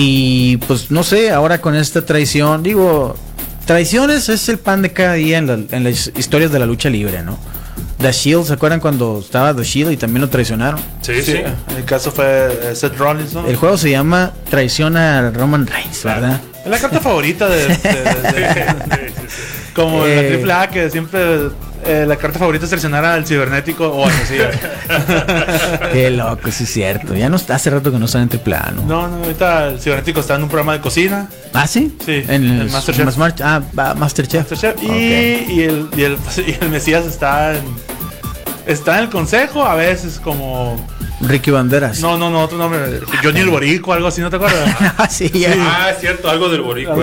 Y 0.00 0.58
pues 0.58 0.92
no 0.92 1.02
sé, 1.02 1.32
ahora 1.32 1.60
con 1.60 1.74
esta 1.74 2.06
traición, 2.06 2.62
digo, 2.62 3.16
traiciones 3.66 4.28
es 4.28 4.48
el 4.48 4.58
pan 4.58 4.80
de 4.80 4.92
cada 4.92 5.14
día 5.14 5.38
en, 5.38 5.82
las 5.82 6.12
historias 6.16 6.52
de 6.52 6.60
la 6.60 6.66
lucha 6.66 6.88
libre, 6.88 7.24
¿no? 7.24 7.36
The 8.00 8.12
Shield, 8.12 8.46
¿se 8.46 8.52
acuerdan 8.52 8.78
cuando 8.78 9.18
estaba 9.18 9.52
The 9.56 9.64
Shield 9.64 9.90
y 9.90 9.96
también 9.96 10.20
lo 10.20 10.28
traicionaron? 10.28 10.78
Sí, 11.00 11.20
sí. 11.20 11.40
El 11.76 11.84
caso 11.84 12.12
fue 12.12 12.46
eh, 12.62 12.76
Seth 12.76 12.96
Rollins, 12.96 13.34
El 13.34 13.56
juego 13.56 13.76
se 13.76 13.90
llama 13.90 14.30
Traición 14.48 14.96
a 14.96 15.32
Roman 15.32 15.66
Reigns, 15.66 16.04
¿verdad? 16.04 16.40
Es 16.64 16.70
la 16.70 16.78
carta 16.78 17.00
favorita 17.00 17.48
de... 17.48 17.66
como 19.74 20.06
la 20.06 20.28
triple 20.28 20.52
A 20.52 20.68
que 20.68 20.90
siempre 20.90 21.50
eh, 21.88 22.04
la 22.06 22.16
carta 22.16 22.38
favorita 22.38 22.64
es 22.64 22.70
seleccionar 22.70 23.04
al 23.04 23.26
cibernético 23.26 23.88
o 23.88 24.06
así. 24.06 24.36
Qué 25.92 26.10
loco, 26.10 26.50
sí 26.50 26.64
es 26.64 26.70
cierto. 26.72 27.14
Ya 27.14 27.28
no 27.28 27.36
está 27.36 27.54
hace 27.54 27.70
rato 27.70 27.90
que 27.90 27.98
no 27.98 28.04
está 28.04 28.20
en 28.20 28.28
triple 28.28 28.56
A, 28.56 28.70
¿no? 28.74 28.82
No, 28.82 29.08
no, 29.08 29.24
ahorita 29.24 29.68
el 29.68 29.80
cibernético 29.80 30.20
está 30.20 30.34
en 30.34 30.42
un 30.42 30.48
programa 30.48 30.74
de 30.74 30.80
cocina. 30.80 31.28
¿Ah, 31.52 31.66
sí? 31.66 31.96
Sí. 32.04 32.24
En 32.28 32.44
el, 32.44 32.70
Masterchef. 32.70 33.18
ah, 33.42 33.62
Masterchef. 33.96 34.50
Masterchef. 34.50 34.82
Y, 34.82 34.86
y, 34.86 35.62
el, 35.62 35.88
y, 35.96 36.02
el, 36.02 36.18
y 36.46 36.56
el 36.60 36.68
Mesías 36.70 37.06
está 37.06 37.56
en, 37.56 37.64
está 38.66 38.98
en 38.98 39.04
el 39.04 39.10
consejo, 39.10 39.64
a 39.64 39.74
veces 39.74 40.20
como 40.20 40.76
Ricky 41.20 41.50
Banderas. 41.50 42.00
No, 42.00 42.16
no, 42.16 42.30
no, 42.30 42.42
otro 42.42 42.56
nombre. 42.58 43.00
Johnny 43.22 43.40
el 43.40 43.50
Borico, 43.50 43.92
algo 43.92 44.06
así, 44.08 44.20
¿no 44.20 44.30
te 44.30 44.36
acuerdas? 44.36 44.76
ah, 44.98 45.08
sí, 45.08 45.30
Ah, 45.60 45.90
es 45.92 46.00
cierto, 46.00 46.30
algo 46.30 46.48
del 46.48 46.60
Borico. 46.60 46.94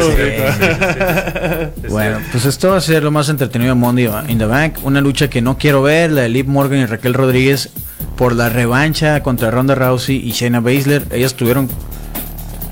bueno, 1.89 2.19
pues 2.31 2.45
esto 2.45 2.69
va 2.69 2.77
a 2.77 2.81
ser 2.81 3.03
lo 3.03 3.11
más 3.11 3.27
entretenido 3.29 3.73
de 3.73 3.79
Monday 3.79 4.09
in 4.29 4.37
the 4.37 4.45
Bank. 4.45 4.77
Una 4.83 5.01
lucha 5.01 5.29
que 5.29 5.41
no 5.41 5.57
quiero 5.57 5.81
ver, 5.81 6.11
la 6.11 6.21
de 6.21 6.29
Liv 6.29 6.47
Morgan 6.47 6.79
y 6.79 6.85
Raquel 6.85 7.13
Rodríguez 7.13 7.69
por 8.15 8.33
la 8.33 8.49
revancha 8.49 9.21
contra 9.21 9.51
Ronda 9.51 9.75
Rousey 9.75 10.15
y 10.15 10.31
Shayna 10.31 10.61
Baszler. 10.61 11.05
Ellas 11.11 11.33
tuvieron 11.33 11.69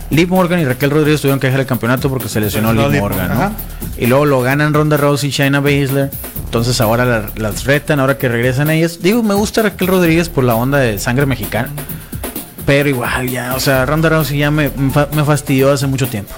Liv 0.10 0.30
Morgan 0.30 0.60
y 0.60 0.66
Raquel 0.66 0.92
Rodríguez 0.92 1.20
tuvieron 1.22 1.40
que 1.40 1.48
dejar 1.48 1.60
el 1.62 1.68
campeonato 1.68 2.10
porque 2.10 2.30
se 2.30 2.40
lesionó 2.40 2.72
Liv 2.72 3.02
Morgan, 3.02 3.28
¿no? 3.30 3.54
Y 3.98 4.08
luego 4.08 4.26
lo 4.26 4.42
ganan 4.42 4.74
Ronda 4.74 4.98
Rousey 4.98 5.30
y 5.30 5.32
Shayna 5.32 5.60
Baszler. 5.60 6.10
Entonces 6.46 6.80
ahora 6.82 7.32
las 7.36 7.66
retan, 7.66 8.00
ahora 8.00 8.18
que 8.18 8.30
regresan 8.30 8.70
ellas. 8.70 9.00
Digo, 9.02 9.24
me 9.24 9.34
gusta 9.34 9.62
Raquel 9.64 9.88
Rodríguez 9.88 10.30
por 10.30 10.44
la 10.44 10.56
onda 10.56 10.80
de 10.80 11.00
sangre 11.00 11.26
mexicana. 11.26 11.70
Pero 12.66 12.90
igual, 12.90 13.30
ya, 13.30 13.56
o 13.56 13.60
sea, 13.60 13.86
Ronda 13.86 14.10
Rousey 14.10 14.38
ya 14.38 14.50
me, 14.50 14.70
me 14.70 15.24
fastidió 15.26 15.72
hace 15.72 15.86
mucho 15.88 16.08
tiempo. 16.08 16.34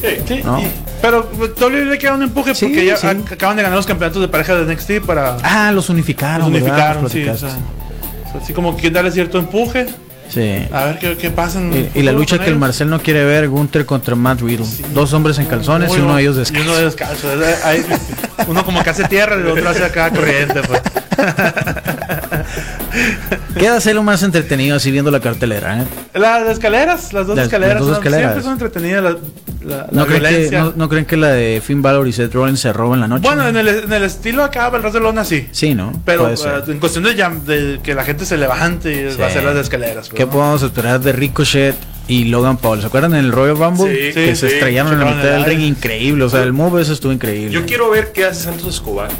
Sí, 0.00 0.42
pero 1.00 1.24
todavía 1.56 1.80
le 1.80 1.98
queda 1.98 2.14
un 2.14 2.22
empuje 2.22 2.52
porque 2.54 2.84
ya 2.84 2.94
acaban 2.94 3.56
de 3.56 3.62
ganar 3.62 3.76
los 3.76 3.86
campeonatos 3.86 4.20
de 4.22 4.28
pareja 4.28 4.54
de 4.54 4.72
NXT 4.72 5.06
para. 5.06 5.36
Ah, 5.42 5.72
los 5.72 5.88
unificaron. 5.90 6.50
Los 6.52 6.60
unificaron, 6.60 7.10
sí. 7.10 7.26
así 8.40 8.52
como 8.52 8.76
que 8.76 8.90
darle 8.90 9.10
cierto 9.10 9.38
empuje. 9.38 9.86
Sí. 10.28 10.66
A 10.72 10.84
ver 10.84 10.98
qué, 10.98 11.16
qué 11.16 11.30
pasa. 11.30 11.60
Y, 11.94 12.02
la 12.02 12.12
lucha 12.12 12.38
que 12.38 12.50
el 12.50 12.56
Marcel 12.56 12.90
no 12.90 13.00
quiere 13.00 13.24
ver, 13.24 13.48
Gunther 13.48 13.86
contra 13.86 14.14
Matt 14.14 14.40
Riddle. 14.40 14.66
Dos 14.92 15.12
hombres 15.12 15.38
en 15.38 15.46
calzones 15.46 15.90
y 15.96 16.00
uno 16.00 16.16
de 16.16 16.22
ellos 16.22 16.36
descalzo. 16.36 16.62
Y 16.62 16.66
uno 16.66 16.76
de 16.76 16.82
ellos 16.82 16.96
descalzo. 16.96 17.28
uno 18.46 18.64
como 18.64 18.82
que 18.82 18.90
hace 18.90 19.04
tierra 19.04 19.36
y 19.36 19.40
el 19.40 19.48
otro 19.48 19.68
hace 19.68 19.84
acá 19.84 20.10
corriente. 20.10 20.60
Pues. 20.62 20.82
Queda 23.58 23.80
ser 23.80 23.94
lo 23.94 24.02
más 24.02 24.22
entretenido 24.22 24.76
así 24.76 24.90
viendo 24.90 25.10
la 25.10 25.20
cartelera. 25.20 25.82
¿eh? 25.82 25.86
Las 26.14 26.48
escaleras, 26.48 27.12
las 27.12 27.26
dos 27.26 27.38
escaleras, 27.38 27.82
siempre 27.82 28.42
son 28.42 28.52
entretenidas. 28.52 29.16
¿No, 29.90 30.06
creen 30.06 30.50
que, 30.50 30.72
no, 30.76 30.88
creen 30.88 31.04
que, 31.04 31.16
la 31.16 31.28
de 31.28 31.60
Finn 31.64 31.82
Balor 31.82 32.06
y 32.06 32.12
Seth 32.12 32.32
Rollins 32.32 32.60
se 32.60 32.72
roban 32.72 33.00
la 33.00 33.08
noche? 33.08 33.22
Bueno, 33.22 33.46
en, 33.46 33.56
el, 33.56 33.68
en 33.68 33.92
el, 33.92 34.04
estilo 34.04 34.44
acá, 34.44 34.70
el 34.74 34.92
de 34.92 35.00
Lona 35.00 35.24
sí. 35.24 35.48
Sí, 35.50 35.74
¿no? 35.74 35.92
Pero 36.04 36.24
uh, 36.24 36.70
en 36.70 36.78
cuestión 36.78 37.04
de, 37.04 37.14
de, 37.14 37.80
que 37.82 37.94
la 37.94 38.04
gente 38.04 38.24
se 38.24 38.36
levante 38.36 38.92
y 38.92 39.16
va 39.16 39.26
a 39.26 39.28
hacer 39.28 39.44
las 39.44 39.56
escaleras. 39.56 40.08
¿Qué 40.08 40.26
podemos 40.26 40.62
esperar 40.62 41.00
de 41.00 41.12
Ricochet 41.12 41.74
y 42.06 42.24
Logan 42.24 42.56
Paul? 42.56 42.80
¿Se 42.80 42.86
acuerdan 42.86 43.14
en 43.14 43.26
el 43.26 43.32
Royal 43.32 43.58
Rumble? 43.58 44.12
Sí, 44.12 44.14
que 44.14 44.36
se 44.36 44.46
estrellaron 44.46 44.92
en 44.92 45.00
la 45.00 45.06
mitad 45.06 45.30
del 45.30 45.44
ring, 45.44 45.60
increíble. 45.60 46.24
O 46.24 46.28
sea, 46.28 46.42
el 46.42 46.52
move 46.52 46.80
ese 46.80 46.92
estuvo 46.92 47.12
increíble. 47.12 47.50
Yo 47.50 47.66
quiero 47.66 47.90
ver 47.90 48.12
qué 48.12 48.24
hace 48.24 48.44
Santos 48.44 48.74
Escobar. 48.74 49.10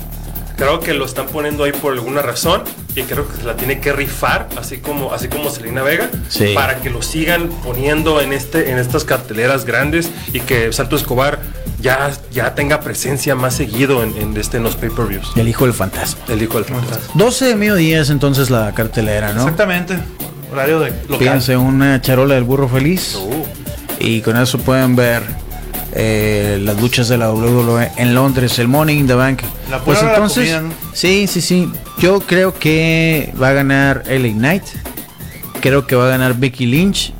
Creo 0.58 0.80
que 0.80 0.92
lo 0.92 1.04
están 1.04 1.28
poniendo 1.28 1.62
ahí 1.62 1.70
por 1.70 1.92
alguna 1.92 2.20
razón 2.20 2.64
y 2.96 3.02
creo 3.02 3.28
que 3.28 3.36
se 3.36 3.44
la 3.44 3.56
tiene 3.56 3.78
que 3.78 3.92
rifar, 3.92 4.48
así 4.56 4.78
como, 4.78 5.14
así 5.14 5.28
como 5.28 5.50
Selena 5.50 5.84
Vega, 5.84 6.10
para 6.52 6.80
que 6.80 6.90
lo 6.90 7.00
sigan 7.00 7.48
poniendo 7.62 8.20
en, 8.20 8.32
este, 8.32 8.72
en 8.72 8.78
estas 8.78 9.04
carteleras 9.04 9.64
grandes 9.64 10.10
y 10.32 10.40
que 10.40 10.72
Santos 10.72 11.02
Escobar 11.02 11.38
ya, 11.80 12.10
ya 12.32 12.56
tenga 12.56 12.80
presencia 12.80 13.36
más 13.36 13.54
seguido 13.54 14.02
en, 14.02 14.36
este, 14.36 14.56
en 14.56 14.64
los 14.64 14.74
pay-per-views. 14.74 15.30
El 15.36 15.46
hijo 15.46 15.64
del 15.64 15.74
fantasma. 15.74 16.24
El 16.28 16.42
hijo 16.42 16.54
del 16.54 16.64
fantasma. 16.64 17.12
12 17.14 17.44
de 17.44 17.54
mediodía 17.54 18.00
es 18.00 18.10
entonces 18.10 18.50
la 18.50 18.74
cartelera, 18.74 19.32
¿no? 19.32 19.42
Exactamente. 19.42 19.96
Horario 20.50 20.80
de 20.80 20.90
local. 20.90 21.18
Fíjense, 21.18 21.56
una 21.56 22.00
charola 22.00 22.34
del 22.34 22.42
burro 22.42 22.68
feliz. 22.68 23.14
Uh. 23.14 23.44
Y 24.00 24.22
con 24.22 24.36
eso 24.36 24.58
pueden 24.58 24.96
ver 24.96 25.22
eh, 26.00 26.60
las 26.62 26.80
luchas 26.80 27.08
de 27.08 27.18
la 27.18 27.32
WWE 27.32 27.90
en 27.96 28.14
Londres, 28.14 28.56
el 28.60 28.68
Morning 28.68 28.98
in 28.98 29.06
the 29.08 29.14
Bank. 29.14 29.42
pues 29.84 30.00
entonces, 30.00 30.56
sí, 30.92 31.26
sí, 31.26 31.40
sí. 31.40 31.72
Yo 31.98 32.20
creo 32.20 32.54
que 32.54 33.34
va 33.40 33.48
a 33.48 33.52
ganar 33.52 34.04
LA 34.06 34.32
Knight. 34.32 34.62
Creo 35.60 35.88
que 35.88 35.96
va 35.96 36.06
a 36.06 36.08
ganar 36.08 36.36
Becky 36.36 36.66
Lynch. 36.66 37.12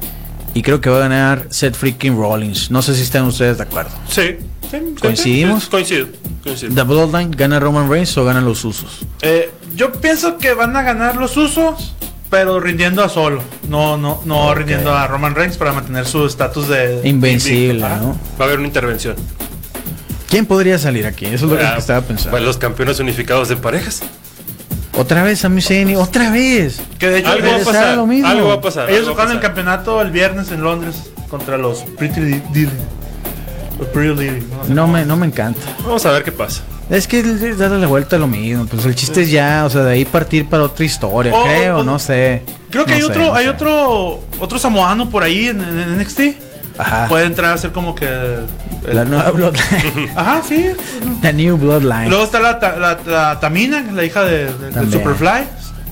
Y 0.54 0.62
creo 0.62 0.80
que 0.80 0.90
va 0.90 0.98
a 0.98 1.00
ganar 1.00 1.46
Seth 1.50 1.74
Freaking 1.74 2.16
Rollins. 2.16 2.70
No 2.70 2.80
sé 2.80 2.94
si 2.94 3.02
están 3.02 3.24
ustedes 3.24 3.58
de 3.58 3.64
acuerdo. 3.64 3.90
Sí. 4.08 4.36
¿Coincidimos? 5.00 5.68
coincido, 5.68 6.06
coincido. 6.44 6.74
¿The 6.74 6.82
Bloodline 6.82 7.32
gana 7.32 7.58
Roman 7.58 7.90
Reigns 7.90 8.16
o 8.16 8.24
ganan 8.24 8.44
los 8.44 8.64
usos? 8.64 9.00
Eh, 9.22 9.50
yo 9.74 9.90
pienso 9.92 10.38
que 10.38 10.54
van 10.54 10.76
a 10.76 10.82
ganar 10.82 11.16
los 11.16 11.36
usos 11.36 11.94
pero 12.30 12.60
rindiendo 12.60 13.02
a 13.02 13.08
solo, 13.08 13.42
no 13.68 13.96
no 13.96 14.20
no 14.24 14.54
rindiendo 14.54 14.94
a 14.94 15.06
Roman 15.06 15.34
Reigns 15.34 15.56
para 15.56 15.72
mantener 15.72 16.06
su 16.06 16.26
estatus 16.26 16.68
de 16.68 17.00
invencible, 17.04 17.80
¿no? 17.80 18.18
Va 18.38 18.44
a 18.44 18.48
haber 18.48 18.58
una 18.58 18.68
intervención. 18.68 19.16
¿Quién 20.28 20.44
podría 20.44 20.78
salir 20.78 21.06
aquí? 21.06 21.24
Eso 21.24 21.46
es 21.46 21.52
lo 21.52 21.58
que 21.58 21.78
estaba 21.78 22.02
pensando. 22.02 22.30
Pues 22.32 22.42
los 22.42 22.58
campeones 22.58 23.00
unificados 23.00 23.48
de 23.48 23.56
parejas. 23.56 24.02
Otra 24.94 25.22
vez 25.22 25.44
a 25.44 25.60
Ceni, 25.60 25.96
otra 25.96 26.30
vez. 26.30 26.80
Que 26.98 27.08
de 27.08 27.18
hecho 27.20 27.30
algo 27.30 27.50
va 27.50 27.56
a 27.56 27.64
pasar. 27.64 27.96
Lo 27.96 28.06
mismo. 28.06 28.26
Algo 28.26 28.48
va 28.48 28.54
a 28.54 28.60
pasar. 28.60 28.90
Ellos 28.90 29.08
jugaron 29.08 29.32
el 29.32 29.40
campeonato 29.40 30.02
el 30.02 30.10
viernes 30.10 30.50
en 30.50 30.62
Londres 30.62 31.10
contra 31.31 31.56
los 31.56 31.85
Pretty 31.96 32.20
Little. 32.20 32.70
No, 34.68 34.88
me, 34.88 35.04
no 35.04 35.16
me 35.16 35.26
encanta. 35.26 35.60
Vamos 35.85 36.04
a 36.04 36.10
ver 36.10 36.24
qué 36.24 36.33
pasa. 36.33 36.62
Es 36.90 37.06
que 37.06 37.22
darle 37.22 37.78
la 37.78 37.86
vuelta 37.86 38.16
a 38.16 38.18
lo 38.18 38.26
mismo. 38.26 38.66
Pues 38.66 38.84
el 38.86 38.94
chiste 38.94 39.22
es 39.22 39.30
ya, 39.30 39.64
o 39.66 39.70
sea, 39.70 39.82
de 39.82 39.92
ahí 39.92 40.04
partir 40.04 40.48
para 40.48 40.64
otra 40.64 40.84
historia, 40.84 41.32
oh, 41.34 41.44
creo, 41.44 41.78
oh, 41.78 41.84
no 41.84 41.98
sé. 41.98 42.42
Creo 42.70 42.84
que 42.84 42.94
hay 42.94 43.02
otro, 43.02 43.34
hay 43.34 43.46
otro, 43.46 44.20
otro 44.38 44.58
samoano 44.58 45.10
por 45.10 45.22
ahí 45.22 45.48
en, 45.48 45.60
en 45.60 45.98
NXT. 45.98 46.20
Ajá. 46.78 47.08
Puede 47.08 47.26
entrar 47.26 47.52
a 47.52 47.58
ser 47.58 47.72
como 47.72 47.94
que. 47.94 48.06
La 48.90 49.04
nueva 49.04 49.30
Bloodline. 49.32 50.10
Ajá, 50.16 50.42
sí. 50.46 50.70
The 51.20 51.32
New 51.32 51.56
Bloodline. 51.56 52.08
Luego 52.08 52.24
está 52.24 52.40
la, 52.40 52.98
la, 53.04 53.40
Tamina, 53.40 53.82
la 53.92 54.04
hija 54.04 54.22
de, 54.24 54.52
de, 54.52 54.90
Superfly. 54.90 55.44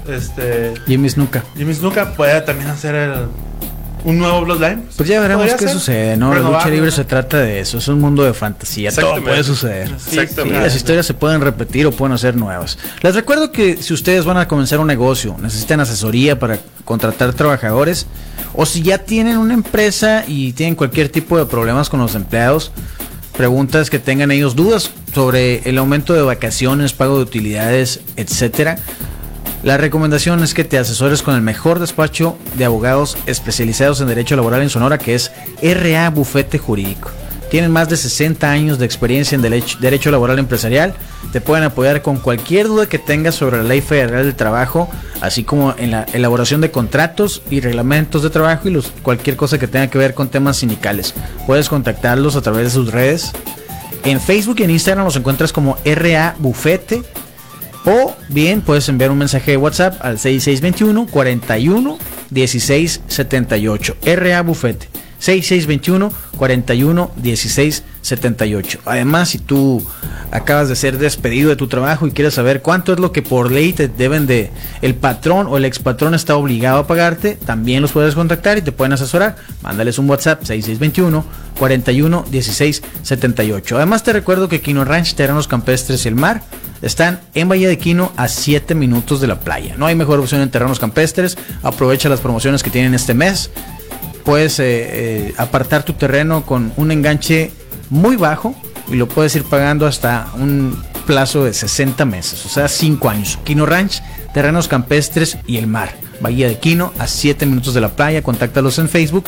Este. 0.09 0.75
Jimmy 0.87 1.11
Snuka. 1.11 1.43
Jimmy 1.57 1.75
Snuka 1.75 2.13
puede 2.13 2.41
también 2.43 2.71
hacer 2.71 2.95
el, 2.95 3.27
un 4.07 4.21
nuevo 4.21 4.43
Bloodline. 4.43 4.85
Pues 4.97 5.09
ya 5.09 5.21
veremos 5.21 5.53
qué 5.55 5.67
sucede, 5.69 6.17
¿no? 6.17 6.33
La 6.33 6.41
lucha 6.41 6.69
libre 6.69 6.93
se 6.93 7.05
trata 7.05 7.39
de 7.39 7.59
eso, 7.59 7.79
es 7.79 7.89
un 7.89 8.01
mundo 8.01 8.23
de 8.23 8.33
fantasía, 8.33 8.93
todo 8.93 9.21
puede 9.23 9.43
suceder. 9.43 9.91
Exactamente. 9.91 10.61
las 10.61 10.77
historias 10.77 11.07
se 11.07 11.13
pueden 11.13 11.41
repetir 11.41 11.87
o 11.87 11.91
pueden 11.91 12.15
hacer 12.15 12.37
nuevas. 12.37 12.79
Les 13.03 13.17
recuerdo 13.17 13.51
que 13.51 13.83
si 13.83 13.93
ustedes 13.93 14.25
van 14.25 14.37
a 14.37 14.47
comenzar 14.47 14.79
un 14.79 14.87
negocio, 14.87 15.37
necesitan 15.43 15.81
asesoría 15.81 16.39
para 16.39 16.61
contratar 16.85 17.33
trabajadores, 17.33 18.07
o 18.55 18.65
si 18.65 18.81
ya 18.81 18.99
tienen 18.99 19.39
una 19.39 19.55
empresa 19.55 20.23
y 20.27 20.53
tienen 20.53 20.77
cualquier 20.77 21.09
tipo 21.09 21.37
de 21.37 21.47
problemas 21.47 21.91
con 21.91 21.99
los 21.99 22.15
empleados, 22.15 22.71
preguntas 23.37 23.91
que 23.91 23.99
tengan 23.99 24.31
ellos 24.31 24.55
dudas 24.55 24.93
sobre 25.13 25.69
el 25.69 25.79
aumento 25.79 26.15
de 26.15 26.23
vacaciones, 26.23 26.93
pago 26.93 27.17
de 27.17 27.25
utilidades, 27.25 28.01
etcétera 28.17 28.79
la 29.67 29.77
recomendación 29.77 30.45
es 30.45 30.55
que 30.55 30.63
te 30.63 30.79
asesores 30.79 31.23
con 31.23 31.35
el 31.35 31.41
mejor 31.41 31.81
despacho 31.81 32.39
de 32.55 32.65
abogados 32.65 33.19
especializados 33.27 34.01
en 34.01 34.07
derecho 34.07 34.37
laboral 34.37 34.63
en 34.63 34.71
Sonora, 34.71 34.97
que 34.97 35.17
es 35.17 35.33
RA 35.61 36.09
Bufete 36.11 36.57
Jurídico. 36.57 37.11
Tienen 37.51 37.73
más 37.73 37.89
de 37.89 37.97
60 37.97 38.49
años 38.49 38.79
de 38.79 38.87
experiencia 38.87 39.35
en 39.35 39.43
derecho, 39.43 40.11
laboral 40.13 40.39
empresarial. 40.39 40.95
Te 41.33 41.41
pueden 41.41 41.65
apoyar 41.65 42.01
con 42.01 42.19
cualquier 42.19 42.69
duda 42.69 42.89
que 42.89 43.01
tengas 43.01 43.35
sobre 43.35 43.57
la 43.57 43.65
ley 43.65 43.81
federal 43.81 44.23
del 44.23 44.37
trabajo, 44.37 44.89
así 45.21 45.43
como 45.43 45.75
en 45.77 45.91
la 45.91 46.05
elaboración 46.13 46.61
de 46.61 46.71
contratos 46.71 47.43
y 47.51 47.59
reglamentos 47.59 48.23
de 48.23 48.31
trabajo 48.31 48.69
y 48.69 48.71
los, 48.71 48.93
cualquier 49.03 49.35
cosa 49.35 49.59
que 49.59 49.67
tenga 49.67 49.89
que 49.89 49.99
ver 49.99 50.15
con 50.15 50.29
temas 50.29 50.59
sindicales. 50.59 51.13
Puedes 51.45 51.69
contactarlos 51.69 52.37
a 52.37 52.41
través 52.41 52.67
de 52.67 52.71
sus 52.71 52.93
redes. 52.93 53.33
En 54.05 54.21
Facebook 54.21 54.61
y 54.61 54.63
en 54.63 54.71
Instagram 54.71 55.07
los 55.07 55.17
encuentras 55.17 55.53
como 55.53 55.77
RA 55.85 56.37
Bufete 56.39 57.03
o 57.87 58.15
bien 58.29 58.61
puedes 58.61 58.89
enviar 58.89 59.11
un 59.11 59.19
mensaje 59.19 59.53
de 59.53 59.57
WhatsApp 59.57 59.95
al 60.01 60.19
6621 60.19 61.07
41 61.07 61.99
16 62.31 63.01
78. 63.07 63.97
RA 64.05 64.43
Bufete. 64.43 64.89
6621 65.19 66.13
41 66.37 67.11
16 67.17 67.85
78. 68.03 68.81
Además, 68.85 69.31
si 69.31 69.39
tú 69.39 69.83
acabas 70.31 70.69
de 70.69 70.77
ser 70.77 70.99
despedido 70.99 71.49
de 71.49 71.57
tu 71.57 71.69
trabajo 71.69 72.07
y 72.07 72.11
quieres 72.11 72.35
saber 72.35 72.61
cuánto 72.61 72.93
es 72.93 73.01
lo 73.01 73.13
que 73.13 73.23
por 73.23 73.51
ley 73.51 73.73
te 73.73 73.89
deben 73.89 74.27
de 74.27 74.51
el 74.83 74.95
patrón 74.95 75.47
o 75.49 75.57
el 75.57 75.65
expatrón 75.65 76.15
está 76.15 76.37
obligado 76.37 76.79
a 76.79 76.87
pagarte, 76.87 77.37
también 77.37 77.83
los 77.83 77.93
puedes 77.93 78.15
contactar 78.15 78.59
y 78.59 78.63
te 78.63 78.73
pueden 78.73 78.93
asesorar. 78.93 79.37
Mándales 79.63 79.99
un 79.99 80.11
WhatsApp 80.11 80.45
6621 80.45 81.25
41 81.59 82.25
16 82.31 82.83
78. 83.03 83.77
Además, 83.77 84.03
te 84.03 84.13
recuerdo 84.13 84.49
que 84.49 84.61
Quino 84.61 84.85
Ranch, 84.85 85.15
Terrenos 85.15 85.49
Campestres 85.49 86.05
y 86.05 86.09
el 86.09 86.15
Mar 86.17 86.43
están 86.83 87.21
en 87.35 87.49
Bahía 87.49 87.69
de 87.69 87.79
Quino 87.79 88.13
a 88.17 88.29
7 88.29 88.75
minutos 88.75 89.21
de 89.21 89.27
la 89.27 89.41
playa. 89.41 89.77
No 89.77 89.87
hay 89.87 89.95
mejor 89.95 90.19
opción 90.19 90.41
en 90.41 90.51
terrenos 90.51 90.79
campestres. 90.79 91.37
Aprovecha 91.63 92.09
las 92.09 92.21
promociones 92.21 92.63
que 92.63 92.71
tienen 92.71 92.95
este 92.95 93.15
mes. 93.15 93.51
Puedes 94.25 94.59
eh, 94.59 94.65
eh, 94.67 95.35
apartar 95.39 95.85
tu 95.85 95.93
terreno 95.93 96.45
con 96.45 96.73
un 96.77 96.91
enganche 96.91 97.53
muy 97.91 98.17
bajo 98.17 98.55
y 98.89 98.97
lo 98.97 99.09
puedes 99.09 99.35
ir 99.37 99.45
pagando 99.45 99.87
hasta 99.87 100.29
un 100.39 100.83
plazo 101.07 101.45
de 101.45 101.55
60 101.55 102.05
meses, 102.05 102.45
o 102.45 102.49
sea, 102.49 102.69
5 102.69 103.09
años. 103.09 103.39
Quino 103.45 103.65
Ranch, 103.65 104.03
terrenos 104.35 104.69
campestres 104.69 105.39
y 105.47 105.59
el 105.59 105.67
mar. 105.69 105.95
Bahía 106.21 106.49
de 106.49 106.59
Quino 106.59 106.93
a 106.99 107.07
7 107.07 107.47
minutos 107.47 107.75
de 107.75 107.81
la 107.81 107.91
playa. 107.91 108.23
Contáctalos 108.23 108.79
en 108.79 108.89
Facebook 108.89 109.25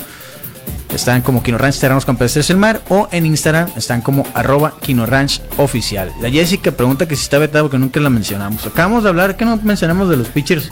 están 0.94 1.22
como 1.22 1.42
Kino 1.42 1.58
Ranch 1.58 1.78
Terrenos 1.78 2.04
Campestres 2.04 2.50
El 2.50 2.56
Mar 2.56 2.80
o 2.88 3.08
en 3.12 3.26
Instagram 3.26 3.70
están 3.76 4.00
como 4.00 4.26
arroba 4.34 4.74
Kino 4.80 5.06
Ranch 5.06 5.40
Oficial. 5.56 6.12
La 6.20 6.30
Jessica 6.30 6.70
pregunta 6.72 7.06
que 7.06 7.16
si 7.16 7.22
está 7.22 7.38
vetado 7.38 7.70
que 7.70 7.78
nunca 7.78 8.00
la 8.00 8.10
mencionamos. 8.10 8.66
Acabamos 8.66 9.02
de 9.02 9.08
hablar 9.10 9.36
que 9.36 9.44
no 9.44 9.56
mencionamos 9.62 10.08
de 10.08 10.16
los 10.16 10.28
pitchers 10.28 10.70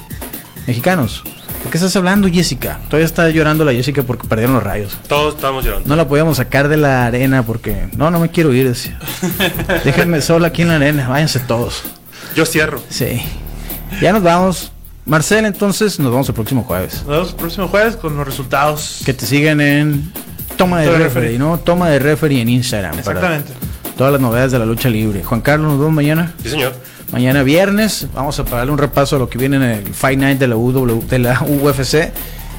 mexicanos. 0.66 1.22
¿De 1.64 1.70
qué 1.70 1.78
estás 1.78 1.96
hablando, 1.96 2.28
Jessica? 2.28 2.78
Todavía 2.86 3.06
está 3.06 3.28
llorando 3.30 3.64
la 3.64 3.72
Jessica 3.72 4.02
porque 4.02 4.28
perdieron 4.28 4.54
los 4.54 4.62
rayos. 4.62 4.96
Todos 5.08 5.34
estamos 5.34 5.64
llorando. 5.64 5.88
No 5.88 5.96
la 5.96 6.06
podíamos 6.06 6.36
sacar 6.36 6.68
de 6.68 6.76
la 6.76 7.06
arena 7.06 7.42
porque... 7.42 7.88
No, 7.96 8.10
no 8.10 8.20
me 8.20 8.30
quiero 8.30 8.52
ir, 8.52 8.68
decía. 8.68 8.98
Déjenme 9.84 10.20
sola 10.20 10.48
aquí 10.48 10.62
en 10.62 10.68
la 10.68 10.76
arena, 10.76 11.08
váyanse 11.08 11.40
todos. 11.40 11.82
Yo 12.36 12.46
cierro. 12.46 12.80
Sí. 12.88 13.22
Ya 14.00 14.12
nos 14.12 14.22
vamos. 14.22 14.72
Marcel, 15.06 15.44
entonces 15.44 15.98
nos 16.00 16.10
vemos 16.10 16.28
el 16.28 16.34
próximo 16.34 16.64
jueves. 16.64 16.96
Nos 16.98 17.06
vemos 17.06 17.30
el 17.30 17.36
próximo 17.36 17.68
jueves 17.68 17.96
con 17.96 18.16
los 18.16 18.26
resultados. 18.26 19.02
Que 19.04 19.14
te 19.14 19.24
siguen 19.24 19.60
en 19.60 20.12
Toma 20.56 20.80
de 20.80 20.90
referee, 20.98 21.38
¿no? 21.38 21.58
Toma 21.58 21.90
de 21.90 21.98
referee 21.98 22.40
en 22.40 22.48
Instagram. 22.48 22.98
Exactamente. 22.98 23.52
todas 23.96 24.12
las 24.12 24.20
novedades 24.20 24.52
de 24.52 24.58
la 24.58 24.66
lucha 24.66 24.88
libre. 24.88 25.22
Juan 25.22 25.40
Carlos, 25.40 25.70
nos 25.70 25.78
vemos 25.78 25.94
mañana. 25.94 26.32
Sí, 26.42 26.50
señor. 26.50 26.74
Mañana 27.12 27.44
viernes 27.44 28.08
vamos 28.14 28.38
a 28.40 28.42
darle 28.42 28.72
un 28.72 28.78
repaso 28.78 29.16
a 29.16 29.18
lo 29.18 29.28
que 29.28 29.38
viene 29.38 29.56
en 29.56 29.62
el 29.62 29.94
Fight 29.94 30.18
Night 30.18 30.38
de 30.38 30.48
la, 30.48 30.56
de 30.56 31.18
la 31.18 31.40
UFC 31.42 32.10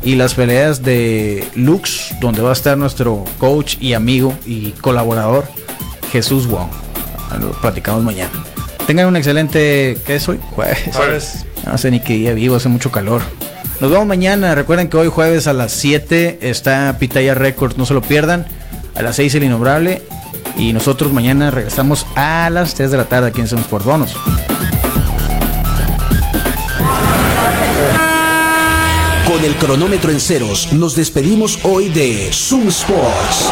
y 0.04 0.16
las 0.16 0.36
peleas 0.36 0.84
de 0.84 1.45
Lux, 1.56 2.16
donde 2.22 2.41
va 2.41 2.52
a 2.52 2.54
estar 2.54 2.78
nuestro 2.78 3.26
coach 3.39 3.76
y 3.82 3.93
amigo 3.93 4.34
y 4.45 4.72
colaborador 4.72 5.45
Jesús 6.12 6.48
Wong. 6.48 6.70
Lo 7.41 7.52
platicamos 7.60 8.04
mañana. 8.04 8.32
Tengan 8.88 9.07
un 9.07 9.17
excelente, 9.17 9.97
¿qué 10.05 10.15
es 10.15 10.29
hoy? 10.29 10.39
Jueves. 10.55 11.45
No 11.65 11.77
sé 11.77 11.91
ni 11.91 11.99
qué 11.99 12.13
día 12.13 12.33
vivo, 12.33 12.55
hace 12.55 12.69
mucho 12.69 12.89
calor. 12.89 13.21
Nos 13.81 13.91
vemos 13.91 14.07
mañana. 14.07 14.55
Recuerden 14.55 14.88
que 14.88 14.95
hoy 14.95 15.09
jueves 15.09 15.45
a 15.47 15.53
las 15.53 15.73
7 15.73 16.39
está 16.41 16.95
Pitaya 16.97 17.35
Records, 17.35 17.77
no 17.77 17.85
se 17.85 17.93
lo 17.93 18.01
pierdan. 18.01 18.47
A 18.95 19.01
las 19.01 19.17
6 19.17 19.35
el 19.35 19.43
Innombrable. 19.43 20.03
Y 20.57 20.71
nosotros 20.71 21.11
mañana 21.11 21.51
regresamos 21.51 22.07
a 22.15 22.49
las 22.49 22.75
3 22.75 22.89
de 22.89 22.97
la 22.97 23.03
tarde 23.03 23.27
aquí 23.27 23.41
en 23.41 23.47
Somos 23.49 23.67
por 23.67 23.83
Bonos. 23.83 24.15
Con 29.27 29.43
el 29.43 29.55
cronómetro 29.57 30.11
en 30.11 30.21
ceros, 30.21 30.71
nos 30.71 30.95
despedimos 30.95 31.59
hoy 31.63 31.89
de 31.89 32.29
Zoom 32.31 32.69
Sports. 32.69 33.51